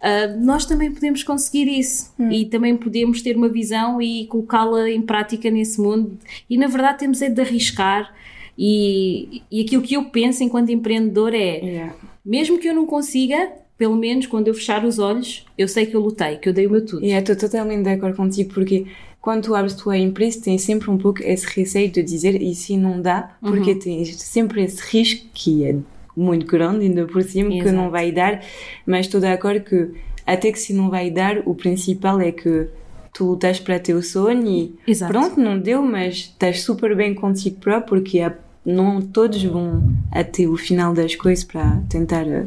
ah, 0.02 0.28
nós 0.40 0.66
também 0.66 0.92
podemos 0.92 1.24
conseguir 1.24 1.68
isso 1.68 2.14
Hum. 2.20 2.32
e 2.32 2.46
também 2.46 2.78
podemos 2.78 3.22
ter 3.22 3.36
uma 3.36 3.50
visão 3.50 4.02
e 4.02 4.28
colocá-la 4.28 4.90
em 4.90 5.02
prática 5.02 5.50
nesse 5.50 5.82
mundo. 5.82 6.18
E 6.50 6.56
na 6.58 6.68
verdade 6.68 7.00
temos 7.00 7.22
é 7.22 7.30
de 7.30 7.42
arriscar. 7.42 8.14
E, 8.58 9.42
e 9.52 9.62
aquilo 9.62 9.82
que 9.82 9.96
eu 9.96 10.06
penso 10.06 10.44
enquanto 10.44 10.72
empreendedor 10.72 11.34
é: 11.34 11.60
Yeah. 11.60 11.96
mesmo 12.26 12.60
que 12.60 12.68
eu 12.68 12.76
não 12.76 12.86
consiga, 12.86 13.52
pelo 13.78 13.96
menos 13.96 14.28
quando 14.28 14.48
eu 14.48 14.54
fechar 14.54 14.86
os 14.86 15.00
olhos, 15.00 15.46
eu 15.58 15.68
sei 15.68 15.86
que 15.86 15.96
eu 15.96 16.02
lutei, 16.02 16.38
que 16.38 16.50
eu 16.50 16.54
dei 16.54 16.68
o 16.68 16.72
meu 16.72 16.86
tudo. 16.86 17.04
E 17.04 17.12
estou 17.12 17.36
totalmente 17.36 17.84
de 17.84 17.90
acordo 17.90 18.16
contigo 18.16 18.54
porque 18.54 18.86
quando 19.20 19.44
tu 19.44 19.56
abres 19.56 19.74
tua 19.74 19.98
empresa, 19.98 20.42
tens 20.42 20.62
sempre 20.62 20.90
um 20.92 20.98
pouco 20.98 21.24
esse 21.24 21.48
receio 21.48 21.90
de 21.90 22.04
dizer 22.04 22.42
e 22.42 22.54
se 22.54 22.76
não 22.76 23.02
dá, 23.02 23.38
porque 23.40 23.72
uhum. 23.72 23.80
tens 23.80 24.22
sempre 24.22 24.64
esse 24.64 24.82
risco 24.82 25.28
que 25.34 25.64
é 25.64 25.76
muito 26.16 26.46
grande, 26.46 26.86
ainda 26.86 27.06
por 27.06 27.24
cima, 27.24 27.50
Exato. 27.50 27.64
que 27.64 27.72
não 27.72 27.90
vai 27.90 28.12
dar, 28.12 28.44
mas 28.86 29.06
estou 29.06 29.22
de 29.22 29.28
acordo 29.28 29.62
que 29.62 29.92
até 30.26 30.52
que 30.52 30.60
se 30.60 30.74
não 30.74 30.90
vai 30.90 31.10
dar, 31.10 31.42
o 31.46 31.56
principal 31.56 32.20
é 32.20 32.32
que 32.32 32.68
tu 33.14 33.26
lutas 33.26 33.60
para 33.60 33.80
ter 33.80 33.94
o 33.94 34.02
sonho 34.02 34.48
e 34.48 34.76
Exato. 34.88 35.12
pronto, 35.12 35.40
não 35.40 35.60
deu, 35.60 35.82
mas 35.82 36.16
estás 36.16 36.62
super 36.62 36.96
bem 36.96 37.14
contigo 37.14 37.58
próprio 37.60 38.02
porque 38.02 38.20
não 38.66 39.02
todos 39.02 39.44
vão 39.44 39.94
até 40.12 40.48
o 40.48 40.56
final 40.56 40.94
das 40.94 41.16
coisas 41.16 41.44
para 41.44 41.82
tentar 41.90 42.28
eh, 42.28 42.46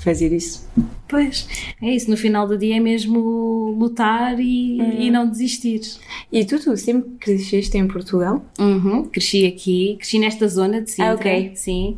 fazer 0.00 0.32
isso. 0.32 0.68
Pois, 1.08 1.48
é 1.80 1.90
isso, 1.94 2.10
no 2.10 2.16
final 2.16 2.46
do 2.46 2.58
dia 2.58 2.76
é 2.76 2.80
mesmo 2.80 3.74
lutar 3.78 4.38
e, 4.40 4.80
uhum. 4.80 5.00
e 5.00 5.10
não 5.10 5.28
desistir. 5.28 5.80
E 6.32 6.44
tu, 6.44 6.58
tu 6.58 6.76
sempre 6.76 7.10
cresceste 7.18 7.76
em 7.76 7.86
Portugal? 7.86 8.44
Uhum, 8.58 9.04
cresci 9.04 9.46
aqui, 9.46 9.96
cresci 9.98 10.18
nesta 10.18 10.48
zona 10.48 10.80
de 10.82 10.90
Sintra, 10.90 11.12
ah, 11.12 11.14
okay. 11.14 11.52
sim. 11.54 11.96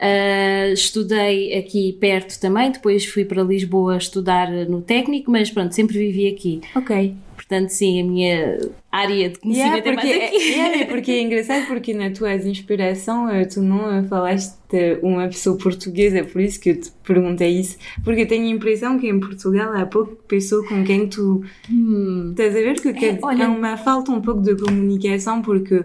Uh, 0.00 0.72
estudei 0.72 1.56
aqui 1.58 1.92
perto 2.00 2.40
também, 2.40 2.70
depois 2.72 3.04
fui 3.04 3.24
para 3.24 3.42
Lisboa 3.42 3.96
estudar 3.96 4.50
no 4.66 4.80
técnico, 4.80 5.30
mas 5.30 5.50
pronto, 5.50 5.74
sempre 5.74 5.98
vivi 5.98 6.26
aqui. 6.26 6.60
Ok. 6.74 7.14
Portanto, 7.50 7.70
sim, 7.70 8.00
a 8.00 8.04
minha 8.04 8.58
área 8.92 9.28
de 9.28 9.40
conhecimento 9.40 9.84
yeah, 9.84 9.92
porque, 9.92 10.06
é 10.06 10.18
mais 10.18 10.28
aqui. 10.28 10.36
Yeah, 10.36 10.86
porque 10.94 11.10
é 11.10 11.20
engraçado 11.20 11.66
porque 11.66 11.92
na 11.92 12.10
tua 12.12 12.34
inspiração 12.36 13.28
eh, 13.28 13.44
tu 13.44 13.60
não 13.60 14.04
falaste 14.04 14.56
de 14.70 15.00
uma 15.02 15.26
pessoa 15.26 15.58
portuguesa, 15.58 16.22
por 16.22 16.40
isso 16.40 16.60
que 16.60 16.70
eu 16.70 16.80
te 16.80 16.92
perguntei 17.02 17.58
isso. 17.58 17.76
Porque 18.04 18.20
eu 18.20 18.28
tenho 18.28 18.44
a 18.44 18.50
impressão 18.50 19.00
que 19.00 19.08
em 19.08 19.18
Portugal 19.18 19.72
há 19.74 19.84
pouco 19.84 20.14
pessoa 20.28 20.64
com 20.68 20.84
quem 20.84 21.08
tu... 21.08 21.42
Hum. 21.68 22.28
Estás 22.30 22.54
a 22.54 22.60
ver 22.60 22.80
que, 22.80 22.92
que 22.92 23.06
é, 23.06 23.18
olha, 23.20 23.42
é 23.42 23.48
uma 23.48 23.76
falta 23.76 24.12
um 24.12 24.20
pouco 24.20 24.42
de 24.42 24.54
comunicação 24.54 25.42
porque 25.42 25.84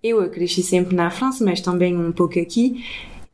eu 0.00 0.30
cresci 0.30 0.62
sempre 0.62 0.94
na 0.94 1.10
França, 1.10 1.44
mas 1.44 1.60
também 1.60 1.96
um 1.98 2.12
pouco 2.12 2.38
aqui. 2.38 2.84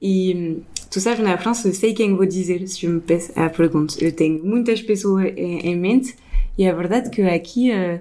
E 0.01 0.35
hum, 0.35 0.63
tu 0.91 0.99
sabes, 0.99 1.21
na 1.21 1.37
França, 1.37 1.69
eu 1.69 1.75
sei 1.75 1.93
quem 1.93 2.17
vou 2.17 2.25
dizer 2.25 2.67
se 2.69 2.87
eu 2.87 2.93
me 2.93 3.01
peço 3.03 3.39
a 3.39 3.51
pergunta. 3.51 4.03
Eu 4.03 4.13
tenho 4.13 4.43
muitas 4.43 4.81
pessoas 4.81 5.27
em, 5.37 5.59
em 5.59 5.77
mente 5.77 6.17
e 6.57 6.65
é 6.65 6.73
verdade 6.73 7.11
que 7.11 7.23
aqui, 7.23 7.71
eh, 7.71 8.01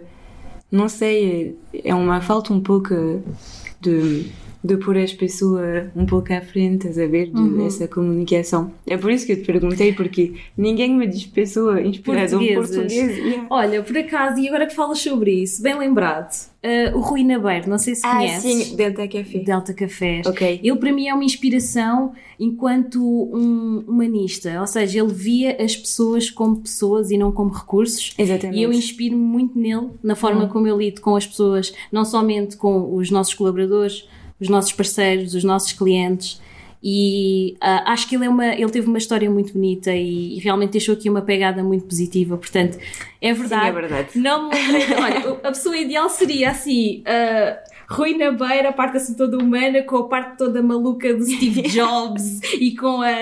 não 0.72 0.88
sei, 0.88 1.58
é 1.84 1.94
uma 1.94 2.22
falta 2.22 2.54
um 2.54 2.62
pouco 2.62 2.94
de, 3.82 4.32
de 4.66 4.78
pôr 4.78 4.98
as 4.98 5.14
pessoas 5.14 5.88
um 5.96 6.06
pouco 6.06 6.34
à 6.34 6.42
frente, 6.42 6.88
a 6.88 7.08
ver, 7.08 7.32
uhum. 7.34 7.66
essa 7.66 7.88
comunicação. 7.88 8.72
É 8.88 8.98
por 8.98 9.12
isso 9.12 9.26
que 9.26 9.34
eu 9.34 9.38
te 9.38 9.44
perguntei, 9.44 9.94
porque 9.94 10.34
ninguém 10.58 10.96
me 10.96 11.08
diz 11.08 11.26
pessoa 11.26 11.82
inspirada 11.82 12.36
em 12.36 12.56
português. 12.56 13.18
Yeah. 13.18 13.48
Olha, 13.50 13.84
por 13.84 13.98
acaso, 13.98 14.40
e 14.40 14.48
agora 14.48 14.66
que 14.66 14.76
falas 14.76 15.00
sobre 15.00 15.32
isso, 15.32 15.62
bem 15.62 15.78
lembrado, 15.78 16.34
Uh, 16.66 16.98
o 16.98 17.00
Rui 17.00 17.24
Nabeiro, 17.24 17.70
não 17.70 17.78
sei 17.78 17.94
se 17.94 18.02
ah, 18.04 18.16
conheces. 18.16 18.44
Ah, 18.44 18.66
sim, 18.66 18.76
Delta 18.76 19.08
Café. 19.08 19.38
Delta 19.38 19.72
Café. 19.72 20.22
Ok. 20.26 20.60
Ele 20.64 20.76
para 20.78 20.92
mim 20.92 21.08
é 21.08 21.14
uma 21.14 21.24
inspiração 21.24 22.14
enquanto 22.40 23.00
um 23.00 23.84
humanista, 23.88 24.60
ou 24.60 24.66
seja, 24.66 25.00
ele 25.00 25.14
via 25.14 25.64
as 25.64 25.76
pessoas 25.76 26.32
como 26.32 26.62
pessoas 26.62 27.12
e 27.12 27.20
não 27.20 27.32
como 27.32 27.52
recursos. 27.52 28.16
Exatamente. 28.18 28.58
E 28.58 28.64
eu 28.64 28.74
inspiro-me 28.74 29.22
muito 29.22 29.60
nele, 29.60 29.90
na 30.02 30.16
forma 30.16 30.46
hum. 30.46 30.50
como 30.50 30.68
eu 30.68 30.76
lido 30.76 31.02
com 31.02 31.16
as 31.16 31.28
pessoas, 31.28 31.72
não 31.92 32.04
somente 32.04 32.58
com 32.58 32.96
os 32.96 33.12
nossos 33.12 33.36
colaboradores, 33.36 34.10
os 34.40 34.50
nossos 34.50 34.72
parceiros, 34.72 35.34
os 35.34 35.44
nossos 35.44 35.72
clientes, 35.72 36.42
e 36.88 37.58
uh, 37.64 37.82
acho 37.90 38.08
que 38.08 38.16
ele, 38.16 38.26
é 38.26 38.30
uma, 38.30 38.46
ele 38.46 38.70
teve 38.70 38.88
uma 38.88 39.00
história 39.00 39.28
muito 39.28 39.54
bonita 39.54 39.92
e, 39.92 40.38
e, 40.38 40.40
realmente 40.40 40.74
deixou 40.74 40.94
aqui 40.94 41.10
uma 41.10 41.22
pegada 41.24 41.64
muito 41.64 41.86
positiva. 41.86 42.38
Portanto, 42.38 42.78
é 43.20 43.34
verdade. 43.34 43.64
Sim, 43.64 43.68
é 43.68 43.72
verdade. 43.72 44.20
Não 44.20 44.50
me 44.50 44.56
Olha, 45.02 45.40
a 45.44 45.48
pessoa 45.48 45.76
ideal 45.76 46.08
seria 46.10 46.52
assim. 46.52 47.02
Uh, 47.02 47.75
Rui 47.88 48.18
na 48.18 48.32
beira, 48.32 48.70
a 48.70 48.74
parte 48.74 48.98
assim 48.98 49.14
toda 49.14 49.38
humana, 49.38 49.82
com 49.84 49.98
a 49.98 50.08
parte 50.08 50.38
toda 50.38 50.62
maluca 50.62 51.14
do 51.14 51.26
Steve 51.26 51.62
Jobs 51.70 52.40
e 52.60 52.76
com 52.76 53.02
a 53.02 53.22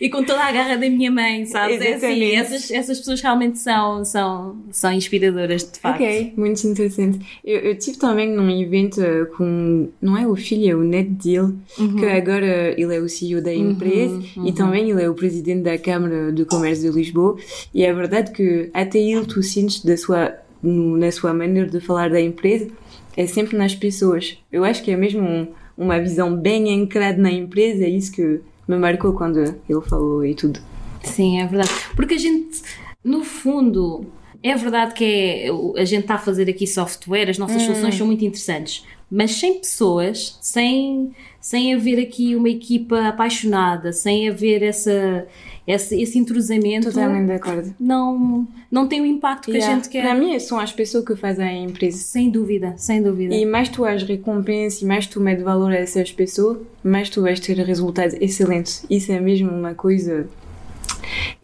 e 0.00 0.08
com 0.10 0.22
toda 0.22 0.42
a 0.42 0.52
garra 0.52 0.76
da 0.76 0.88
minha 0.88 1.10
mãe, 1.10 1.46
sabes? 1.46 1.80
É 1.80 1.94
assim, 1.94 2.24
essas, 2.32 2.70
essas 2.70 2.98
pessoas 2.98 3.20
realmente 3.20 3.58
são, 3.58 4.04
são, 4.04 4.56
são 4.70 4.92
inspiradoras, 4.92 5.62
de 5.70 5.78
facto. 5.78 6.02
Ok, 6.02 6.32
muito 6.36 6.66
interessante. 6.66 7.20
Eu, 7.44 7.60
eu 7.60 7.78
tive 7.78 7.98
também 7.98 8.30
num 8.30 8.50
evento 8.50 9.00
com, 9.36 9.88
não 10.00 10.16
é 10.16 10.26
o 10.26 10.34
filho, 10.36 10.70
é 10.70 10.74
o 10.74 10.82
Ned 10.82 11.10
Deal, 11.10 11.52
uhum. 11.78 11.96
que 11.96 12.06
agora 12.06 12.74
ele 12.80 12.94
é 12.94 12.98
o 12.98 13.08
CEO 13.08 13.42
da 13.42 13.54
empresa 13.54 14.14
uhum, 14.14 14.24
uhum. 14.36 14.46
e 14.46 14.52
também 14.52 14.90
ele 14.90 15.02
é 15.02 15.08
o 15.08 15.14
presidente 15.14 15.62
da 15.62 15.78
Câmara 15.78 16.32
de 16.32 16.44
Comércio 16.44 16.90
de 16.90 16.96
Lisboa 16.96 17.36
e 17.72 17.84
é 17.84 17.92
verdade 17.92 18.32
que 18.32 18.70
até 18.72 18.98
ele 18.98 19.26
tu 19.26 19.42
sentes 19.42 19.84
da 19.84 19.96
sua, 19.96 20.34
na 20.62 21.10
sua 21.10 21.32
maneira 21.32 21.68
de 21.68 21.80
falar 21.80 22.10
da 22.10 22.20
empresa 22.20 22.68
é 23.16 23.26
sempre 23.26 23.56
nas 23.56 23.74
pessoas. 23.74 24.38
Eu 24.50 24.64
acho 24.64 24.82
que 24.82 24.90
é 24.90 24.96
mesmo 24.96 25.22
um, 25.22 25.48
uma 25.76 25.98
visão 26.00 26.36
bem 26.36 26.72
ancrada 26.80 27.20
na 27.20 27.30
empresa, 27.30 27.84
é 27.84 27.88
isso 27.88 28.12
que 28.12 28.40
me 28.66 28.76
marcou 28.76 29.12
quando 29.12 29.38
ele 29.40 29.80
falou 29.88 30.24
e 30.24 30.34
tudo. 30.34 30.60
Sim, 31.02 31.40
é 31.40 31.46
verdade. 31.46 31.70
Porque 31.96 32.14
a 32.14 32.18
gente, 32.18 32.62
no 33.02 33.24
fundo, 33.24 34.06
é 34.42 34.54
verdade 34.54 34.94
que 34.94 35.04
é, 35.04 35.48
a 35.80 35.84
gente 35.84 36.02
está 36.02 36.14
a 36.14 36.18
fazer 36.18 36.48
aqui 36.48 36.66
software, 36.66 37.30
as 37.30 37.38
nossas 37.38 37.62
hum. 37.62 37.66
soluções 37.66 37.94
são 37.94 38.06
muito 38.06 38.24
interessantes, 38.24 38.84
mas 39.10 39.32
sem 39.32 39.58
pessoas, 39.58 40.38
sem, 40.40 41.12
sem 41.40 41.74
haver 41.74 41.98
aqui 41.98 42.36
uma 42.36 42.48
equipa 42.48 43.08
apaixonada, 43.08 43.92
sem 43.92 44.28
haver 44.28 44.62
essa, 44.62 45.26
esse, 45.68 46.00
esse 46.00 46.18
entrosamento. 46.18 46.88
Totalmente 46.88 47.26
de 47.26 47.32
acordo. 47.32 47.74
Não, 47.78 48.48
não 48.70 48.88
tem 48.88 49.02
o 49.02 49.06
impacto 49.06 49.50
que 49.50 49.58
yeah. 49.58 49.70
a 49.70 49.76
gente 49.76 49.90
quer. 49.90 50.02
Para 50.02 50.14
mim, 50.14 50.38
são 50.40 50.58
as 50.58 50.72
pessoas 50.72 51.04
que 51.04 51.14
fazem 51.14 51.46
a 51.46 51.54
empresa. 51.54 51.98
Sem 51.98 52.30
dúvida, 52.30 52.72
sem 52.78 53.02
dúvida. 53.02 53.34
E 53.34 53.44
mais 53.44 53.68
tu 53.68 53.84
as 53.84 54.02
recompensas 54.02 54.80
e 54.80 54.86
mais 54.86 55.06
tu 55.06 55.20
metes 55.20 55.44
valor 55.44 55.70
a 55.70 55.76
essas 55.76 56.10
pessoas, 56.10 56.56
mais 56.82 57.10
tu 57.10 57.20
vais 57.20 57.38
ter 57.38 57.58
resultados 57.58 58.16
excelentes. 58.18 58.86
Isso 58.88 59.12
é 59.12 59.20
mesmo 59.20 59.50
uma 59.50 59.74
coisa. 59.74 60.26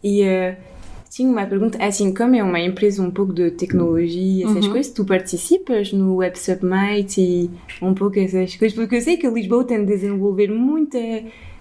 E. 0.03 0.23
Uh, 0.23 0.75
tinha 1.07 1.29
uma 1.29 1.45
pergunta, 1.45 1.77
é 1.77 1.87
assim, 1.87 2.13
como 2.13 2.35
é 2.35 2.43
uma 2.43 2.59
empresa 2.59 3.01
um 3.01 3.09
pouco 3.09 3.31
de 3.31 3.49
tecnologia, 3.51 4.45
essas 4.45 4.65
uhum. 4.65 4.71
coisas, 4.73 4.91
tu 4.91 5.05
participas 5.05 5.93
no 5.93 6.17
Web 6.17 6.37
Summit 6.37 7.21
e 7.21 7.49
um 7.81 7.93
pouco 7.93 8.19
essas 8.19 8.53
coisas, 8.57 8.75
porque 8.77 8.97
eu 8.97 9.01
sei 9.01 9.15
que 9.15 9.25
Lisboa 9.29 9.63
tem 9.63 9.79
de 9.79 9.85
desenvolver 9.85 10.51
muita 10.51 10.99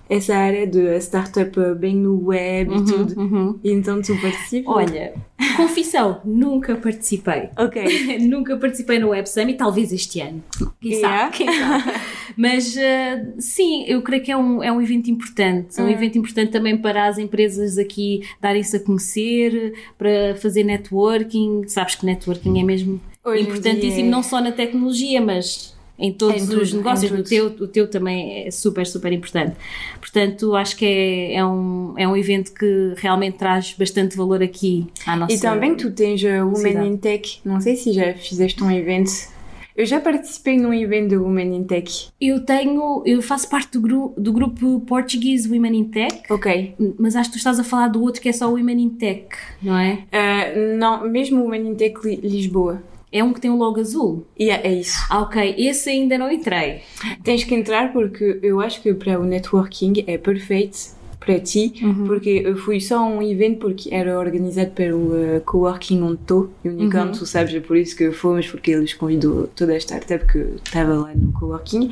essa 0.09 0.35
área 0.37 0.67
de 0.67 0.99
startup 1.01 1.51
bem 1.79 1.97
no 1.97 2.27
web 2.27 2.71
uhum, 2.71 2.77
e 2.77 2.85
tudo. 2.85 3.21
Uhum. 3.21 3.61
E 3.65 3.71
então 3.71 4.03
tu 4.03 4.15
participas? 4.21 4.75
Olha, 4.75 5.15
confissão, 5.57 6.21
nunca 6.25 6.77
participei. 6.77 7.49
Ok. 7.57 8.19
nunca 8.21 8.57
participei 8.57 8.99
no 8.99 9.09
Web 9.09 9.29
Summit, 9.29 9.59
talvez 9.59 9.93
este 9.93 10.21
ano. 10.21 10.43
Quem 10.81 10.93
yeah. 10.93 11.21
sabe? 11.23 11.37
Quem 11.37 11.53
sabe? 11.53 11.85
Mas 12.37 12.75
uh, 12.77 13.35
sim, 13.39 13.85
eu 13.87 14.03
creio 14.03 14.23
que 14.23 14.31
é 14.31 14.37
um, 14.37 14.63
é 14.63 14.71
um 14.71 14.81
evento 14.81 15.11
importante. 15.11 15.81
Uhum. 15.81 15.87
Um 15.87 15.91
evento 15.91 16.19
importante 16.19 16.51
também 16.51 16.77
para 16.77 17.07
as 17.07 17.19
empresas 17.19 17.79
aqui 17.79 18.23
darem-se 18.41 18.77
a 18.77 18.81
conhecer, 18.81 19.75
para 19.97 20.37
fazer 20.37 20.65
networking. 20.65 21.63
Sabes 21.67 21.95
que 21.95 22.05
networking 22.05 22.61
é 22.61 22.65
mesmo 22.65 23.01
Hoje 23.25 23.43
importantíssimo, 23.43 24.11
não 24.11 24.23
só 24.23 24.41
na 24.41 24.53
tecnologia, 24.53 25.21
mas 25.21 25.74
em 25.99 26.13
todos 26.13 26.43
tudo, 26.47 26.61
os 26.61 26.73
negócios. 26.73 27.11
O 27.11 27.23
teu, 27.23 27.47
o 27.47 27.69
teu 27.69 27.89
também 27.89 28.47
é 28.47 28.51
super, 28.51 28.87
super 28.87 29.13
importante. 29.13 29.57
Portanto, 30.01 30.55
acho 30.55 30.77
que 30.77 30.85
é, 30.85 31.37
é, 31.37 31.45
um, 31.45 31.95
é 31.97 32.07
um 32.07 32.17
evento 32.17 32.53
que 32.53 32.95
realmente 32.97 33.39
traz 33.39 33.75
bastante 33.79 34.17
valor 34.17 34.43
aqui 34.43 34.87
à 35.07 35.17
nossa 35.17 35.33
E 35.33 35.41
também 35.41 35.75
tu 35.77 35.91
tens 35.91 36.25
a 36.25 36.45
Women 36.45 36.89
in 36.89 36.97
Tech. 36.97 37.41
Não 37.45 37.61
sei 37.61 37.77
se 37.77 37.93
já 37.93 38.13
fizeste 38.15 38.63
um 38.63 38.71
evento. 38.71 39.35
Eu 39.77 39.85
já 39.85 40.01
participei 40.01 40.57
num 40.57 40.73
evento 40.73 41.17
do 41.17 41.25
Women 41.25 41.57
in 41.57 41.65
Tech. 41.65 42.09
Eu 42.21 42.45
tenho, 42.45 43.03
eu 43.05 43.21
faço 43.21 43.49
parte 43.49 43.73
do, 43.73 43.81
gru, 43.81 44.15
do 44.17 44.33
grupo 44.33 44.81
Portuguese 44.81 45.49
Women 45.49 45.77
in 45.77 45.85
Tech. 45.85 46.23
Ok. 46.31 46.77
Mas 46.97 47.17
acho 47.17 47.31
que 47.31 47.35
tu 47.35 47.39
estás 47.39 47.59
a 47.59 47.65
falar 47.65 47.89
do 47.89 48.01
outro 48.01 48.21
que 48.21 48.29
é 48.29 48.33
só 48.33 48.49
Women 48.49 48.81
in 48.81 48.91
Tech, 48.91 49.27
não 49.61 49.77
é? 49.77 50.05
Uh, 50.13 50.77
não, 50.79 51.09
mesmo 51.09 51.43
Women 51.43 51.71
in 51.71 51.75
Tech 51.75 51.97
Lisboa. 52.05 52.83
É 53.15 53.23
um 53.23 53.33
que 53.33 53.41
tem 53.41 53.49
um 53.49 53.57
logo 53.57 53.79
azul? 53.79 54.27
Yeah, 54.39 54.69
é 54.69 54.75
isso. 54.75 54.99
Ah, 55.09 55.21
ok. 55.21 55.55
Esse 55.57 55.89
ainda 55.89 56.19
não 56.19 56.29
entrei. 56.33 56.81
Tens 57.23 57.45
que 57.45 57.55
entrar 57.55 57.93
porque 57.93 58.41
eu 58.43 58.61
acho 58.61 58.83
que 58.83 58.93
para 58.93 59.21
o 59.21 59.23
networking 59.23 60.03
é 60.09 60.19
perfeito 60.19 60.95
para 61.21 61.39
ti, 61.39 61.73
uhum. 61.81 62.07
porque 62.07 62.43
eu 62.45 62.57
fui 62.57 62.81
só 62.81 62.99
a 62.99 63.07
um 63.07 63.23
evento 63.23 63.61
porque 63.61 63.95
era 63.95 64.19
organizado 64.19 64.73
pelo 64.73 65.13
uh, 65.15 65.41
Coworking 65.47 66.03
onde 66.03 66.21
estou, 66.21 66.51
Unicorn, 66.65 67.13
uhum. 67.13 67.13
tu 67.13 67.25
sabes, 67.25 67.55
é 67.55 67.61
por 67.61 67.77
isso 67.77 67.97
que 67.97 68.11
fomos, 68.13 68.47
porque 68.47 68.73
eles 68.73 68.93
convidou 68.93 69.47
toda 69.57 69.73
a 69.73 69.77
startup 69.79 70.27
que 70.31 70.39
estava 70.63 70.93
lá 70.95 71.15
no 71.15 71.33
Coworking 71.33 71.91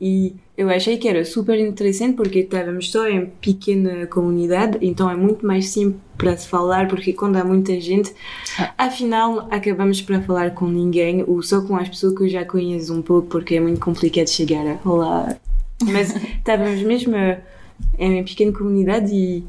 e 0.00 0.34
eu 0.56 0.68
achei 0.68 0.96
que 0.96 1.08
era 1.08 1.24
super 1.24 1.58
interessante 1.60 2.16
porque 2.16 2.40
estávamos 2.40 2.90
só 2.90 3.08
em 3.08 3.26
pequena 3.40 4.06
comunidade, 4.06 4.78
então 4.82 5.08
é 5.08 5.14
muito 5.14 5.46
mais 5.46 5.68
simples 5.68 6.00
para 6.22 6.36
se 6.36 6.46
falar, 6.46 6.86
porque 6.86 7.12
quando 7.12 7.36
há 7.36 7.44
muita 7.44 7.80
gente, 7.80 8.14
ah. 8.56 8.72
afinal 8.78 9.48
acabamos 9.50 10.00
para 10.00 10.22
falar 10.22 10.52
com 10.52 10.66
ninguém 10.66 11.24
ou 11.26 11.42
só 11.42 11.60
com 11.60 11.76
as 11.76 11.88
pessoas 11.88 12.14
que 12.14 12.22
eu 12.22 12.28
já 12.28 12.44
conheço 12.44 12.94
um 12.94 13.02
pouco, 13.02 13.26
porque 13.26 13.56
é 13.56 13.60
muito 13.60 13.80
complicado 13.80 14.28
chegar 14.28 14.64
a 14.64 14.88
olá. 14.88 15.36
Mas 15.82 16.14
estávamos 16.38 16.80
mesmo 16.84 17.16
é 17.16 17.40
uma 17.98 18.22
pequena 18.22 18.52
comunidade 18.52 19.12
e 19.12 19.42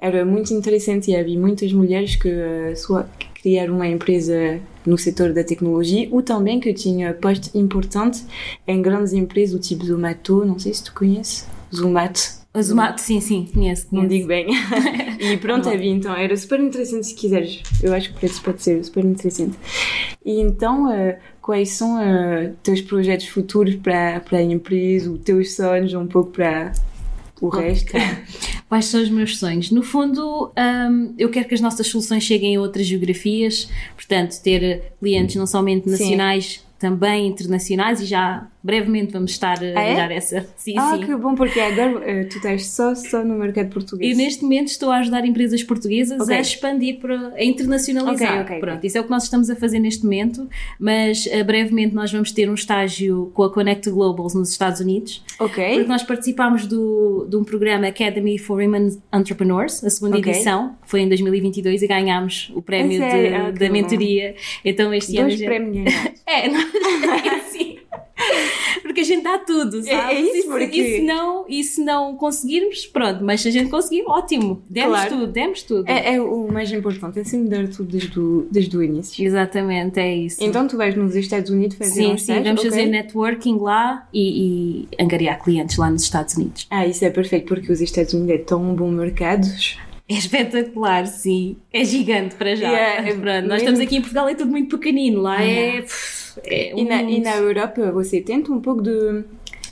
era 0.00 0.24
muito 0.24 0.54
interessante 0.54 1.10
e 1.10 1.16
havia 1.16 1.38
muitas 1.38 1.70
mulheres 1.74 2.16
que, 2.16 2.28
uh, 2.28 2.74
sua, 2.74 3.06
que 3.18 3.28
criar 3.42 3.70
uma 3.70 3.86
empresa 3.86 4.58
no 4.86 4.96
setor 4.96 5.34
da 5.34 5.44
tecnologia 5.44 6.08
ou 6.10 6.22
também 6.22 6.58
que 6.58 6.72
tinha 6.72 7.12
posto 7.12 7.56
importante 7.56 8.24
em 8.66 8.80
grandes 8.80 9.12
empresas, 9.12 9.54
do 9.54 9.60
tipo 9.60 9.84
Zomato, 9.84 10.42
não 10.44 10.58
sei 10.58 10.72
se 10.72 10.84
tu 10.84 10.94
conheces, 10.94 11.46
Zomato. 11.74 12.43
Zomato, 12.62 13.00
sim, 13.00 13.20
sim, 13.20 13.48
conheço, 13.52 13.88
conheço. 13.88 13.88
Não 13.92 14.06
digo 14.06 14.28
bem. 14.28 14.46
e 15.18 15.36
pronto, 15.38 15.68
havia 15.68 15.90
então, 15.90 16.14
era 16.14 16.36
super 16.36 16.60
interessante 16.60 17.08
se 17.08 17.14
quiseres. 17.14 17.60
Eu 17.82 17.92
acho 17.92 18.12
que 18.12 18.20
para 18.20 18.28
ti 18.28 18.40
pode 18.40 18.62
ser 18.62 18.84
super 18.84 19.04
interessante. 19.04 19.58
E 20.24 20.40
então, 20.40 20.88
uh, 20.88 21.16
quais 21.42 21.70
são 21.70 21.96
uh, 21.96 22.54
teus 22.62 22.80
projetos 22.80 23.26
futuros 23.26 23.74
para, 23.74 24.20
para 24.20 24.38
a 24.38 24.42
empresa, 24.42 25.10
os 25.10 25.20
teus 25.20 25.56
sonhos, 25.56 25.92
um 25.94 26.06
pouco 26.06 26.30
para 26.30 26.72
o 27.40 27.48
resto? 27.48 27.92
Quais 28.68 28.86
são 28.86 29.02
os 29.02 29.10
meus 29.10 29.38
sonhos? 29.38 29.70
No 29.70 29.82
fundo, 29.82 30.52
um, 30.56 31.14
eu 31.18 31.28
quero 31.30 31.46
que 31.46 31.54
as 31.54 31.60
nossas 31.60 31.86
soluções 31.86 32.24
cheguem 32.24 32.56
a 32.56 32.60
outras 32.60 32.86
geografias, 32.86 33.68
portanto, 33.94 34.40
ter 34.42 34.92
clientes 34.98 35.36
não 35.36 35.46
somente 35.46 35.88
nacionais, 35.88 36.54
Sim. 36.54 36.60
também 36.78 37.26
internacionais 37.28 38.00
e 38.00 38.06
já 38.06 38.48
brevemente 38.64 39.12
vamos 39.12 39.32
estar 39.32 39.62
a 39.62 39.68
ah, 39.68 39.94
dar 39.94 40.10
essa. 40.10 40.46
Sim, 40.56 40.78
ah, 40.78 40.94
sim. 40.94 41.04
que 41.04 41.14
bom, 41.14 41.34
porque 41.34 41.60
agora 41.60 41.98
uh, 41.98 42.28
tu 42.30 42.36
estás 42.38 42.66
só, 42.68 42.94
só 42.94 43.22
no 43.22 43.34
mercado 43.34 43.68
português. 43.68 44.16
E 44.16 44.16
neste 44.16 44.42
momento 44.42 44.68
estou 44.68 44.90
a 44.90 44.96
ajudar 44.96 45.26
empresas 45.26 45.62
portuguesas 45.62 46.18
okay. 46.18 46.36
a 46.36 46.40
expandir, 46.40 46.98
para, 46.98 47.34
a 47.34 47.44
internacionalizar. 47.44 48.32
Okay, 48.32 48.42
okay, 48.42 48.60
Pronto, 48.60 48.86
isso 48.86 48.96
é 48.96 49.00
o 49.02 49.04
que 49.04 49.10
nós 49.10 49.24
estamos 49.24 49.50
a 49.50 49.56
fazer 49.56 49.78
neste 49.80 50.04
momento, 50.04 50.48
mas 50.80 51.26
uh, 51.26 51.44
brevemente 51.44 51.94
nós 51.94 52.10
vamos 52.10 52.32
ter 52.32 52.48
um 52.48 52.54
estágio 52.54 53.30
com 53.34 53.42
a 53.42 53.52
Connect 53.52 53.90
Globals 53.90 54.34
nos 54.34 54.50
Estados 54.50 54.80
Unidos. 54.80 55.22
Ok. 55.38 55.62
Porque 55.74 55.88
nós 55.88 56.02
participámos 56.02 56.66
do, 56.66 57.26
de 57.28 57.36
um 57.36 57.44
programa 57.44 57.86
Academy 57.86 58.38
for 58.38 58.58
Women 58.58 58.98
Entrepreneurs, 59.12 59.84
a 59.84 59.90
segunda 59.90 60.16
edição, 60.16 60.74
que 60.82 60.90
foi 60.90 61.00
em 61.00 61.08
2022 61.08 61.82
e 61.82 61.86
ganhámos 61.86 62.50
o 62.54 62.62
prémio 62.62 62.98
de, 62.98 63.26
ah, 63.34 63.50
da 63.50 63.68
mentoria. 63.68 64.32
Bom. 64.32 64.60
Então 64.64 64.94
este 64.94 65.12
Dois 65.12 65.20
ano. 65.20 65.28
Dois 65.28 65.44
prémios. 65.44 65.94
é, 66.26 66.48
nós, 66.48 66.64
sim. 67.52 67.73
Porque 68.82 69.00
a 69.00 69.04
gente 69.04 69.22
dá 69.22 69.38
tudo, 69.38 69.82
sabe? 69.82 69.90
É, 69.90 70.14
é 70.14 70.20
isso, 70.20 70.48
porque... 70.48 70.80
E 70.80 70.96
se, 70.96 71.02
não, 71.02 71.44
e 71.48 71.64
se 71.64 71.82
não 71.82 72.16
conseguirmos, 72.16 72.86
pronto, 72.86 73.24
mas 73.24 73.40
se 73.40 73.48
a 73.48 73.50
gente 73.50 73.70
conseguir, 73.70 74.04
ótimo. 74.06 74.62
Demos 74.68 74.98
claro. 74.98 75.10
tudo, 75.10 75.26
demos 75.32 75.62
tudo. 75.62 75.88
É, 75.88 76.14
é, 76.14 76.20
o 76.20 76.46
mais 76.52 76.70
importante, 76.70 77.18
é 77.18 77.24
sempre 77.24 77.48
dar 77.48 77.66
tudo 77.68 77.90
desde 77.90 78.20
o, 78.20 78.46
desde 78.50 78.76
o 78.76 78.82
início. 78.82 79.24
Exatamente, 79.24 79.98
é 79.98 80.14
isso. 80.14 80.42
Então 80.42 80.66
tu 80.66 80.76
vais 80.76 80.94
nos 80.94 81.16
Estados 81.16 81.50
Unidos 81.50 81.76
fazer 81.76 81.92
Sim, 81.92 82.16
sim, 82.18 82.42
vamos 82.42 82.60
okay. 82.60 82.70
fazer 82.70 82.86
networking 82.86 83.58
lá 83.58 84.06
e, 84.12 84.88
e 84.98 85.02
angariar 85.02 85.42
clientes 85.42 85.76
lá 85.76 85.90
nos 85.90 86.02
Estados 86.02 86.34
Unidos. 86.34 86.66
Ah, 86.70 86.86
isso 86.86 87.04
é 87.04 87.10
perfeito, 87.10 87.46
porque 87.46 87.72
os 87.72 87.80
Estados 87.80 88.12
Unidos 88.14 88.34
é 88.34 88.38
tão 88.38 88.62
um 88.62 88.74
bom 88.74 88.90
mercado. 88.90 89.46
É 90.08 90.14
espetacular, 90.14 91.06
sim. 91.06 91.56
É 91.72 91.84
gigante 91.84 92.34
para 92.34 92.54
já. 92.54 92.68
Yeah, 92.68 93.08
é 93.08 93.14
Pronto, 93.14 93.48
nós 93.48 93.62
estamos 93.62 93.80
aqui 93.80 93.96
em 93.96 94.00
Portugal, 94.00 94.28
é 94.28 94.34
tudo 94.34 94.50
muito 94.50 94.76
pequenino. 94.76 95.22
Lá 95.22 95.42
é 95.42 95.84
é 96.44 96.72
um 96.74 96.78
e, 96.78 96.84
na, 96.84 97.02
e 97.02 97.20
na 97.20 97.36
Europa 97.36 97.90
você 97.92 98.20
tenta 98.20 98.52
um 98.52 98.60
pouco 98.60 98.82
de 98.82 99.24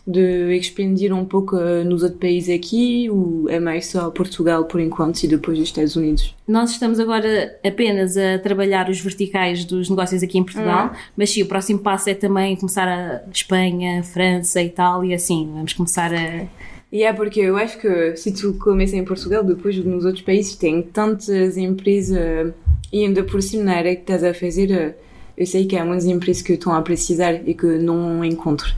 de 0.06 0.56
expandir 0.56 1.14
um 1.14 1.24
pouco 1.24 1.56
uh, 1.56 1.84
nos 1.84 2.02
outros 2.02 2.20
países 2.20 2.52
aqui 2.52 3.08
ou 3.08 3.48
é 3.48 3.60
mais 3.60 3.86
só 3.86 4.10
Portugal 4.10 4.64
por 4.64 4.80
enquanto 4.80 5.22
e 5.22 5.28
depois 5.28 5.58
os 5.58 5.64
Estados 5.64 5.94
Unidos? 5.94 6.34
Nós 6.46 6.72
estamos 6.72 6.98
agora 6.98 7.56
apenas 7.64 8.16
a 8.16 8.38
trabalhar 8.40 8.90
os 8.90 9.00
verticais 9.00 9.64
dos 9.64 9.88
negócios 9.88 10.22
aqui 10.22 10.38
em 10.38 10.42
Portugal, 10.42 10.88
uhum. 10.88 10.98
mas 11.16 11.30
sim, 11.30 11.42
o 11.42 11.46
próximo 11.46 11.78
passo 11.78 12.10
é 12.10 12.14
também 12.14 12.56
começar 12.56 12.88
a 12.88 13.22
Espanha, 13.32 14.02
França, 14.02 14.60
Itália, 14.60 15.14
assim, 15.14 15.48
vamos 15.54 15.72
começar 15.72 16.12
a 16.12 16.46
e 16.92 17.02
é 17.02 17.12
porque 17.12 17.40
eu 17.40 17.56
acho 17.56 17.78
que 17.78 18.16
se 18.16 18.32
tu 18.32 18.52
começa 18.54 18.94
em 18.94 19.04
Portugal, 19.04 19.42
depois 19.42 19.76
nos 19.84 20.04
outros 20.04 20.22
países 20.22 20.54
tem 20.54 20.82
tantas 20.82 21.56
empresas 21.56 22.52
e 22.92 23.04
ainda 23.04 23.24
por 23.24 23.42
cima 23.42 23.64
na 23.64 23.76
área 23.76 23.96
que 23.96 24.02
estás 24.02 24.22
a 24.22 24.34
fazer 24.34 24.94
eu 25.36 25.46
sei 25.46 25.66
que 25.66 25.76
há 25.76 25.84
muitas 25.84 26.04
empresas 26.04 26.42
que 26.42 26.52
estão 26.52 26.74
a 26.74 26.82
precisar 26.82 27.32
e 27.48 27.54
que 27.54 27.66
não 27.66 28.24
encontro. 28.24 28.72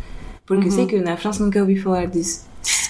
Porque 0.46 0.64
uhum. 0.64 0.68
eu 0.68 0.72
sei 0.72 0.84
uhum. 0.84 0.90
que 0.90 1.00
na 1.00 1.16
França 1.16 1.44
nunca 1.44 1.60
ouvi 1.60 1.76
falar 1.76 2.06
disso. 2.06 2.46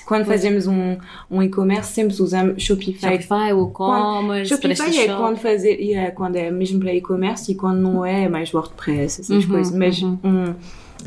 Quando 0.06 0.26
fazemos 0.26 0.66
um, 0.66 0.98
um 1.30 1.42
e-commerce, 1.42 1.92
sempre 1.92 2.14
usamos 2.20 2.62
Shopify. 2.62 3.12
Shopify, 3.12 3.52
o 3.54 3.68
e-commerce, 3.68 4.54
Shopify 4.54 4.98
é 4.98 5.16
quando, 5.16 5.38
fazer, 5.38 5.92
é 5.92 6.10
quando 6.10 6.36
é 6.36 6.50
mesmo 6.50 6.78
para 6.78 6.94
e-commerce 6.94 7.50
e 7.50 7.54
quando 7.54 7.80
não 7.80 8.04
é, 8.04 8.24
é 8.24 8.28
mais 8.28 8.52
WordPress, 8.52 9.22
essas 9.22 9.44
uhum, 9.44 9.50
coisas. 9.50 9.74
Mas 9.74 10.00
uhum. 10.02 10.18
um, 10.22 10.54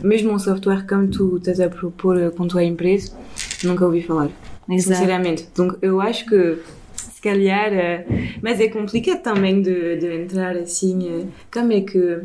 mesmo 0.04 0.32
um 0.32 0.40
software 0.40 0.86
como 0.88 1.08
tu 1.08 1.38
estás 1.38 1.60
a 1.60 1.70
propor 1.70 2.32
com 2.32 2.44
a 2.44 2.48
tua 2.48 2.64
empresa, 2.64 3.12
nunca 3.64 3.86
ouvi 3.86 4.02
falar. 4.02 4.30
Exato. 4.70 5.00
Sinceramente. 5.00 5.48
Então, 5.52 5.76
eu 5.82 6.02
acho 6.02 6.26
que 6.26 6.58
se 6.96 7.22
calhar. 7.22 7.72
Mas 8.42 8.60
é 8.60 8.68
complicado 8.68 9.22
também 9.22 9.62
de, 9.62 9.98
de 9.98 10.14
entrar 10.14 10.56
assim. 10.58 11.30
Como 11.52 11.72
é 11.74 11.82
que 11.82 12.22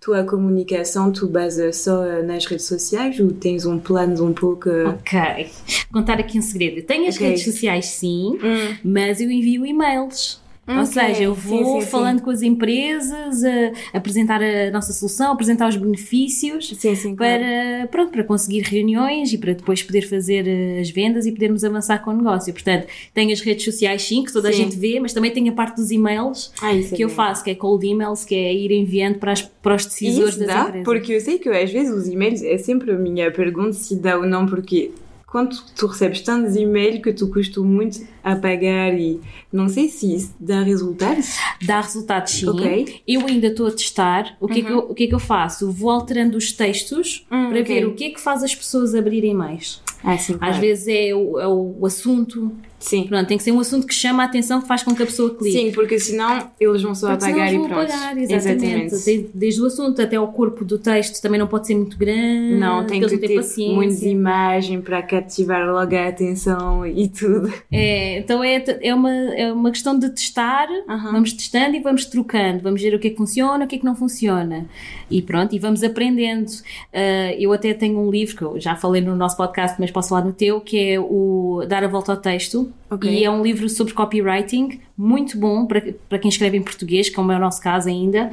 tua 0.00 0.24
comunicação 0.24 1.12
tu 1.12 1.28
basas 1.28 1.76
só 1.76 2.04
nas 2.22 2.44
redes 2.44 2.66
sociais 2.66 3.20
ou 3.20 3.30
tens 3.30 3.64
um 3.64 3.78
plano 3.78 4.26
um 4.26 4.32
pouco. 4.32 4.68
Ok. 4.68 5.48
Contar 5.92 6.18
aqui 6.18 6.38
um 6.38 6.42
segredo. 6.42 6.82
Tenho 6.82 7.08
as 7.08 7.14
okay. 7.14 7.28
redes 7.28 7.44
sociais 7.44 7.86
sim, 7.86 8.38
hum. 8.42 8.76
mas 8.84 9.20
eu 9.20 9.30
envio 9.30 9.64
e-mails. 9.64 10.41
Okay. 10.64 10.78
Ou 10.78 10.86
seja, 10.86 11.22
eu 11.24 11.34
vou 11.34 11.80
sim, 11.80 11.80
sim, 11.80 11.90
falando 11.90 12.18
sim. 12.18 12.24
com 12.24 12.30
as 12.30 12.40
empresas, 12.40 13.42
a, 13.42 13.96
apresentar 13.98 14.40
a 14.40 14.70
nossa 14.70 14.92
solução, 14.92 15.32
apresentar 15.32 15.68
os 15.68 15.76
benefícios 15.76 16.72
para, 16.72 17.16
claro. 17.16 17.88
pronto, 17.90 18.12
para 18.12 18.22
conseguir 18.22 18.60
reuniões 18.60 19.32
e 19.32 19.38
para 19.38 19.54
depois 19.54 19.82
poder 19.82 20.02
fazer 20.02 20.46
eh, 20.46 20.80
as 20.80 20.88
vendas 20.88 21.26
e 21.26 21.32
podermos 21.32 21.64
avançar 21.64 21.98
com 21.98 22.12
o 22.12 22.16
negócio. 22.16 22.52
Portanto, 22.52 22.86
tenho 23.12 23.32
as 23.32 23.40
redes 23.40 23.64
sociais 23.64 24.02
sim, 24.02 24.22
que 24.22 24.32
toda 24.32 24.50
a 24.50 24.52
gente 24.52 24.76
vê, 24.76 25.00
mas 25.00 25.12
também 25.12 25.32
tenho 25.32 25.50
a 25.50 25.54
parte 25.54 25.76
dos 25.76 25.90
e-mails 25.90 26.52
ah, 26.62 26.72
é 26.72 26.80
que 26.80 27.02
é 27.02 27.04
eu 27.04 27.08
faço, 27.08 27.42
que 27.42 27.50
é 27.50 27.56
cold 27.56 27.84
emails, 27.84 28.24
que 28.24 28.34
é 28.36 28.54
ir 28.54 28.70
enviando 28.70 29.18
para, 29.18 29.32
as, 29.32 29.42
para 29.42 29.74
os 29.74 29.84
decisores 29.84 30.36
das 30.36 30.46
dá? 30.46 30.60
empresas. 30.60 30.84
Porque 30.84 31.14
eu 31.14 31.20
sei 31.20 31.40
que 31.40 31.48
às 31.48 31.72
vezes 31.72 31.92
os 31.92 32.06
e-mails 32.06 32.40
é 32.40 32.56
sempre 32.56 32.92
a 32.92 32.96
minha 32.96 33.32
pergunta 33.32 33.72
se 33.72 33.96
dá 33.96 34.16
ou 34.16 34.26
não, 34.26 34.46
porque 34.46 34.92
quando 35.32 35.56
tu 35.74 35.86
recebes 35.86 36.20
tantos 36.20 36.56
e-mails 36.56 37.00
que 37.00 37.10
tu 37.10 37.26
custas 37.28 37.64
muito 37.64 38.06
a 38.22 38.36
pagar 38.36 38.92
e 38.92 39.18
não 39.50 39.66
sei 39.66 39.88
se 39.88 40.14
isso 40.14 40.34
dá 40.38 40.62
resultados. 40.62 41.36
Dá 41.64 41.80
resultados 41.80 42.32
sim. 42.32 42.46
Okay. 42.50 43.00
Eu 43.08 43.26
ainda 43.26 43.46
estou 43.46 43.66
a 43.66 43.70
testar. 43.70 44.36
O 44.38 44.46
que, 44.46 44.60
uhum. 44.60 44.66
é 44.66 44.68
que 44.68 44.72
eu, 44.72 44.78
o 44.90 44.94
que 44.94 45.04
é 45.04 45.06
que 45.06 45.14
eu 45.14 45.18
faço? 45.18 45.72
Vou 45.72 45.90
alterando 45.90 46.36
os 46.36 46.52
textos 46.52 47.26
uhum, 47.30 47.48
para 47.48 47.60
okay. 47.60 47.80
ver 47.80 47.86
o 47.86 47.94
que 47.94 48.04
é 48.04 48.10
que 48.10 48.20
faz 48.20 48.42
as 48.42 48.54
pessoas 48.54 48.94
abrirem 48.94 49.32
mais. 49.32 49.80
Ah, 50.04 50.18
sim, 50.18 50.36
claro. 50.36 50.52
Às 50.52 50.60
vezes 50.60 50.86
é 50.88 51.14
o, 51.14 51.40
é 51.40 51.48
o 51.48 51.86
assunto 51.86 52.52
Sim. 52.82 53.04
Pronto, 53.04 53.26
tem 53.28 53.38
que 53.38 53.44
ser 53.44 53.52
um 53.52 53.60
assunto 53.60 53.86
que 53.86 53.94
chama 53.94 54.24
a 54.24 54.26
atenção, 54.26 54.60
que 54.60 54.66
faz 54.66 54.82
com 54.82 54.94
que 54.94 55.02
a 55.02 55.06
pessoa 55.06 55.34
clique. 55.34 55.56
Sim, 55.56 55.72
porque 55.72 55.98
senão 55.98 56.50
eles 56.58 56.82
vão 56.82 56.94
só 56.94 57.10
porque 57.10 57.26
apagar 57.26 57.54
e 57.54 57.58
pronto. 57.58 57.72
Apagar, 57.72 58.18
exatamente. 58.18 58.94
exatamente. 58.94 59.30
Desde, 59.32 59.62
o 59.62 59.66
assunto 59.66 60.02
até 60.02 60.18
o 60.18 60.26
corpo 60.26 60.64
do 60.64 60.78
texto 60.78 61.22
também 61.22 61.38
não 61.38 61.46
pode 61.46 61.68
ser 61.68 61.76
muito 61.76 61.96
grande. 61.96 62.56
Não, 62.56 62.84
tem 62.84 63.00
que 63.00 63.18
ter 63.18 63.36
paciência. 63.36 63.74
muitas 63.74 64.02
imagens 64.02 64.82
para 64.82 65.00
cativar 65.00 65.64
logo 65.66 65.94
a 65.94 66.08
atenção 66.08 66.84
e 66.84 67.08
tudo. 67.08 67.52
É, 67.70 68.18
então 68.18 68.42
é, 68.42 68.62
é, 68.82 68.94
uma, 68.94 69.12
é 69.34 69.52
uma 69.52 69.70
questão 69.70 69.96
de 69.96 70.10
testar, 70.10 70.66
vamos 70.86 71.32
testando 71.32 71.76
e 71.76 71.80
vamos 71.80 72.04
trocando, 72.04 72.60
vamos 72.62 72.82
ver 72.82 72.94
o 72.94 72.98
que 72.98 73.08
é 73.08 73.10
que 73.10 73.16
funciona, 73.16 73.64
o 73.64 73.68
que 73.68 73.76
é 73.76 73.78
que 73.78 73.84
não 73.84 73.94
funciona. 73.94 74.66
E 75.08 75.22
pronto, 75.22 75.54
e 75.54 75.58
vamos 75.58 75.84
aprendendo. 75.84 76.48
Uh, 76.48 77.36
eu 77.38 77.52
até 77.52 77.72
tenho 77.74 77.98
um 77.98 78.10
livro 78.10 78.36
que 78.36 78.42
eu 78.42 78.60
já 78.60 78.74
falei 78.74 79.00
no 79.00 79.14
nosso 79.14 79.36
podcast, 79.36 79.80
mas 79.80 79.90
posso 79.90 80.08
falar 80.08 80.24
no 80.24 80.32
teu, 80.32 80.60
que 80.60 80.92
é 80.92 81.00
o 81.00 81.64
Dar 81.68 81.84
a 81.84 81.88
Volta 81.88 82.12
ao 82.12 82.18
Texto 82.18 82.71
Okay. 82.90 83.20
E 83.20 83.24
é 83.24 83.30
um 83.30 83.42
livro 83.42 83.68
sobre 83.68 83.94
copywriting, 83.94 84.80
muito 84.96 85.38
bom 85.38 85.66
para, 85.66 85.94
para 86.08 86.18
quem 86.18 86.28
escreve 86.28 86.56
em 86.56 86.62
português, 86.62 87.08
como 87.08 87.32
é 87.32 87.36
o 87.36 87.38
nosso 87.38 87.60
caso 87.62 87.88
ainda, 87.88 88.32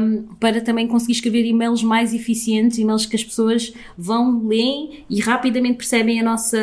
um, 0.00 0.22
para 0.40 0.60
também 0.60 0.86
conseguir 0.86 1.12
escrever 1.12 1.44
e-mails 1.44 1.82
mais 1.82 2.14
eficientes, 2.14 2.78
e-mails 2.78 3.06
que 3.06 3.16
as 3.16 3.24
pessoas 3.24 3.74
vão, 3.96 4.46
leem 4.46 5.04
e 5.08 5.20
rapidamente 5.20 5.78
percebem 5.78 6.20
a 6.20 6.22
nossa, 6.22 6.58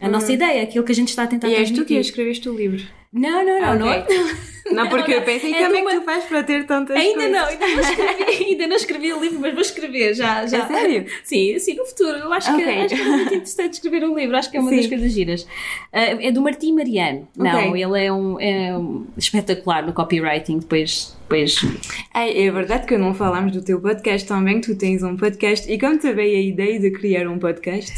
a 0.00 0.08
nossa 0.08 0.28
uhum. 0.28 0.34
ideia, 0.34 0.62
aquilo 0.62 0.84
que 0.84 0.92
a 0.92 0.94
gente 0.94 1.08
está 1.08 1.24
a 1.24 1.26
tentar 1.26 1.48
E 1.48 1.54
és 1.54 1.70
tu 1.70 1.84
que 1.84 1.94
escreveste 1.94 2.48
o 2.48 2.56
livro? 2.56 2.82
Não, 3.12 3.44
não, 3.44 3.76
não, 3.76 4.00
okay. 4.00 4.18
não. 4.18 4.50
Não, 4.72 4.88
porque 4.88 5.12
eu 5.12 5.22
pensei, 5.22 5.52
é 5.52 5.64
como 5.64 5.88
é 5.88 5.92
que 5.92 5.98
tu 5.98 6.04
faz 6.04 6.24
para 6.24 6.42
ter 6.42 6.64
tantas 6.64 6.96
ainda 6.96 7.14
coisas? 7.14 7.32
Não, 7.32 7.46
ainda 7.46 7.66
não, 7.66 7.80
escrevi, 7.80 8.44
ainda 8.44 8.66
não 8.66 8.76
escrevi 8.76 9.12
o 9.12 9.20
livro, 9.20 9.40
mas 9.40 9.52
vou 9.52 9.62
escrever 9.62 10.14
já. 10.14 10.46
já. 10.46 10.58
É 10.58 10.66
sério? 10.66 11.06
Sim, 11.24 11.58
sim, 11.58 11.74
no 11.74 11.84
futuro. 11.86 12.18
Eu 12.18 12.32
acho, 12.32 12.52
okay. 12.52 12.64
que, 12.64 12.70
acho 12.70 12.94
que 12.94 13.00
é 13.00 13.04
muito 13.04 13.34
interessante 13.34 13.72
escrever 13.74 14.04
um 14.04 14.16
livro, 14.16 14.36
acho 14.36 14.50
que 14.50 14.56
é 14.56 14.60
uma 14.60 14.70
sim. 14.70 14.76
das 14.76 14.86
coisas 14.86 15.12
giras. 15.12 15.42
Uh, 15.42 16.20
é 16.20 16.30
do 16.30 16.40
Martim 16.40 16.72
Mariano. 16.72 17.28
Okay. 17.36 17.50
Não, 17.52 17.76
ele 17.76 18.04
é 18.04 18.12
um, 18.12 18.40
é 18.40 18.76
um 18.76 19.06
espetacular 19.16 19.84
no 19.84 19.92
copywriting, 19.92 20.58
depois 20.58 21.16
Pois. 21.30 21.64
É, 22.12 22.42
é 22.42 22.50
verdade 22.50 22.88
que 22.88 22.98
não 22.98 23.14
falamos 23.14 23.52
do 23.52 23.62
teu 23.62 23.80
podcast 23.80 24.26
também, 24.26 24.60
tu 24.60 24.74
tens 24.74 25.00
um 25.04 25.16
podcast. 25.16 25.70
E 25.70 25.78
como 25.78 25.96
te 25.96 26.12
veio 26.12 26.36
a 26.36 26.40
ideia 26.40 26.80
de 26.80 26.90
criar 26.90 27.28
um 27.28 27.38
podcast? 27.38 27.92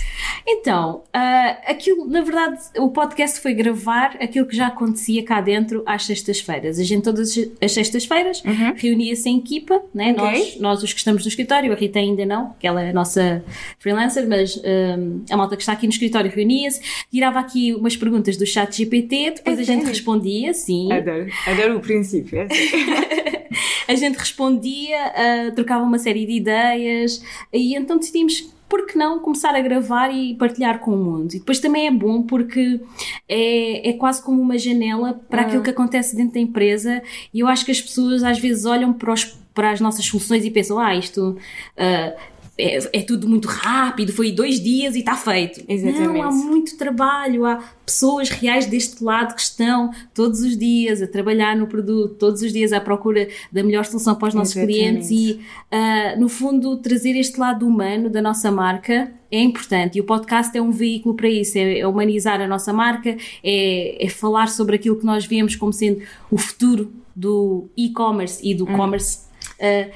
Então, 0.47 1.03
uh, 1.16 1.57
aquilo, 1.66 2.07
na 2.07 2.21
verdade, 2.21 2.61
o 2.77 2.90
podcast 2.90 3.40
foi 3.40 3.55
gravar 3.55 4.18
aquilo 4.21 4.45
que 4.45 4.55
já 4.55 4.66
acontecia 4.66 5.25
cá 5.25 5.40
dentro 5.40 5.83
às 5.87 6.05
sextas-feiras. 6.05 6.79
A 6.79 6.85
gente, 6.85 7.05
todas 7.05 7.35
as 7.59 7.73
sextas-feiras, 7.73 8.42
uhum. 8.45 8.75
reunia-se 8.77 9.31
em 9.31 9.38
equipa, 9.38 9.81
né? 9.95 10.12
Okay. 10.12 10.25
Nós, 10.25 10.61
nós, 10.61 10.83
os 10.83 10.92
que 10.92 10.99
estamos 10.99 11.25
no 11.25 11.29
escritório, 11.29 11.73
a 11.73 11.75
Rita 11.75 12.01
ainda 12.01 12.27
não, 12.27 12.55
que 12.61 12.66
ela 12.66 12.83
é 12.83 12.90
a 12.90 12.92
nossa 12.92 13.42
freelancer, 13.79 14.29
mas 14.29 14.59
um, 14.59 15.25
a 15.31 15.37
malta 15.38 15.57
que 15.57 15.62
está 15.62 15.73
aqui 15.73 15.87
no 15.87 15.92
escritório 15.92 16.31
reunia-se, 16.31 16.83
tirava 17.11 17.38
aqui 17.38 17.73
umas 17.73 17.97
perguntas 17.97 18.37
do 18.37 18.45
chat 18.45 18.77
GPT, 18.77 19.37
depois 19.37 19.59
é 19.59 19.62
a 19.62 19.64
gente 19.64 19.87
respondia, 19.87 20.53
sim. 20.53 20.92
Adoro, 20.92 21.29
adoro 21.47 21.77
o 21.79 21.81
princípio. 21.81 22.38
É 22.38 22.42
assim. 22.42 23.12
a 23.88 23.94
gente 23.94 24.16
respondia, 24.16 25.12
uh, 25.12 25.54
trocava 25.54 25.85
uma 25.85 25.98
série 25.98 26.26
de 26.26 26.32
ideias 26.32 27.22
e 27.52 27.74
então 27.74 27.98
decidimos 27.98 28.52
por 28.68 28.87
que 28.87 28.96
não 28.96 29.18
começar 29.18 29.54
a 29.54 29.61
gravar 29.61 30.08
e 30.08 30.35
partilhar 30.35 30.78
com 30.78 30.94
o 30.94 30.96
mundo? 30.96 31.35
E 31.35 31.38
depois 31.38 31.61
também 31.61 31.87
é 31.87 31.90
bom 31.90 32.22
porque 32.22 32.80
é, 33.28 33.90
é 33.90 33.92
quase 33.92 34.22
como 34.22 34.40
uma 34.40 34.56
janela 34.56 35.20
para 35.28 35.42
aquilo 35.42 35.62
que 35.62 35.68
acontece 35.68 36.16
dentro 36.16 36.35
da 36.35 36.40
empresa 36.40 37.02
e 37.35 37.40
eu 37.40 37.48
acho 37.48 37.66
que 37.66 37.70
as 37.70 37.82
pessoas 37.82 38.22
às 38.22 38.38
vezes 38.38 38.64
olham 38.64 38.90
para, 38.94 39.12
os, 39.12 39.24
para 39.52 39.72
as 39.72 39.80
nossas 39.80 40.06
soluções 40.06 40.42
e 40.44 40.50
pensam, 40.50 40.78
ah, 40.78 40.94
isto. 40.94 41.37
Uh, 41.76 42.32
é, 42.62 42.79
é, 42.92 43.03
tudo 43.03 43.29
muito 43.29 43.48
rápido, 43.48 44.12
foi 44.12 44.31
dois 44.31 44.61
dias 44.61 44.94
e 44.94 45.01
está 45.01 45.16
feito. 45.16 45.64
Exatamente. 45.68 46.09
Não, 46.09 46.22
há 46.22 46.31
muito 46.31 46.77
trabalho, 46.77 47.44
há 47.44 47.57
pessoas 47.85 48.29
reais 48.31 48.66
deste 48.66 49.03
lado 49.03 49.35
que 49.35 49.40
estão 49.40 49.90
todos 50.14 50.40
os 50.40 50.57
dias 50.57 51.03
a 51.03 51.09
trabalhar 51.09 51.57
no 51.57 51.66
produto, 51.66 52.14
todos 52.14 52.40
os 52.40 52.53
dias 52.53 52.72
à 52.72 52.81
procura 52.81 53.29
da 53.51 53.64
melhor 53.64 53.85
solução 53.85 54.14
para 54.14 54.29
os 54.29 54.35
nossos 54.35 54.57
Exatamente. 54.57 54.79
clientes 54.79 55.11
e, 55.11 55.40
uh, 55.72 56.20
no 56.20 56.29
fundo, 56.29 56.77
trazer 56.77 57.16
este 57.16 57.40
lado 57.40 57.66
humano 57.66 58.09
da 58.09 58.22
nossa 58.22 58.53
marca 58.53 59.12
é 59.31 59.40
importante 59.40 59.98
e 59.98 60.01
o 60.01 60.05
podcast 60.05 60.57
é 60.57 60.62
um 60.62 60.70
veículo 60.70 61.16
para 61.16 61.29
isso, 61.29 61.59
é, 61.59 61.81
é 61.81 61.87
humanizar 61.87 62.40
a 62.40 62.46
nossa 62.46 62.72
marca, 62.72 63.16
é, 63.42 64.05
é, 64.05 64.09
falar 64.09 64.48
sobre 64.48 64.77
aquilo 64.77 64.96
que 64.96 65.05
nós 65.05 65.27
vemos 65.27 65.57
como 65.57 65.72
sendo 65.72 66.03
o 66.31 66.38
futuro 66.38 66.92
do 67.16 67.68
e-commerce 67.77 68.40
e 68.48 68.55
do 68.55 68.64
hum. 68.64 68.77
commerce. 68.77 69.20
Uh, 69.59 69.90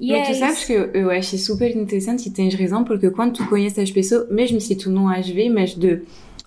e 0.00 0.12
Mas 0.12 0.28
é 0.28 0.32
tu 0.32 0.38
sabes 0.38 0.58
isso. 0.58 0.66
que 0.66 0.72
eu, 0.72 0.84
eu 0.92 1.10
acho 1.10 1.36
super 1.36 1.76
interessante 1.76 2.28
e 2.28 2.32
tens 2.32 2.54
razão, 2.54 2.82
porque 2.82 3.10
quando 3.10 3.34
tu 3.34 3.46
conheces 3.46 3.78
as 3.78 3.90
pessoas, 3.90 4.30
mesmo 4.30 4.58
se 4.58 4.74
tu 4.74 4.90
não 4.90 5.08
as 5.08 5.28
vês, 5.28 5.52
mas 5.52 5.74
de 5.74 6.00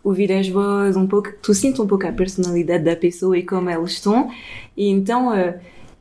ouvir 0.03 0.31
as 0.31 0.49
vozes 0.49 0.97
um 0.97 1.05
pouco, 1.05 1.31
tu 1.39 1.53
sentes 1.53 1.79
um 1.79 1.85
pouco 1.85 2.07
a 2.07 2.11
personalidade 2.11 2.83
da 2.83 2.95
pessoa 2.95 3.37
e 3.37 3.43
como 3.43 3.69
elas 3.69 3.91
estão, 3.91 4.31
e 4.75 4.89
então 4.89 5.29
uh, 5.29 5.53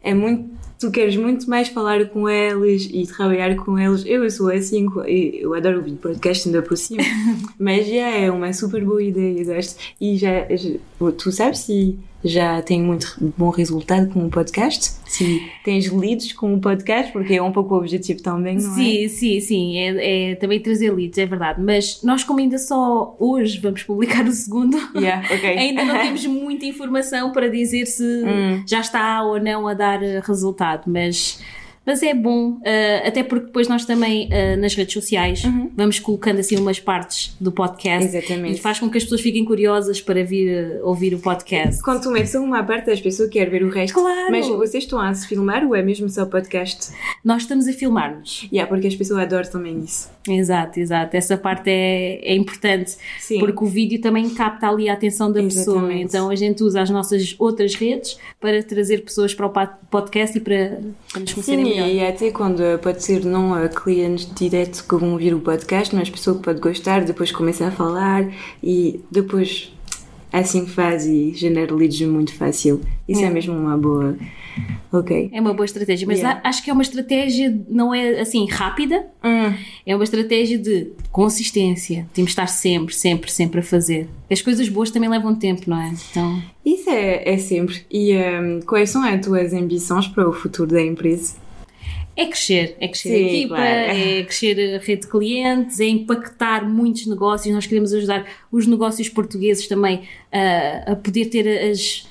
é 0.03 0.15
muito 0.15 0.51
tu 0.83 0.91
queres 0.91 1.15
muito 1.15 1.49
mais 1.49 1.69
falar 1.69 2.09
com 2.09 2.29
eles 2.29 2.89
e 2.93 3.07
trabalhar 3.07 3.55
com 3.55 3.79
eles. 3.79 4.03
Eu 4.05 4.29
sou 4.29 4.51
assim, 4.51 4.89
eu 5.07 5.55
adoro 5.55 5.79
ouvir 5.79 5.93
podcast 5.93 6.49
ainda 6.49 6.61
por 6.61 6.77
cima, 6.77 7.05
mas 7.57 7.87
já 7.87 8.09
é 8.09 8.29
uma 8.29 8.53
super 8.53 8.85
boa 8.85 9.01
ideia, 9.01 9.45
gosto. 9.45 9.77
E 10.01 10.17
já, 10.17 10.49
já 10.51 10.71
tu 11.17 11.31
sabes 11.31 11.61
se 11.61 11.97
já 12.25 12.63
tem 12.63 12.81
muito 12.81 13.17
bom 13.37 13.51
resultado 13.51 14.09
com 14.11 14.27
o 14.27 14.31
podcast? 14.31 14.93
Se 15.07 15.43
tens 15.65 15.91
leads 15.91 16.33
com 16.33 16.55
o 16.55 16.61
podcast, 16.61 17.13
porque 17.13 17.35
é 17.35 17.43
um 17.43 17.53
pouco 17.53 17.75
o 17.75 17.79
objetivo 17.79 18.23
também, 18.23 18.57
não 18.57 18.75
sim, 18.75 19.05
é? 19.05 19.09
Sim, 19.09 19.17
sim, 19.17 19.41
sim, 19.41 19.79
é, 19.79 20.31
é, 20.31 20.35
também 20.37 20.61
trazer 20.61 20.91
leads, 20.93 21.19
é 21.19 21.27
verdade. 21.27 21.61
Mas 21.61 22.03
nós, 22.03 22.25
como 22.25 22.41
ainda 22.41 22.59
só 22.59 23.17
hoje 23.19 23.59
vamos 23.59 23.83
publicar 23.83 24.25
o 24.25 24.33
segundo, 24.33 24.77
yeah, 24.97 25.27
okay. 25.27 25.57
ainda 25.59 25.85
não 25.85 25.99
temos 25.99 26.25
muita 26.27 26.65
informação 26.65 27.33
para 27.33 27.49
dizer 27.49 27.87
se 27.87 28.03
hum. 28.03 28.63
já 28.67 28.81
está 28.81 29.23
ou 29.23 29.41
não 29.41 29.67
a 29.67 29.75
dar 29.75 30.01
resultado, 30.25 30.85
mas 30.87 31.41
mas 31.85 32.03
é 32.03 32.15
bom, 32.15 32.53
uh, 32.53 33.07
até 33.07 33.23
porque 33.23 33.47
depois 33.47 33.67
nós 33.67 33.85
também 33.85 34.29
uh, 34.29 34.61
nas 34.61 34.75
redes 34.75 34.93
sociais 34.93 35.45
uhum. 35.45 35.71
vamos 35.77 35.99
colocando 35.99 36.39
assim 36.39 36.57
umas 36.57 36.79
partes 36.79 37.35
do 37.41 37.51
podcast 37.51 38.17
Exatamente. 38.17 38.57
e 38.57 38.61
faz 38.61 38.79
com 38.79 38.89
que 38.89 38.99
as 38.99 39.05
pessoas 39.05 39.21
fiquem 39.21 39.45
curiosas 39.45 40.01
para 40.01 40.23
vir 40.25 40.81
uh, 40.81 40.87
ouvir 40.87 41.15
o 41.15 41.19
podcast. 41.19 41.83
Quando 41.83 42.11
metes 42.11 42.35
uma 42.35 42.63
parte, 42.63 42.91
as 42.91 43.01
pessoas 43.01 43.29
querem 43.29 43.51
ver 43.51 43.65
o 43.65 43.69
resto. 43.69 43.95
Claro! 43.95 44.31
Mas 44.31 44.47
vocês 44.47 44.85
estão 44.85 45.01
a 45.01 45.13
se 45.13 45.27
filmar 45.27 45.65
ou 45.65 45.75
é 45.75 45.83
mesmo 45.83 46.09
só 46.09 46.25
podcast? 46.25 46.93
Nós 47.25 47.43
estamos 47.43 47.67
a 47.67 47.73
filmar-nos. 47.73 48.49
Yeah, 48.53 48.69
porque 48.69 48.87
as 48.87 48.95
pessoas 48.95 49.21
adoram 49.21 49.51
também 49.51 49.81
isso. 49.81 50.11
Exato, 50.29 50.79
exato. 50.79 51.17
Essa 51.17 51.37
parte 51.37 51.69
é, 51.69 52.21
é 52.23 52.35
importante 52.35 52.97
Sim. 53.19 53.41
porque 53.41 53.65
o 53.65 53.67
vídeo 53.67 54.01
também 54.01 54.31
capta 54.31 54.69
ali 54.69 54.89
a 54.89 54.93
atenção 54.93 55.33
da 55.33 55.43
Exatamente. 55.43 55.65
pessoa. 55.65 55.93
Então 55.95 56.31
a 56.31 56.37
gente 56.37 56.63
usa 56.63 56.81
as 56.81 56.91
nossas 56.91 57.35
outras 57.39 57.75
redes 57.75 58.17
para 58.41 58.63
trazer 58.63 59.03
pessoas 59.03 59.35
para 59.35 59.47
o 59.47 59.51
podcast 59.91 60.39
e 60.39 60.41
para, 60.41 60.79
para 61.11 61.21
nos 61.21 61.33
conhecerem. 61.33 61.72
E 61.81 62.05
até 62.05 62.31
quando 62.31 62.63
pode 62.81 63.03
ser 63.03 63.25
não 63.25 63.55
a 63.55 63.69
clientes 63.69 64.29
direto 64.35 64.85
que 64.87 64.97
vão 64.97 65.13
ouvir 65.13 65.35
o 65.35 65.41
podcast, 65.41 65.95
mas 65.95 66.11
pessoa 66.11 66.37
que 66.37 66.43
pode 66.43 66.61
gostar, 66.61 67.05
depois 67.05 67.33
começa 67.33 67.67
a 67.67 67.71
falar 67.71 68.31
e 68.63 69.01
depois 69.11 69.73
assim 70.33 70.67
faz 70.67 71.07
e 71.07 71.33
genera 71.35 71.75
leads 71.75 72.01
muito 72.03 72.35
fácil. 72.35 72.81
Isso 73.09 73.23
é, 73.23 73.27
é 73.27 73.31
mesmo 73.31 73.55
uma 73.55 73.77
boa 73.77 74.17
Ok. 74.93 75.31
É 75.33 75.41
uma 75.41 75.55
boa 75.55 75.65
estratégia, 75.65 76.07
mas 76.07 76.19
yeah. 76.19 76.41
acho 76.45 76.63
que 76.63 76.69
é 76.69 76.73
uma 76.73 76.83
estratégia, 76.83 77.59
não 77.69 77.95
é 77.95 78.21
assim 78.21 78.47
rápida, 78.47 79.07
hum. 79.25 79.55
é 79.87 79.95
uma 79.95 80.05
estratégia 80.05 80.59
de 80.59 80.93
consistência. 81.11 82.07
Temos 82.13 82.29
de 82.29 82.33
estar 82.33 82.47
sempre, 82.47 82.95
sempre, 82.95 83.33
sempre 83.33 83.61
a 83.61 83.63
fazer. 83.63 84.09
As 84.31 84.43
coisas 84.43 84.69
boas 84.69 84.91
também 84.91 85.09
levam 85.09 85.35
tempo, 85.35 85.63
não 85.67 85.81
é? 85.81 85.95
Então... 86.11 86.43
Isso 86.65 86.91
é, 86.91 87.33
é 87.33 87.39
sempre. 87.39 87.83
E 87.91 88.15
um, 88.15 88.61
quais 88.61 88.91
são 88.91 89.03
as 89.03 89.25
tuas 89.25 89.53
ambições 89.55 90.07
para 90.07 90.29
o 90.29 90.33
futuro 90.33 90.71
da 90.71 90.83
empresa? 90.83 91.42
É 92.15 92.27
crescer, 92.27 92.77
é 92.79 92.89
crescer 92.89 93.09
Sim, 93.09 93.15
a 93.15 93.27
equipa, 93.29 93.57
claro. 93.57 93.71
é 93.71 94.23
crescer 94.23 94.75
a 94.75 94.79
rede 94.79 95.03
de 95.03 95.09
clientes, 95.09 95.81
é 95.81 95.87
impactar 95.87 96.69
muitos 96.69 97.07
negócios. 97.07 97.55
Nós 97.55 97.67
queremos 97.67 97.93
ajudar 97.95 98.27
os 98.51 98.67
negócios 98.67 99.09
portugueses 99.09 99.67
também 99.67 100.03
a, 100.31 100.93
a 100.93 100.97
poder 100.97 101.27
ter 101.27 101.49
as 101.71 102.07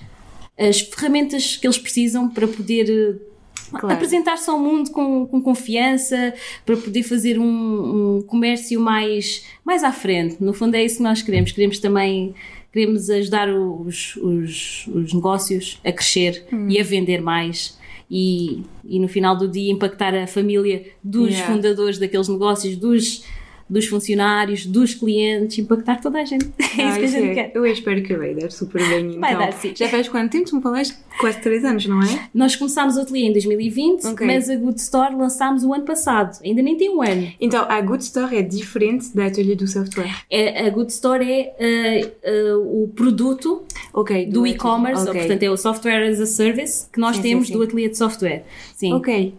as 0.62 0.80
ferramentas 0.82 1.58
que 1.58 1.66
eles 1.66 1.78
precisam 1.78 2.30
para 2.30 2.48
poder 2.48 2.90
eh, 2.90 3.32
Claro. 3.72 3.96
apresentar-se 3.96 4.50
ao 4.50 4.60
mundo 4.60 4.92
com, 4.92 5.26
com 5.28 5.42
confiança, 5.42 6.34
para 6.66 6.76
poder 6.76 7.04
fazer 7.04 7.40
um, 7.40 8.18
um, 8.18 8.22
comércio 8.22 8.82
mais, 8.82 9.46
mais 9.64 9.82
à 9.82 9.94
frente. 9.94 10.44
No 10.44 10.54
fundo 10.54 10.76
é 10.76 10.84
isso 10.84 10.98
que 10.98 11.04
nós 11.04 11.22
queremos. 11.22 11.54
Queremos 11.54 11.80
também 11.80 12.36
queremos 12.74 13.10
ajudar 13.10 13.48
os, 13.50 14.18
os, 14.18 14.88
os 14.88 15.14
negócios 15.14 15.80
a 15.86 15.92
crescer 15.94 16.46
hum. 16.52 16.68
e 16.70 16.82
a 16.82 16.84
vender 16.84 17.22
mais. 17.22 17.80
E, 18.14 18.64
e 18.84 19.00
no 19.00 19.08
final 19.08 19.38
do 19.38 19.48
dia 19.48 19.72
impactar 19.72 20.14
a 20.14 20.28
família 20.28 20.84
dos 21.02 21.30
yeah. 21.30 21.50
fundadores 21.50 21.98
daqueles 21.98 22.28
negócios, 22.28 22.76
dos 22.76 23.24
dos 23.72 23.88
funcionários, 23.88 24.66
dos 24.66 24.94
clientes, 24.94 25.58
impactar 25.58 26.02
toda 26.02 26.20
a 26.20 26.26
gente. 26.26 26.52
É 26.82 26.88
isso 26.88 27.00
que 27.00 27.06
a 27.06 27.08
gente 27.08 27.30
é. 27.30 27.34
quer. 27.34 27.52
Eu 27.54 27.66
espero 27.66 28.02
que 28.02 28.16
vai 28.16 28.34
dar 28.34 28.50
super 28.50 28.82
bem. 28.88 29.20
Vai 29.20 29.34
então. 29.34 29.46
dar, 29.46 29.52
sim. 29.54 29.74
Já 29.76 29.90
faz 29.90 30.08
quanto 30.08 30.32
tempo? 30.32 30.50
Tu 30.50 30.56
me 30.56 30.62
falaste? 30.62 30.98
Quase 31.20 31.40
3 31.40 31.66
anos, 31.66 31.86
não 31.86 32.02
é? 32.02 32.30
Nós 32.34 32.56
começámos 32.56 32.96
o 32.96 33.02
ateliê 33.02 33.28
em 33.28 33.32
2020, 33.34 34.06
okay. 34.08 34.26
mas 34.26 34.50
a 34.50 34.56
Good 34.56 34.80
Store 34.80 35.14
lançámos 35.14 35.64
o 35.64 35.74
ano 35.74 35.84
passado. 35.84 36.40
Ainda 36.44 36.62
nem 36.62 36.78
tem 36.78 36.90
um 36.90 37.02
ano. 37.02 37.32
Então, 37.40 37.66
a 37.70 37.82
Good 37.82 38.04
Store 38.04 38.36
é 38.36 38.42
diferente 38.42 39.14
da 39.14 39.26
Ateliê 39.26 39.56
do 39.56 39.68
Software? 39.68 40.24
É, 40.30 40.66
a 40.66 40.70
Good 40.70 40.92
Store 40.92 41.24
é 41.30 42.14
uh, 42.24 42.58
uh, 42.58 42.84
o 42.84 42.88
produto 42.88 43.64
okay, 43.94 44.26
do, 44.26 44.42
do 44.42 44.48
e-commerce, 44.48 45.04
okay. 45.08 45.22
portanto 45.22 45.44
é 45.44 45.52
o 45.52 45.58
Software 45.58 46.10
as 46.10 46.20
a 46.20 46.26
Service 46.26 46.88
que 46.92 47.00
nós 47.00 47.18
sim, 47.18 47.22
temos 47.22 47.48
sim, 47.48 47.54
sim. 47.54 47.60
do 47.60 47.64
ateliê 47.64 47.90
de 47.90 47.98
software. 47.98 48.44
Sim. 48.76 48.94
Ok. 48.94 49.34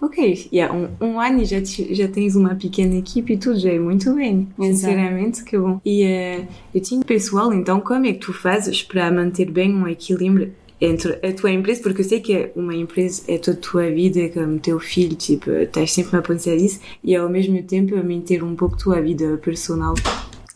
Ok, 0.00 0.48
yeah, 0.52 0.74
um, 0.74 0.88
um 1.00 1.20
ano 1.20 1.44
já, 1.44 1.58
já 1.62 2.08
tens 2.08 2.36
uma 2.36 2.54
pequena 2.54 2.96
equipe 2.96 3.32
e 3.32 3.36
tudo 3.36 3.58
já 3.58 3.72
é 3.72 3.78
muito 3.78 4.14
bem. 4.14 4.48
Sinceramente, 4.60 5.42
que 5.44 5.58
bom. 5.58 5.80
E 5.84 6.04
uh, 6.04 6.46
eu 6.74 6.80
tinha 6.80 7.02
pessoal, 7.02 7.52
então 7.52 7.80
como 7.80 8.06
é 8.06 8.12
que 8.12 8.20
tu 8.20 8.32
fazes 8.32 8.82
para 8.82 9.10
manter 9.10 9.50
bem 9.50 9.74
um 9.74 9.88
equilíbrio 9.88 10.52
entre 10.80 11.18
a 11.26 11.32
tua 11.32 11.50
empresa, 11.50 11.82
porque 11.82 12.02
eu 12.02 12.04
sei 12.04 12.20
que 12.20 12.50
uma 12.54 12.74
empresa 12.74 13.22
é 13.28 13.38
toda 13.38 13.56
a 13.56 13.60
tua 13.60 13.90
vida, 13.90 14.28
como 14.28 14.58
teu 14.58 14.78
filho, 14.78 15.16
tipo, 15.16 15.50
estás 15.50 15.92
sempre 15.92 16.18
a 16.18 16.22
pensar 16.22 16.54
nisso, 16.54 16.80
e 17.02 17.16
ao 17.16 17.28
mesmo 17.30 17.62
tempo 17.62 17.96
a 17.96 18.02
manter 18.02 18.42
um 18.42 18.54
pouco 18.54 18.74
a 18.74 18.78
tua 18.78 19.00
vida 19.00 19.38
personal. 19.38 19.94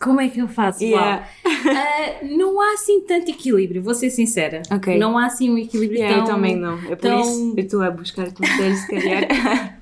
Como 0.01 0.19
é 0.19 0.27
que 0.29 0.39
eu 0.39 0.47
faço? 0.47 0.83
Yeah. 0.83 1.27
Uh, 1.45 2.37
não 2.37 2.59
há 2.59 2.73
assim 2.73 3.01
tanto 3.01 3.29
equilíbrio, 3.29 3.83
vou 3.83 3.93
ser 3.93 4.09
sincera. 4.09 4.63
Okay. 4.73 4.97
Não 4.97 5.17
há 5.17 5.27
assim 5.27 5.49
um 5.49 5.57
equilíbrio 5.57 5.99
yeah, 5.99 6.17
tão... 6.17 6.27
Eu 6.27 6.33
também 6.35 6.55
não. 6.55 6.77
É 6.85 6.95
por 6.95 6.97
tão... 6.97 7.21
isso 7.21 7.53
eu 7.55 7.63
estou 7.63 7.81
a 7.83 7.91
buscar 7.91 8.31
conselhos, 8.33 8.79
se 8.79 8.87
calhar. 8.87 9.77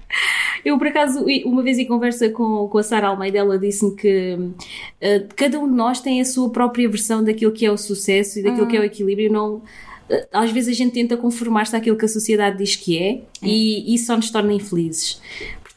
Eu, 0.63 0.77
por 0.77 0.88
acaso, 0.88 1.25
uma 1.45 1.63
vez 1.63 1.79
em 1.79 1.86
conversa 1.86 2.29
com, 2.29 2.67
com 2.67 2.77
a 2.77 2.84
Sara 2.84 3.08
Almeida, 3.08 3.38
ela 3.38 3.58
disse-me 3.58 3.95
que 3.95 4.34
uh, 4.36 5.27
cada 5.36 5.60
um 5.60 5.69
de 5.69 5.73
nós 5.73 6.01
tem 6.01 6.19
a 6.19 6.25
sua 6.25 6.49
própria 6.49 6.89
versão 6.89 7.23
daquilo 7.23 7.51
que 7.51 7.65
é 7.65 7.71
o 7.71 7.77
sucesso 7.77 8.39
e 8.39 8.43
daquilo 8.43 8.67
que 8.67 8.75
é 8.75 8.79
o 8.79 8.84
hum. 8.84 8.86
equilíbrio. 8.86 9.32
Não, 9.32 9.55
uh, 9.55 9.63
às 10.34 10.51
vezes 10.51 10.75
a 10.75 10.77
gente 10.77 10.93
tenta 10.93 11.15
conformar-se 11.15 11.75
àquilo 11.75 11.97
que 11.97 12.05
a 12.05 12.10
sociedade 12.10 12.58
diz 12.58 12.75
que 12.75 12.97
é, 12.97 13.12
é. 13.12 13.23
e 13.41 13.95
isso 13.95 14.08
só 14.08 14.15
nos 14.15 14.29
torna 14.29 14.53
infelizes. 14.53 15.21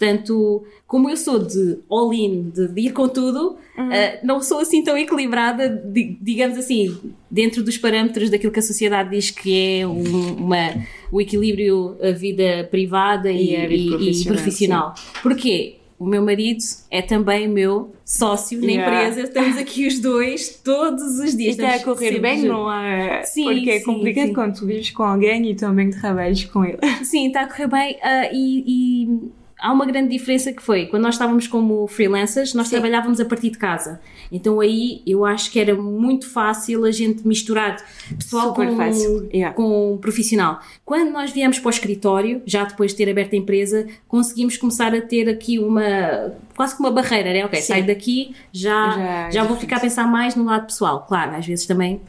Portanto, 0.03 0.65
como 0.85 1.09
eu 1.09 1.17
sou 1.17 1.38
de 1.38 1.79
all-in, 1.88 2.51
de, 2.51 2.67
de, 2.67 2.81
ir 2.81 2.93
com 2.93 3.09
tudo, 3.09 3.57
uhum. 3.79 3.88
uh, 3.88 4.19
não 4.25 4.43
sou 4.43 4.59
assim 4.59 4.83
tão 4.83 4.99
equilibrada, 4.99 5.68
de, 5.68 6.18
digamos 6.20 6.59
assim, 6.59 6.99
dentro 7.31 7.62
dos 7.62 7.79
parâmetros 7.79 8.29
daquilo 8.29 8.53
que 8.53 8.59
a 8.59 8.62
sociedade 8.62 9.11
diz 9.11 9.31
que 9.31 9.81
é 9.81 9.87
um, 9.87 10.35
uma, 10.39 10.74
o 11.12 11.20
equilíbrio 11.20 11.97
a 12.03 12.11
vida 12.11 12.66
privada 12.68 13.31
e, 13.31 13.55
e, 13.55 13.89
profissional. 13.89 14.16
E 14.20 14.26
profissional. 14.26 14.95
Porquê? 15.22 15.76
O 16.01 16.05
meu 16.05 16.20
marido 16.20 16.64
é 16.91 17.01
também 17.01 17.47
meu 17.47 17.93
sócio 18.05 18.61
na 18.61 18.72
empresa, 18.72 19.20
estamos 19.20 19.57
aqui 19.57 19.87
os 19.87 20.01
dois 20.01 20.61
todos 20.64 21.20
os 21.20 21.37
dias. 21.37 21.57
Está 21.57 21.76
a 21.76 21.79
correr 21.79 22.18
bem, 22.18 22.43
não 22.43 22.72
é? 22.72 23.22
Sim, 23.22 23.45
Porque 23.45 23.70
é 23.70 23.81
complicado 23.81 24.26
sim. 24.26 24.33
quando 24.33 24.59
tu 24.59 24.66
vives 24.66 24.91
com 24.91 25.05
alguém 25.05 25.49
e 25.49 25.55
também 25.55 25.91
trabalhas 25.91 26.43
com 26.43 26.64
ele. 26.64 26.79
Sim, 27.05 27.29
está 27.29 27.43
a 27.43 27.47
correr 27.47 27.68
bem 27.68 27.93
uh, 27.93 28.31
e 28.35 29.31
há 29.63 29.73
uma 29.73 29.87
grande 29.87 30.09
diferença 30.11 30.53
que 30.53 30.61
foi, 30.61 30.87
quando 30.87 31.05
nós 31.05 31.15
estávamos 31.15 31.47
como 31.47 31.87
freelancers, 31.87 32.53
nós 32.53 32.67
Sim. 32.67 32.75
trabalhávamos 32.75 33.21
a 33.21 33.25
partir 33.25 33.51
de 33.51 33.59
casa. 33.59 34.01
Então 34.31 34.59
aí 34.61 35.03
eu 35.07 35.25
acho 35.25 35.51
que 35.53 35.61
era 35.61 35.75
muito 35.75 36.29
fácil 36.29 36.85
a 36.85 36.91
gente 36.91 37.27
misturar 37.27 37.77
pessoal 38.19 38.49
Super 38.49 38.69
com, 38.69 38.77
fácil, 38.77 39.29
yeah. 39.33 39.55
com 39.55 39.99
profissional. 40.01 40.61
Quando 40.85 41.13
nós 41.13 41.31
viemos 41.31 41.61
para 41.61 41.69
o 41.69 41.71
escritório, 41.71 42.43
já 42.45 42.65
depois 42.65 42.91
de 42.91 42.97
ter 42.97 43.09
aberto 43.09 43.35
a 43.35 43.37
empresa, 43.37 43.87
conseguimos 44.09 44.57
começar 44.57 44.93
a 44.95 45.01
ter 45.01 45.29
aqui 45.29 45.59
uma, 45.59 46.33
quase 46.57 46.75
que 46.75 46.81
uma 46.81 46.91
barreira, 46.91 47.33
né? 47.33 47.47
Ok, 47.47 47.61
Sim. 47.61 47.67
saio 47.69 47.87
daqui, 47.87 48.35
já, 48.51 48.91
Já 48.91 49.31
já, 49.31 49.41
é 49.41 49.45
vou 49.45 49.57
diferente. 49.57 49.61
ficar 49.61 49.77
a 49.77 49.81
pensar 49.81 50.07
mais 50.09 50.35
no 50.35 50.45
lado 50.45 50.67
pessoal. 50.67 51.07
Claro, 51.07 51.37
às 51.37 51.47
vezes 51.47 51.67
também, 51.67 52.01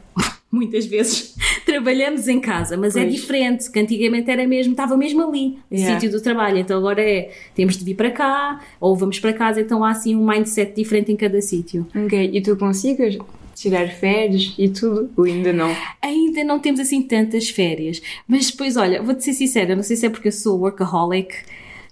muitas 0.54 0.86
vezes, 0.86 1.34
trabalhamos 1.66 2.28
em 2.28 2.40
casa, 2.40 2.76
mas 2.76 2.96
é 2.96 3.02
Pois. 3.02 3.12
diferente, 3.14 3.70
que 3.70 3.78
antigamente 3.78 4.30
era 4.30 4.46
mesmo, 4.46 4.72
estava 4.72 4.96
mesmo 4.96 5.22
ali, 5.28 5.58
no 5.70 5.76
Yeah. 5.76 6.00
sítio 6.00 6.16
do 6.16 6.22
trabalho. 6.22 6.58
Então 6.58 6.78
agora 6.78 7.02
é, 7.02 7.30
temos 7.54 7.76
de 7.76 7.84
vir 7.84 7.94
para 7.94 8.10
cá, 8.10 8.60
ou 8.80 8.94
vamos 8.96 9.18
para 9.18 9.32
casa, 9.32 9.60
então 9.60 9.82
há 9.84 9.90
assim 9.90 10.14
um 10.14 10.26
mindset 10.26 10.74
diferente 10.74 11.10
em 11.12 11.16
cada 11.16 11.40
sítio. 11.42 11.86
Ok, 11.94 12.30
e 12.32 12.40
tu 12.40 12.56
consigas 12.56 13.18
tirar 13.54 13.88
férias 13.88 14.54
e 14.58 14.68
tudo? 14.68 15.10
Ou 15.16 15.24
ainda 15.24 15.52
não? 15.52 15.74
Ainda 16.02 16.42
não 16.44 16.58
temos 16.58 16.80
assim 16.80 17.00
tantas 17.02 17.48
férias, 17.48 18.02
mas 18.26 18.50
depois, 18.50 18.76
olha, 18.76 19.02
vou-te 19.02 19.22
ser 19.24 19.32
sincera, 19.32 19.76
não 19.76 19.82
sei 19.82 19.96
se 19.96 20.06
é 20.06 20.10
porque 20.10 20.28
eu 20.28 20.32
sou 20.32 20.58
workaholic, 20.60 21.34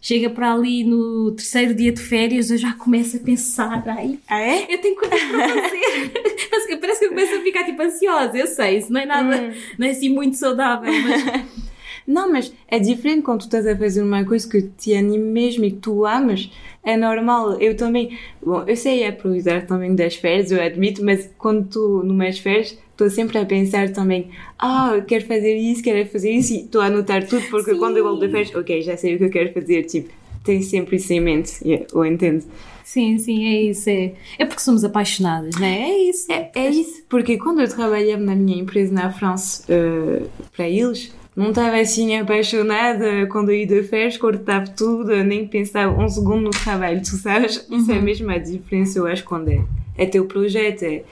chega 0.03 0.29
para 0.29 0.53
ali 0.53 0.85
no 0.85 1.31
terceiro 1.33 1.73
dia 1.75 1.93
de 1.93 2.03
férias, 2.03 2.51
eu 2.51 2.59
já 2.59 2.75
começo 2.75 3.17
a 3.17 3.21
pensar, 3.21 3.83
ai, 3.87 4.19
Ah, 4.29 4.41
é? 4.41 4.67
eu 4.69 4.79
tenho 4.79 4.97
coisas 4.97 5.23
para 5.23 5.49
fazer. 5.49 6.13
parece, 6.81 6.99
que, 6.99 7.05
eu 7.07 7.09
começo 7.11 7.35
a 7.35 7.41
ficar 7.41 7.65
tipo 7.65 7.81
ansiosa, 7.81 8.37
eu 8.37 8.47
sei, 8.47 8.79
isso 8.79 8.93
não 8.93 9.01
é 9.01 9.07
nada, 9.07 9.55
não 9.79 9.87
é 9.87 9.91
assim 9.91 10.09
muito 10.09 10.37
saudável, 10.37 10.93
mas 10.93 11.47
Não, 12.07 12.33
mas 12.33 12.53
é 12.67 12.79
diferente 12.81 13.23
quando 13.23 13.41
tu 13.41 13.45
estás 13.45 13.65
a 13.65 13.77
fazer 13.77 14.03
uma 14.03 14.25
coisa 14.25 14.49
que 14.49 14.63
te 14.63 14.93
anima 14.93 15.25
mesmo 15.25 15.65
e 15.65 15.71
que 15.71 15.77
tu 15.79 16.05
amas. 16.05 16.51
É 16.83 16.97
normal. 16.97 17.61
Eu 17.61 17.77
também. 17.77 18.19
Bom, 18.45 18.65
eu 18.67 18.77
sei 18.77 19.07
aproveitar 19.07 19.67
também 19.67 19.95
das 19.95 20.17
férias, 20.17 20.51
eu 20.51 20.61
admito, 20.61 21.05
mas 21.05 21.31
quando 21.39 21.69
tu, 21.69 22.03
numas 22.05 22.41
férias, 22.41 22.77
estou 23.03 23.11
sempre 23.11 23.39
a 23.39 23.45
pensar 23.45 23.91
também: 23.91 24.31
ah, 24.59 24.93
eu 24.95 25.03
quero 25.03 25.27
fazer 25.27 25.57
isso, 25.57 25.83
quero 25.83 26.09
fazer 26.09 26.31
isso, 26.31 26.55
e 26.55 26.61
estou 26.63 26.81
a 26.81 26.87
anotar 26.87 27.27
tudo, 27.27 27.45
porque 27.51 27.73
Sim. 27.73 27.79
quando 27.79 27.97
eu 27.97 28.05
volto 28.05 28.21
de 28.21 28.29
férias, 28.31 28.55
ok, 28.55 28.83
já 28.83 28.97
sei 28.97 29.15
o 29.15 29.19
que 29.19 29.25
eu 29.25 29.31
quero 29.31 29.53
fazer. 29.53 29.83
Tipo, 29.85 30.11
tens 30.45 30.67
sempre 30.67 30.97
isso 30.97 31.13
em 31.13 31.21
mente. 31.21 31.53
Yeah, 31.65 31.87
eu 31.93 32.05
entendo. 32.05 32.45
sim, 32.85 33.19
sim, 33.19 33.47
é 33.47 33.63
isso, 33.63 33.89
é, 33.89 34.13
é 34.39 34.45
porque 34.45 34.61
somos 34.61 34.85
apaixonadas, 34.85 35.55
não 35.57 35.67
é? 35.67 35.91
É 35.91 35.99
isso. 36.09 36.31
É, 36.31 36.51
é 36.55 36.71
isso, 36.71 37.03
porque 37.09 37.39
quando 37.39 37.61
eu 37.61 37.69
trabalhava 37.69 38.23
na 38.23 38.35
minha 38.35 38.59
empresa 38.59 38.93
na 38.93 39.11
França 39.13 39.65
eh, 39.69 40.23
para 40.55 40.69
eles, 40.69 41.13
não 41.35 41.49
estava 41.49 41.77
assim 41.77 42.17
apaixonada 42.17 43.27
quando 43.31 43.51
eu 43.51 43.57
ia 43.57 43.67
de 43.67 43.83
férias, 43.85 44.19
cortava 44.19 44.67
tudo, 44.67 45.25
nem 45.25 45.47
pensava 45.47 45.99
um 45.99 46.09
segundo 46.09 46.43
no 46.43 46.51
trabalho, 46.51 47.01
tu 47.01 47.17
sabes? 47.17 47.67
Isso 47.71 47.91
é 47.91 48.01
mesmo 48.01 48.31
a 48.31 48.39
diferença, 48.39 48.99
eu 48.99 49.07
acho, 49.07 49.25
quando 49.25 49.49
é, 49.49 49.65
é 49.97 50.05
teu 50.05 50.27
projeto, 50.27 50.83
é, 50.83 51.03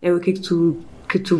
é 0.00 0.12
o 0.12 0.18
que 0.18 0.30
é 0.30 0.32
que 0.32 0.40
tu, 0.40 0.78
que 1.12 1.18
tu 1.18 1.38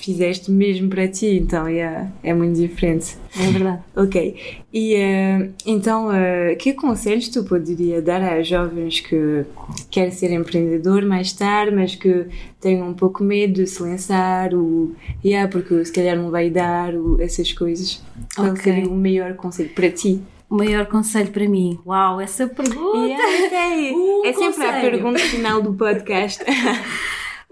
fizeste 0.00 0.50
mesmo 0.50 0.90
para 0.90 1.06
ti, 1.06 1.38
então 1.38 1.68
é, 1.68 2.10
é 2.24 2.34
muito 2.34 2.58
diferente. 2.58 3.16
É 3.38 3.52
verdade. 3.52 3.80
Ok, 3.94 4.36
e 4.72 4.94
eh, 4.96 5.50
então, 5.64 6.12
eh, 6.12 6.56
que 6.56 6.72
conselhos 6.72 7.28
tu 7.28 7.44
poderia 7.44 8.02
dar 8.02 8.20
a 8.20 8.42
jovens 8.42 8.98
que 8.98 9.44
querem 9.92 10.10
ser 10.10 10.32
empreendedor 10.32 11.06
mais 11.06 11.32
tarde, 11.32 11.72
mas 11.72 11.94
que 11.94 12.26
têm 12.60 12.82
um 12.82 12.94
pouco 12.94 13.22
medo 13.22 13.62
de 13.62 13.66
se 13.68 13.80
lançar, 13.80 14.52
ou, 14.52 14.90
yeah, 15.24 15.48
porque 15.48 15.84
se 15.84 15.92
calhar 15.92 16.16
não 16.16 16.28
vai 16.32 16.50
dar, 16.50 16.92
ou 16.92 17.20
essas 17.20 17.52
coisas? 17.52 18.02
Qual 18.34 18.48
Ok. 18.48 18.60
seria 18.60 18.88
o 18.88 18.96
melhor 18.96 19.34
conselho 19.34 19.70
para 19.70 19.88
ti? 19.88 20.20
O 20.50 20.56
maior 20.56 20.86
conselho 20.86 21.30
para 21.30 21.48
mim. 21.48 21.78
Uau, 21.86 22.20
essa 22.20 22.48
pergunta! 22.48 23.06
Yeah, 23.06 23.48
sei. 23.48 23.92
Um 23.92 24.26
é 24.26 24.32
sempre 24.32 24.64
a 24.64 24.80
pergunta 24.80 25.20
final 25.20 25.62
do 25.62 25.72
podcast. 25.74 26.42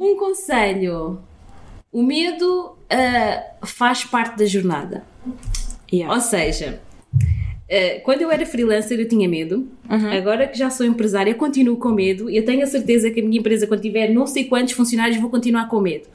Um 0.03 0.17
conselho. 0.17 1.19
O 1.93 2.03
medo 2.03 2.77
ah, 2.89 3.67
faz 3.67 4.05
parte 4.05 4.39
da 4.39 4.47
jornada. 4.47 5.05
Yeah. 5.93 6.15
Ou 6.15 6.21
seja, 6.21 6.81
ah, 7.71 8.01
quando 8.03 8.23
eu 8.23 8.31
era 8.31 8.45
freelancer 8.45 8.99
eu 8.99 9.09
tinha 9.09 9.29
medo. 9.29 9.69
Uhum. 9.89 10.13
Agora 10.13 10.47
que 10.49 10.59
já 10.59 10.71
sou 10.71 10.85
empresária, 10.85 11.31
eu 11.31 11.37
continuo 11.37 11.77
com 11.77 11.91
medo. 11.91 12.29
e 12.29 12.37
Eu 12.37 12.45
tenho 12.45 12.63
a 12.63 12.67
certeza 12.67 13.11
que 13.11 13.21
a 13.21 13.23
minha 13.23 13.39
empresa, 13.39 13.67
quando 13.67 13.81
tiver 13.81 14.09
não 14.13 14.27
sei 14.27 14.45
quantos 14.45 14.75
funcionários, 14.75 15.21
vou 15.21 15.31
continuar 15.31 15.69
com 15.69 15.81
medo. 15.81 16.07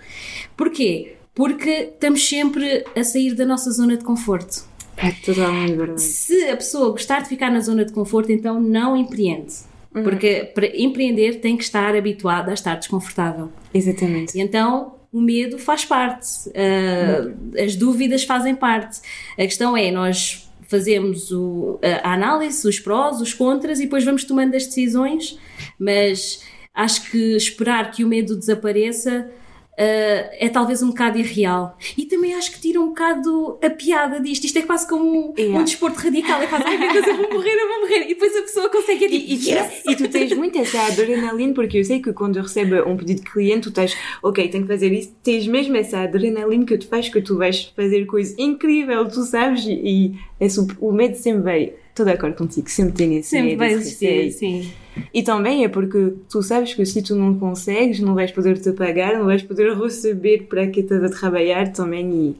Porquê? 0.55 1.15
Porque 1.33 1.69
estamos 1.93 2.27
sempre 2.27 2.85
a 2.95 3.03
sair 3.03 3.33
da 3.33 3.45
nossa 3.45 3.71
zona 3.71 3.97
de 3.97 4.03
conforto. 4.03 4.63
É 4.97 5.11
totalmente 5.11 5.73
verdade. 5.73 6.01
Se 6.01 6.49
a 6.49 6.55
pessoa 6.55 6.91
gostar 6.91 7.21
de 7.21 7.27
ficar 7.27 7.51
na 7.51 7.59
zona 7.59 7.83
de 7.83 7.91
conforto, 7.91 8.31
então 8.31 8.61
não 8.61 8.95
empreende. 8.95 9.53
Porque 9.91 10.51
para 10.53 10.67
empreender 10.75 11.39
tem 11.39 11.55
que 11.55 11.63
estar 11.63 11.95
habituada 11.95 12.51
a 12.51 12.53
estar 12.53 12.75
desconfortável. 12.75 13.49
Exatamente. 13.73 14.37
E 14.37 14.41
então 14.41 14.95
o 15.17 15.21
medo 15.21 15.57
faz 15.57 15.85
parte, 15.85 16.27
ah, 16.55 17.31
as 17.63 17.75
dúvidas 17.75 18.23
fazem 18.23 18.53
parte. 18.53 18.99
A 19.37 19.43
questão 19.43 19.75
é, 19.77 19.89
nós 19.91 20.49
fazemos 20.67 21.31
o- 21.31 21.79
a 22.03 22.13
análise, 22.13 22.67
os 22.67 22.79
prós, 22.79 23.21
os 23.21 23.33
contras 23.33 23.79
e 23.79 23.83
depois 23.83 24.03
vamos 24.03 24.23
tomando 24.25 24.55
as 24.55 24.65
decisões, 24.65 25.39
mas 25.79 26.43
acho 26.73 27.09
que 27.11 27.37
esperar 27.37 27.91
que 27.91 28.03
o 28.03 28.07
medo 28.07 28.35
desapareça 28.35 29.29
ah, 29.77 30.29
é 30.39 30.49
talvez 30.49 30.81
um 30.81 30.87
bocado 30.87 31.17
irreal. 31.17 31.77
E 31.97 32.05
também 32.05 32.33
acho 32.33 32.51
que 32.51 32.59
tira 32.59 32.79
um 32.79 32.87
bocado 32.87 33.57
a 33.61 33.69
piada 33.69 34.19
disto. 34.19 34.45
Isto 34.45 34.59
é 34.59 34.61
quase 34.61 34.87
como 34.87 35.03
um, 35.05 35.33
Yeah. 35.37 35.59
um 35.59 35.63
desporto 35.63 35.99
radical. 35.99 36.41
É 36.41 36.47
quase, 36.47 36.63
ai 36.65 36.77
meu 36.77 36.93
Deus, 36.93 37.07
eu 37.07 37.17
vou 37.17 37.29
morrer, 37.33 37.51
eu 37.53 37.67
vou 37.67 37.81
morrer. 37.81 38.03
E 38.05 38.07
depois 38.09 38.35
a 38.35 38.41
pessoa 38.41 38.69
consegue 38.69 39.05
é 39.05 39.09
tipo, 39.09 39.25
E, 39.25 39.35
e, 39.35 39.49
yes! 39.51 39.83
e 39.87 39.95
tu 39.95 40.07
tens 40.07 40.33
muito 40.33 40.57
essa 40.57 40.81
adrenalina, 40.81 41.53
porque 41.53 41.77
eu 41.79 41.83
sei 41.83 41.99
que 42.01 42.13
quando 42.13 42.37
eu 42.37 42.43
recebo 42.43 42.89
um 42.89 42.95
pedido 42.95 43.21
de 43.23 43.29
cliente, 43.31 43.63
tu 43.63 43.71
tens, 43.71 43.95
ok, 44.23 44.47
tenho 44.49 44.63
que 44.65 44.71
fazer 44.71 44.91
isso, 44.93 45.13
tens 45.23 45.45
mesmo 45.47 45.75
essa 45.75 45.99
adrenalina 45.99 46.65
que 46.65 46.77
tu 46.77 46.87
faz 46.87 47.09
que 47.09 47.21
tu 47.21 47.37
vais 47.37 47.71
fazer 47.75 48.05
coisa 48.05 48.33
incrível, 48.37 49.07
tu 49.09 49.23
sabes, 49.23 49.65
e, 49.65 49.73
e 49.73 50.19
esse, 50.39 50.59
o 50.79 50.91
medo 50.91 51.15
sempre 51.15 51.41
vai. 51.41 51.73
Estou 51.89 52.05
de 52.05 52.11
acordo 52.11 52.35
contigo, 52.35 52.69
sempre 52.69 52.93
tem 52.93 53.15
esse 53.17 53.29
Sempre 53.29 53.47
medo, 53.51 53.57
vai 53.57 53.69
esse 53.73 53.79
existir, 53.81 54.31
sim. 54.31 54.73
E 55.13 55.23
também 55.23 55.63
é 55.63 55.67
porque 55.67 56.13
tu 56.29 56.41
sabes 56.41 56.73
que 56.73 56.85
se 56.85 57.01
tu 57.01 57.15
não 57.15 57.37
consegues, 57.37 57.99
não 57.99 58.13
vais 58.13 58.31
poder 58.31 58.57
te 58.59 58.71
pagar, 58.71 59.17
não 59.17 59.25
vais 59.25 59.43
poder 59.43 59.75
receber 59.75 60.47
para 60.47 60.67
que 60.67 60.81
estás 60.81 61.03
a 61.03 61.09
trabalhar 61.09 61.71
também. 61.71 62.35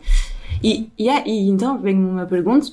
E, 0.64 0.70
e, 0.72 0.90
e, 0.98 1.10
ah, 1.10 1.24
e 1.26 1.50
então 1.50 1.80
vem 1.82 1.96
uma 1.96 2.26
pergunta. 2.26 2.68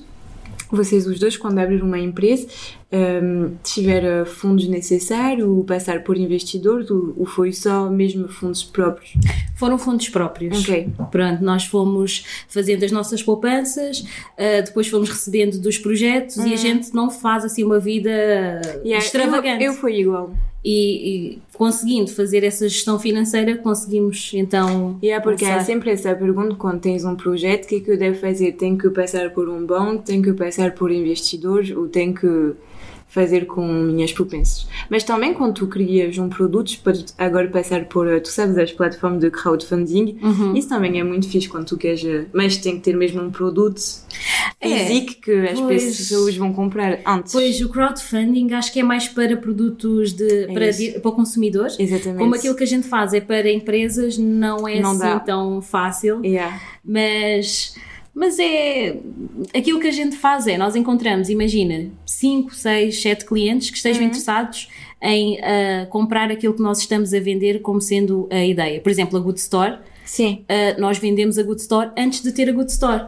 Vocês 0.70 1.06
os 1.06 1.18
dois, 1.18 1.36
quando 1.36 1.58
abrir 1.58 1.82
uma 1.82 1.98
empresa, 1.98 2.48
um, 2.92 3.54
tiveram 3.64 4.26
fundos 4.26 4.68
necessários, 4.68 5.48
ou 5.48 5.64
passar 5.64 6.04
por 6.04 6.18
investidores, 6.18 6.90
ou, 6.90 7.14
ou 7.16 7.24
foi 7.24 7.52
só 7.52 7.88
mesmo 7.88 8.28
fundos 8.28 8.62
próprios? 8.62 9.14
Foram 9.56 9.78
fundos 9.78 10.08
próprios. 10.10 10.60
Ok. 10.60 10.88
Pronto, 11.10 11.42
nós 11.42 11.64
fomos 11.64 12.24
fazendo 12.48 12.84
as 12.84 12.92
nossas 12.92 13.22
poupanças, 13.22 14.04
ah, 14.36 14.60
depois 14.60 14.88
fomos 14.88 15.08
recebendo 15.08 15.58
dos 15.58 15.78
projetos 15.78 16.36
e 16.36 16.52
a 16.52 16.56
gente 16.56 16.92
não 16.94 17.10
faz 17.10 17.44
assim 17.44 17.64
uma 17.64 17.78
vida 17.78 18.10
Yeah, 18.84 18.98
extravagante. 18.98 19.64
Eu, 19.64 19.72
eu 19.72 19.78
fui 19.78 20.00
igual. 20.00 20.34
E, 20.64 21.34
e 21.34 21.38
conseguindo 21.54 22.10
fazer 22.10 22.44
essa 22.44 22.68
gestão 22.68 22.98
financeira, 22.98 23.56
conseguimos 23.56 24.30
então. 24.34 24.98
Yeah, 25.02 25.22
porque 25.22 25.44
há 25.44 25.48
começar. 25.48 25.64
sempre 25.64 25.90
essa 25.90 26.14
pergunta 26.14 26.54
quando 26.54 26.80
tens 26.80 27.04
um 27.04 27.16
projeto, 27.16 27.64
o 27.64 27.68
que 27.68 27.76
é 27.76 27.80
que 27.80 27.90
eu 27.90 27.98
devo 27.98 28.18
fazer? 28.18 28.52
Tenho 28.52 28.78
que 28.78 28.88
passar 28.90 29.30
por 29.30 29.48
um 29.48 29.64
banco, 29.64 30.04
tenho 30.04 30.22
que 30.22 30.32
passar 30.32 30.72
por 30.72 30.92
investidores 30.92 31.74
ou 31.74 31.88
tenho 31.88 32.14
que 32.14 32.54
fazer 33.12 33.44
com 33.46 33.66
minhas 33.66 34.10
poupanças. 34.10 34.66
Mas 34.88 35.04
também 35.04 35.34
quando 35.34 35.52
tu 35.54 35.66
crias 35.66 36.16
um 36.16 36.30
produto, 36.30 36.72
podes 36.82 37.14
agora 37.18 37.46
passar 37.48 37.84
por, 37.84 38.08
tu 38.20 38.28
sabes, 38.28 38.56
as 38.56 38.72
plataformas 38.72 39.20
de 39.20 39.30
crowdfunding, 39.30 40.18
Uhum. 40.22 40.56
isso 40.56 40.68
também 40.68 40.98
é 40.98 41.04
muito 41.04 41.28
fixe 41.28 41.46
quando 41.46 41.66
tu 41.66 41.76
queres, 41.76 42.02
eh, 42.04 42.24
mas 42.32 42.56
tem 42.56 42.76
que 42.76 42.82
ter 42.84 42.96
mesmo 42.96 43.20
um 43.22 43.30
produto 43.30 43.80
É, 44.60 44.86
físico 44.86 45.20
que 45.20 45.30
as 45.46 45.60
pois. 45.60 45.82
pessoas 45.98 46.34
vão 46.36 46.54
comprar 46.54 47.00
antes. 47.06 47.32
Pois 47.32 47.60
o 47.60 47.68
crowdfunding 47.68 48.52
acho 48.54 48.72
que 48.72 48.80
é 48.80 48.82
mais 48.82 49.06
para 49.08 49.36
produtos 49.36 50.12
de, 50.14 50.46
para, 50.52 50.64
É 50.66 50.70
isso. 50.70 50.78
di- 50.78 50.98
para 51.00 51.10
o 51.10 51.12
consumidor. 51.12 51.66
Exatamente. 51.78 52.18
Como 52.18 52.34
aquilo 52.34 52.54
que 52.54 52.64
a 52.64 52.66
gente 52.66 52.88
faz 52.88 53.12
é 53.12 53.20
para 53.20 53.50
empresas, 53.50 54.16
não 54.16 54.66
é 54.66 54.80
Não 54.80 54.92
assim 54.92 54.98
dá. 55.00 55.20
tão 55.20 55.60
fácil. 55.60 56.24
Yeah. 56.24 56.58
Mas, 56.82 57.74
mas 58.14 58.38
é. 58.38 58.96
Aquilo 59.54 59.80
que 59.80 59.88
a 59.88 59.92
gente 59.92 60.16
faz 60.16 60.46
é: 60.46 60.56
nós 60.58 60.76
encontramos, 60.76 61.28
imagina, 61.28 61.90
5, 62.06 62.54
6, 62.54 63.00
7 63.02 63.24
clientes 63.24 63.68
que 63.70 63.74
Uhum. 63.74 63.76
estejam 63.76 64.02
interessados 64.04 64.68
em 65.00 65.38
ah, 65.40 65.86
comprar 65.90 66.30
aquilo 66.30 66.54
que 66.54 66.62
nós 66.62 66.78
estamos 66.78 67.12
a 67.12 67.20
vender 67.20 67.60
como 67.60 67.80
sendo 67.80 68.28
a 68.30 68.44
ideia. 68.44 68.80
Por 68.80 68.90
exemplo, 68.90 69.18
a 69.18 69.20
Good 69.22 69.38
Store. 69.40 69.78
Sim. 70.04 70.44
ah, 70.48 70.78
nós 70.78 70.98
vendemos 70.98 71.38
a 71.38 71.42
Good 71.42 71.60
Store 71.62 71.90
antes 71.96 72.22
de 72.22 72.32
ter 72.32 72.48
a 72.48 72.52
Good 72.52 72.70
Store. 72.70 73.04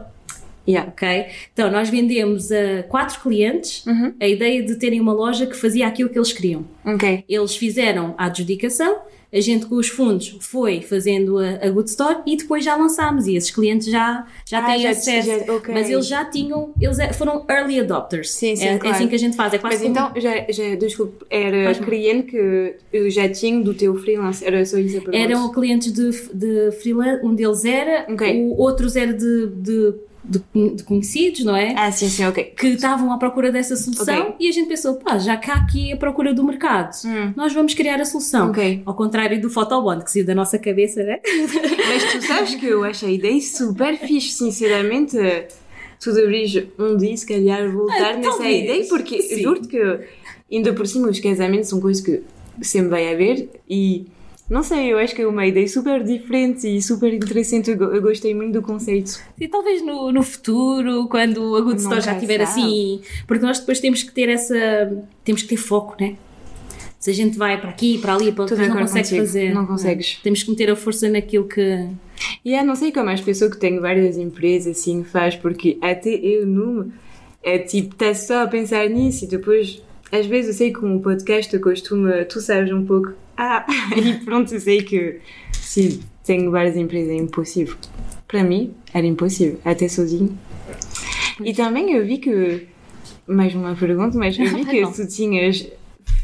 Yeah. 0.67 0.89
Ok? 0.91 1.25
Então, 1.53 1.69
nós 1.71 1.89
vendemos 1.89 2.51
a 2.51 2.83
quatro 2.89 3.19
clientes 3.21 3.85
Uhum. 3.85 4.13
a 4.19 4.27
ideia 4.27 4.63
de 4.63 4.75
terem 4.75 4.99
uma 4.99 5.13
loja 5.13 5.45
que 5.45 5.55
fazia 5.55 5.85
aquilo 5.87 6.09
que 6.09 6.17
eles 6.17 6.33
queriam. 6.33 6.65
Ok. 6.85 7.23
Eles 7.29 7.55
fizeram 7.55 8.15
a 8.17 8.25
adjudicação, 8.25 8.97
a 9.33 9.39
gente 9.41 9.65
com 9.65 9.75
os 9.75 9.89
fundos 9.89 10.37
foi 10.39 10.81
fazendo 10.81 11.37
a, 11.39 11.65
a 11.67 11.69
Good 11.69 11.89
Store 11.89 12.19
e 12.25 12.37
depois 12.37 12.63
já 12.63 12.75
lançámos 12.75 13.27
e 13.27 13.35
esses 13.35 13.51
clientes 13.51 13.87
já, 13.91 14.25
já 14.45 14.59
Ah, 14.59 14.65
têm 14.71 14.79
já- 14.81 14.89
acesso. 14.91 15.27
já- 15.45 15.53
ok. 15.53 15.73
Mas 15.73 15.89
eles 15.89 16.07
já 16.07 16.23
tinham, 16.25 16.73
eles 16.79 16.97
é- 16.99 17.11
foram 17.11 17.45
early 17.49 17.79
adopters. 17.81 18.31
Sim, 18.31 18.55
sim, 18.55 18.65
é, 18.65 18.73
é 18.73 18.77
claro. 18.77 18.95
assim 18.95 19.07
que 19.09 19.15
a 19.15 19.19
gente 19.19 19.35
faz, 19.35 19.53
é 19.53 19.57
quase 19.57 19.75
Mas 19.87 19.97
como- 19.99 20.09
então, 20.09 20.21
já, 20.21 20.45
já, 20.49 20.75
desculpe, 20.75 21.25
era 21.29 21.65
Faz 21.65 21.79
cliente 21.79 22.27
que 22.31 22.75
eu 22.93 23.09
já 23.11 23.27
tinha 23.29 23.59
do 23.61 23.73
teu 23.73 23.95
freelance, 23.97 24.43
era 24.45 24.65
só 24.65 24.77
isso 24.77 24.97
a 24.97 25.01
pergunta. 25.01 25.17
Eram 25.17 25.51
clientes 25.51 25.91
de, 25.91 26.09
de 26.33 26.71
freelance, 26.81 27.23
um 27.25 27.35
deles 27.35 27.65
era, 27.65 28.05
Ok. 28.09 28.41
o, 28.41 28.57
outros 28.57 28.95
era 28.95 29.11
de, 29.13 29.47
de, 29.47 29.93
de, 30.27 30.75
de 30.75 30.83
conhecidos, 30.83 31.43
não 31.43 31.55
é? 31.55 31.73
Ah, 31.77 31.91
sim, 31.91 32.09
sim, 32.09 32.25
ok. 32.25 32.43
Que 32.57 32.67
estavam 32.67 33.11
à 33.11 33.17
procura 33.17 33.51
dessa 33.51 33.75
solução 33.75 34.21
Ok. 34.21 34.35
e 34.39 34.47
a 34.49 34.51
gente 34.51 34.67
pensou, 34.67 34.95
pá, 34.95 35.17
já 35.17 35.33
há 35.33 35.53
aqui 35.55 35.91
a 35.93 35.97
procura 35.97 36.33
do 36.33 36.43
mercado, 36.43 36.91
Hum. 37.05 37.33
nós 37.35 37.53
vamos 37.53 37.73
criar 37.73 37.99
a 38.01 38.05
solução. 38.05 38.49
Ok. 38.49 38.81
Ao 38.85 38.93
contrário 38.93 39.39
do 39.41 39.49
Photobond, 39.49 40.03
que 40.03 40.11
saiu 40.11 40.25
da 40.25 40.33
nossa 40.35 40.57
cabeça, 40.59 41.03
né? 41.03 41.19
Mas 41.87 42.11
tu 42.11 42.21
sabes 42.21 42.55
que 42.55 42.65
eu 42.65 42.83
acho 42.83 43.05
a 43.05 43.11
ideia 43.11 43.39
super 43.41 43.97
fixe, 43.97 44.31
sinceramente. 44.31 45.17
Tu 45.99 46.13
deverias 46.13 46.63
um 46.77 46.97
dia, 46.97 47.15
se 47.15 47.25
calhar, 47.25 47.71
voltar 47.71 48.13
Ah, 48.13 48.17
nessa 48.17 48.29
talvez. 48.31 48.63
ideia, 48.63 48.85
porque 48.89 49.37
juro-te 49.41 49.67
que, 49.67 49.99
ainda 50.51 50.73
por 50.73 50.85
cima, 50.85 51.07
os 51.07 51.19
casamentos 51.19 51.69
são 51.69 51.79
coisas 51.79 52.03
que 52.03 52.21
sempre 52.61 52.89
vai 52.89 53.13
haver 53.13 53.49
e. 53.69 54.05
Não 54.47 54.61
sei, 54.61 54.93
eu 54.93 54.99
acho 54.99 55.15
que 55.15 55.23
é 55.23 55.27
uma 55.27 55.45
ideia 55.47 55.67
super 55.67 56.03
diferente 56.03 56.67
e 56.67 56.79
super 56.81 57.11
interessante. 57.11 57.71
Eu, 57.71 57.77
go- 57.77 57.85
eu 57.85 58.01
gostei 58.01 58.33
muito 58.35 58.53
do 58.53 58.61
conceito. 58.61 59.19
E 59.39 59.47
talvez 59.47 59.83
no, 59.83 60.11
no 60.11 60.21
futuro, 60.21 61.07
quando 61.07 61.55
a 61.55 61.61
Good 61.61 61.79
Store 61.81 61.99
já 62.01 62.13
sabe. 62.19 62.35
assim. 62.43 63.01
Porque 63.25 63.43
nós 63.43 63.59
depois 63.59 63.79
temos 63.79 64.03
que 64.03 64.11
ter 64.11 64.29
essa. 64.29 64.55
Temos 65.23 65.41
que 65.41 65.47
ter 65.47 65.57
foco, 65.57 65.95
né? 65.99 66.15
Se 66.99 67.09
a 67.09 67.13
gente 67.13 67.37
vai 67.37 67.59
para 67.59 67.69
aqui, 67.71 67.97
para 67.97 68.13
ali, 68.15 68.31
para 68.31 68.45
depois 68.45 68.59
não 68.59 68.67
acordo 68.75 68.81
consegue 68.87 69.03
contigo. 69.09 69.25
fazer. 69.25 69.53
Não 69.53 69.65
consegues. 69.65 70.19
Temos 70.23 70.43
que 70.43 70.49
meter 70.51 70.69
a 70.69 70.75
força 70.75 71.09
naquilo 71.09 71.47
que. 71.47 71.61
E 72.43 72.49
yeah, 72.49 72.65
não 72.67 72.75
sei 72.75 72.91
como 72.91 73.09
as 73.09 73.21
pessoas 73.21 73.51
que 73.51 73.57
têm 73.59 73.79
várias 73.79 74.15
empresas 74.17 74.77
assim 74.79 75.03
faz, 75.03 75.35
porque 75.35 75.77
até 75.81 76.09
eu 76.09 76.45
não. 76.45 76.91
É 77.43 77.57
tipo, 77.59 77.93
estás 77.93 78.25
só 78.27 78.43
a 78.43 78.47
pensar 78.47 78.87
nisso 78.89 79.25
e 79.25 79.27
depois. 79.27 79.81
Às 80.11 80.27
vezes 80.27 80.49
eu 80.49 80.53
sei 80.53 80.71
que 80.73 80.79
com 80.79 80.95
o 80.95 80.99
podcast 81.01 81.51
eu 81.53 81.59
costumo. 81.61 82.07
Tu 82.29 82.39
sabes 82.41 82.71
um 82.71 82.85
pouco. 82.85 83.13
Ah, 83.37 83.65
e 83.95 84.13
pronto, 84.23 84.53
eu 84.53 84.59
sei 84.59 84.81
que. 84.81 85.19
Sim, 85.53 85.99
tenho 86.23 86.51
várias 86.51 86.75
empresas, 86.75 87.09
é 87.11 87.15
impossível. 87.15 87.75
Para 88.27 88.43
mim, 88.43 88.73
era 88.93 89.05
impossível, 89.05 89.59
até 89.63 89.87
sozinho. 89.87 90.37
E 91.43 91.53
também 91.53 91.93
eu 91.93 92.05
vi 92.05 92.17
que. 92.17 92.67
Mais 93.27 93.53
uma 93.55 93.75
pergunta, 93.75 94.17
mas 94.17 94.37
eu 94.37 94.47
vi 94.47 94.63
que 94.65 94.85
tu 94.91 95.07
tinhas. 95.07 95.67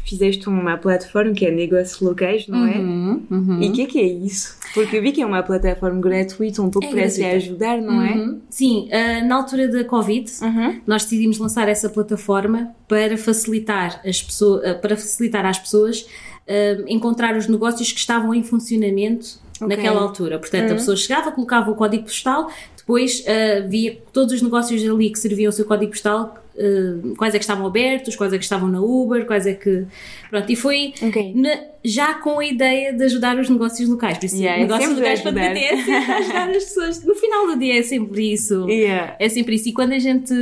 Fizeste 0.04 0.48
uma 0.48 0.76
plataforma 0.76 1.32
que 1.32 1.46
é 1.46 1.50
negócios 1.50 2.00
locais, 2.00 2.46
não 2.48 2.66
é? 2.66 2.76
Uhum, 2.76 3.22
uhum. 3.30 3.62
E 3.62 3.68
o 3.68 3.72
que 3.72 3.82
é 3.82 3.86
que 3.86 4.00
é 4.00 4.04
isso? 4.04 4.58
Porque 4.74 4.96
eu 4.96 5.02
vi 5.02 5.12
que 5.12 5.22
é 5.22 5.26
uma 5.26 5.42
plataforma 5.42 6.00
gratuita, 6.00 6.60
um 6.60 6.68
pouco 6.70 6.88
É 6.88 6.90
para 6.90 7.08
se 7.08 7.24
ajudar, 7.24 7.80
não 7.80 8.02
é? 8.02 8.12
Uhum. 8.12 8.40
Sim, 8.50 8.88
ah, 8.92 9.24
na 9.24 9.36
altura 9.36 9.68
da 9.68 9.84
Covid, 9.84 10.30
Uhum. 10.42 10.80
nós 10.86 11.04
decidimos 11.04 11.38
lançar 11.38 11.68
essa 11.68 11.88
plataforma 11.88 12.74
para 12.88 13.16
facilitar, 13.16 14.02
as 14.04 14.20
pessoas, 14.20 14.64
ah, 14.64 14.74
para 14.74 14.96
facilitar 14.96 15.46
às 15.46 15.58
pessoas 15.58 16.04
ah, 16.48 16.82
encontrar 16.86 17.36
os 17.36 17.46
negócios 17.48 17.92
que 17.92 17.98
estavam 17.98 18.34
em 18.34 18.42
funcionamento 18.42 19.40
Ok. 19.60 19.68
naquela 19.76 20.00
altura. 20.00 20.38
Portanto, 20.38 20.66
Uhum. 20.68 20.72
a 20.72 20.74
pessoa 20.76 20.96
chegava, 20.96 21.30
colocava 21.32 21.70
o 21.70 21.74
código 21.74 22.04
postal, 22.04 22.50
depois 22.76 23.24
ah, 23.26 23.66
via 23.68 23.98
todos 24.12 24.32
os 24.34 24.42
negócios 24.42 24.82
ali 24.88 25.10
que 25.10 25.18
serviam 25.18 25.50
o 25.50 25.52
seu 25.52 25.64
código 25.64 25.92
postal, 25.92 26.41
ah, 26.58 27.14
quais 27.16 27.34
é 27.34 27.38
que 27.38 27.44
estavam 27.44 27.66
abertos, 27.66 28.14
quais 28.16 28.32
é 28.32 28.38
que 28.38 28.44
estavam 28.44 28.68
na 28.68 28.80
Uber, 28.80 29.24
quais 29.26 29.46
é 29.46 29.54
que. 29.54 29.84
Pronto, 30.30 30.50
e 30.50 30.56
foi 30.56 30.94
Ok. 31.02 31.32
na- 31.34 31.60
já 31.84 32.14
com 32.14 32.38
a 32.38 32.44
ideia 32.46 32.92
de 32.92 33.04
ajudar 33.04 33.38
os 33.38 33.48
negócios 33.48 33.88
locais. 33.88 34.16
Por 34.18 34.26
isso, 34.26 34.36
Yeah, 34.36 34.58
é 34.60 34.62
negócios 34.66 34.96
locais 34.96 35.20
para. 35.20 35.32
PT 35.32 35.58
é 35.60 35.76
sempre 35.76 36.12
ajudar 36.14 36.48
as 36.50 36.64
pessoas. 36.64 37.04
No 37.04 37.14
final 37.14 37.46
do 37.48 37.58
dia 37.58 37.78
é 37.78 37.82
sempre 37.82 38.32
isso. 38.32 38.68
Yeah. 38.68 39.16
É 39.18 39.28
sempre 39.28 39.56
isso. 39.56 39.68
E 39.68 39.72
quando 39.72 39.92
a 39.92 39.98
gente 39.98 40.32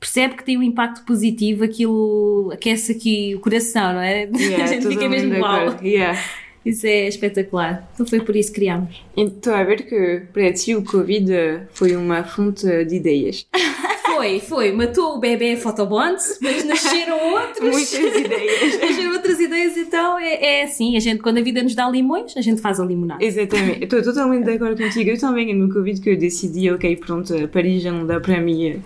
percebe 0.00 0.34
que 0.34 0.44
tem 0.44 0.56
um 0.56 0.62
impacto 0.62 1.04
positivo, 1.04 1.62
aquilo 1.64 2.50
aquece 2.52 2.92
aqui 2.92 3.34
o 3.34 3.40
coração, 3.40 3.92
não 3.94 4.00
é? 4.00 4.28
Yeah, 4.34 4.64
a 4.64 4.66
gente 4.66 4.86
fica 4.88 5.08
mesmo 5.08 5.34
acordo. 5.44 5.84
Yeah. 5.86 6.18
Isso 6.66 6.86
é 6.86 7.06
espetacular. 7.08 7.88
Então 7.94 8.04
foi 8.04 8.20
por 8.20 8.34
isso 8.36 8.50
que 8.52 8.60
criámos. 8.60 9.02
Estou 9.16 9.54
a 9.54 9.62
ver 9.62 9.82
que 9.86 10.22
para 10.32 10.52
ti 10.52 10.74
o 10.74 10.82
Covid 10.84 11.32
eh, 11.32 11.60
foi 11.70 11.94
uma 11.96 12.24
fonte 12.24 12.66
de 12.84 12.96
ideias. 12.96 13.46
Foi, 14.18 14.40
foi. 14.40 14.72
Matou 14.72 15.14
o 15.14 15.20
bebê 15.20 15.56
Photobond, 15.56 16.18
mas 16.42 16.64
nasceram 16.64 17.34
outros. 17.34 17.60
Muitas 17.70 17.92
ideias. 17.92 18.80
Nasceram 18.82 19.12
outras 19.12 19.38
ideias, 19.38 19.76
então 19.76 20.18
é, 20.18 20.60
é 20.60 20.62
assim. 20.64 20.96
A 20.96 21.00
gente, 21.00 21.22
quando 21.22 21.38
a 21.38 21.40
vida 21.40 21.62
nos 21.62 21.72
dá 21.72 21.88
limões, 21.88 22.36
a 22.36 22.40
gente 22.40 22.60
faz 22.60 22.80
a 22.80 22.84
limonada. 22.84 23.24
Exatamente. 23.24 23.84
Estou 23.84 24.02
totalmente 24.02 24.44
de 24.44 24.50
acordo 24.50 24.82
contigo. 24.82 25.08
Eu 25.08 25.20
também, 25.20 25.54
no 25.54 25.72
Covid, 25.72 26.00
que 26.00 26.10
eu 26.10 26.18
decidi, 26.18 26.68
ok, 26.68 26.96
pronto, 26.96 27.32
Paris 27.48 27.80
já 27.80 27.92
não 27.92 28.04
dá 28.04 28.18
para 28.18 28.40
mim. 28.40 28.82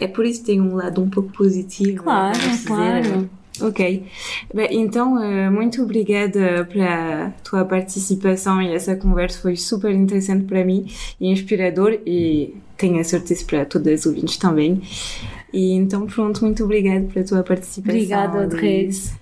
É 0.00 0.06
por 0.06 0.24
isso 0.24 0.40
que 0.40 0.46
tem 0.46 0.62
um 0.62 0.76
lado 0.76 1.02
um 1.02 1.10
pouco 1.10 1.30
positivo. 1.32 2.02
Claro, 2.02 2.38
dizer. 2.38 2.66
claro. 2.66 3.30
Ok. 3.60 4.04
Bem, 4.54 4.80
então, 4.80 5.22
eh, 5.22 5.50
muito 5.50 5.82
obrigada 5.82 6.64
pela 6.64 7.30
tua 7.44 7.64
participação 7.64 8.62
e 8.62 8.74
essa 8.74 8.96
conversa 8.96 9.40
foi 9.40 9.56
super 9.56 9.94
interessante 9.94 10.44
para 10.44 10.64
mim 10.64 10.86
e 11.20 11.28
inspirador 11.28 11.98
e 12.06 12.56
tenho 12.76 12.98
a 12.98 13.04
certeza 13.04 13.44
para 13.44 13.64
todas 13.64 14.00
as 14.00 14.06
ouvintes 14.06 14.36
também. 14.36 14.80
E 15.52 15.72
então, 15.72 16.06
pronto, 16.06 16.42
muito 16.42 16.64
obrigada 16.64 17.06
pela 17.12 17.24
tua 17.24 17.42
participação. 17.42 17.94
Obrigada. 17.94 18.38
Andrés. 18.38 19.14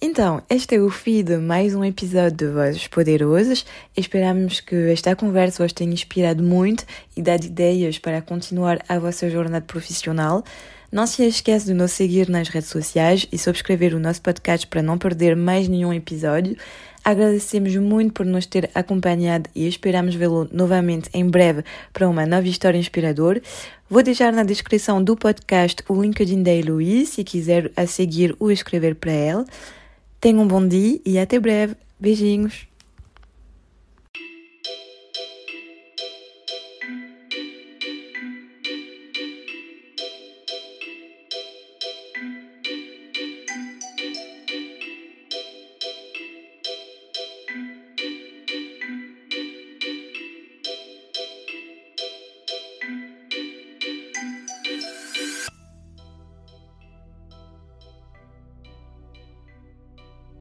Então, 0.00 0.42
este 0.48 0.76
é 0.76 0.80
o 0.80 0.90
fim 0.90 1.24
de 1.24 1.38
mais 1.38 1.74
um 1.74 1.84
episódio 1.84 2.36
de 2.36 2.46
Vozes 2.46 2.86
Poderosas. 2.86 3.66
Esperamos 3.96 4.60
que 4.60 4.76
esta 4.92 5.16
conversa 5.16 5.62
vos 5.62 5.72
tenha 5.72 5.92
inspirado 5.92 6.40
muito 6.40 6.84
e 7.16 7.22
dado 7.22 7.44
ideias 7.44 7.98
para 7.98 8.22
continuar 8.22 8.78
a 8.88 8.96
vossa 8.98 9.28
jornada 9.28 9.64
profissional. 9.64 10.44
Não 10.90 11.06
se 11.06 11.22
esqueça 11.22 11.66
de 11.66 11.74
nos 11.74 11.92
seguir 11.92 12.30
nas 12.30 12.48
redes 12.48 12.70
sociais 12.70 13.26
e 13.30 13.36
subscrever 13.36 13.94
o 13.94 14.00
nosso 14.00 14.22
podcast 14.22 14.66
para 14.66 14.82
não 14.82 14.96
perder 14.96 15.36
mais 15.36 15.68
nenhum 15.68 15.92
episódio. 15.92 16.56
Agradecemos 17.04 17.76
muito 17.76 18.14
por 18.14 18.24
nos 18.24 18.46
ter 18.46 18.70
acompanhado 18.74 19.50
e 19.54 19.68
esperamos 19.68 20.14
vê-lo 20.14 20.48
novamente 20.50 21.10
em 21.12 21.28
breve 21.28 21.62
para 21.92 22.08
uma 22.08 22.24
nova 22.24 22.48
história 22.48 22.78
inspiradora. 22.78 23.42
Vou 23.88 24.02
deixar 24.02 24.32
na 24.32 24.42
descrição 24.42 25.04
do 25.04 25.14
podcast 25.14 25.82
o 25.86 26.00
LinkedIn 26.00 26.42
da 26.42 26.52
Heloise 26.52 27.04
se 27.04 27.22
quiser 27.22 27.70
a 27.76 27.86
seguir 27.86 28.34
ou 28.40 28.50
escrever 28.50 28.94
para 28.94 29.12
ela. 29.12 29.44
Tenha 30.18 30.40
um 30.40 30.48
bom 30.48 30.66
dia 30.66 30.98
e 31.04 31.18
até 31.18 31.38
breve. 31.38 31.76
Beijinhos. 32.00 32.66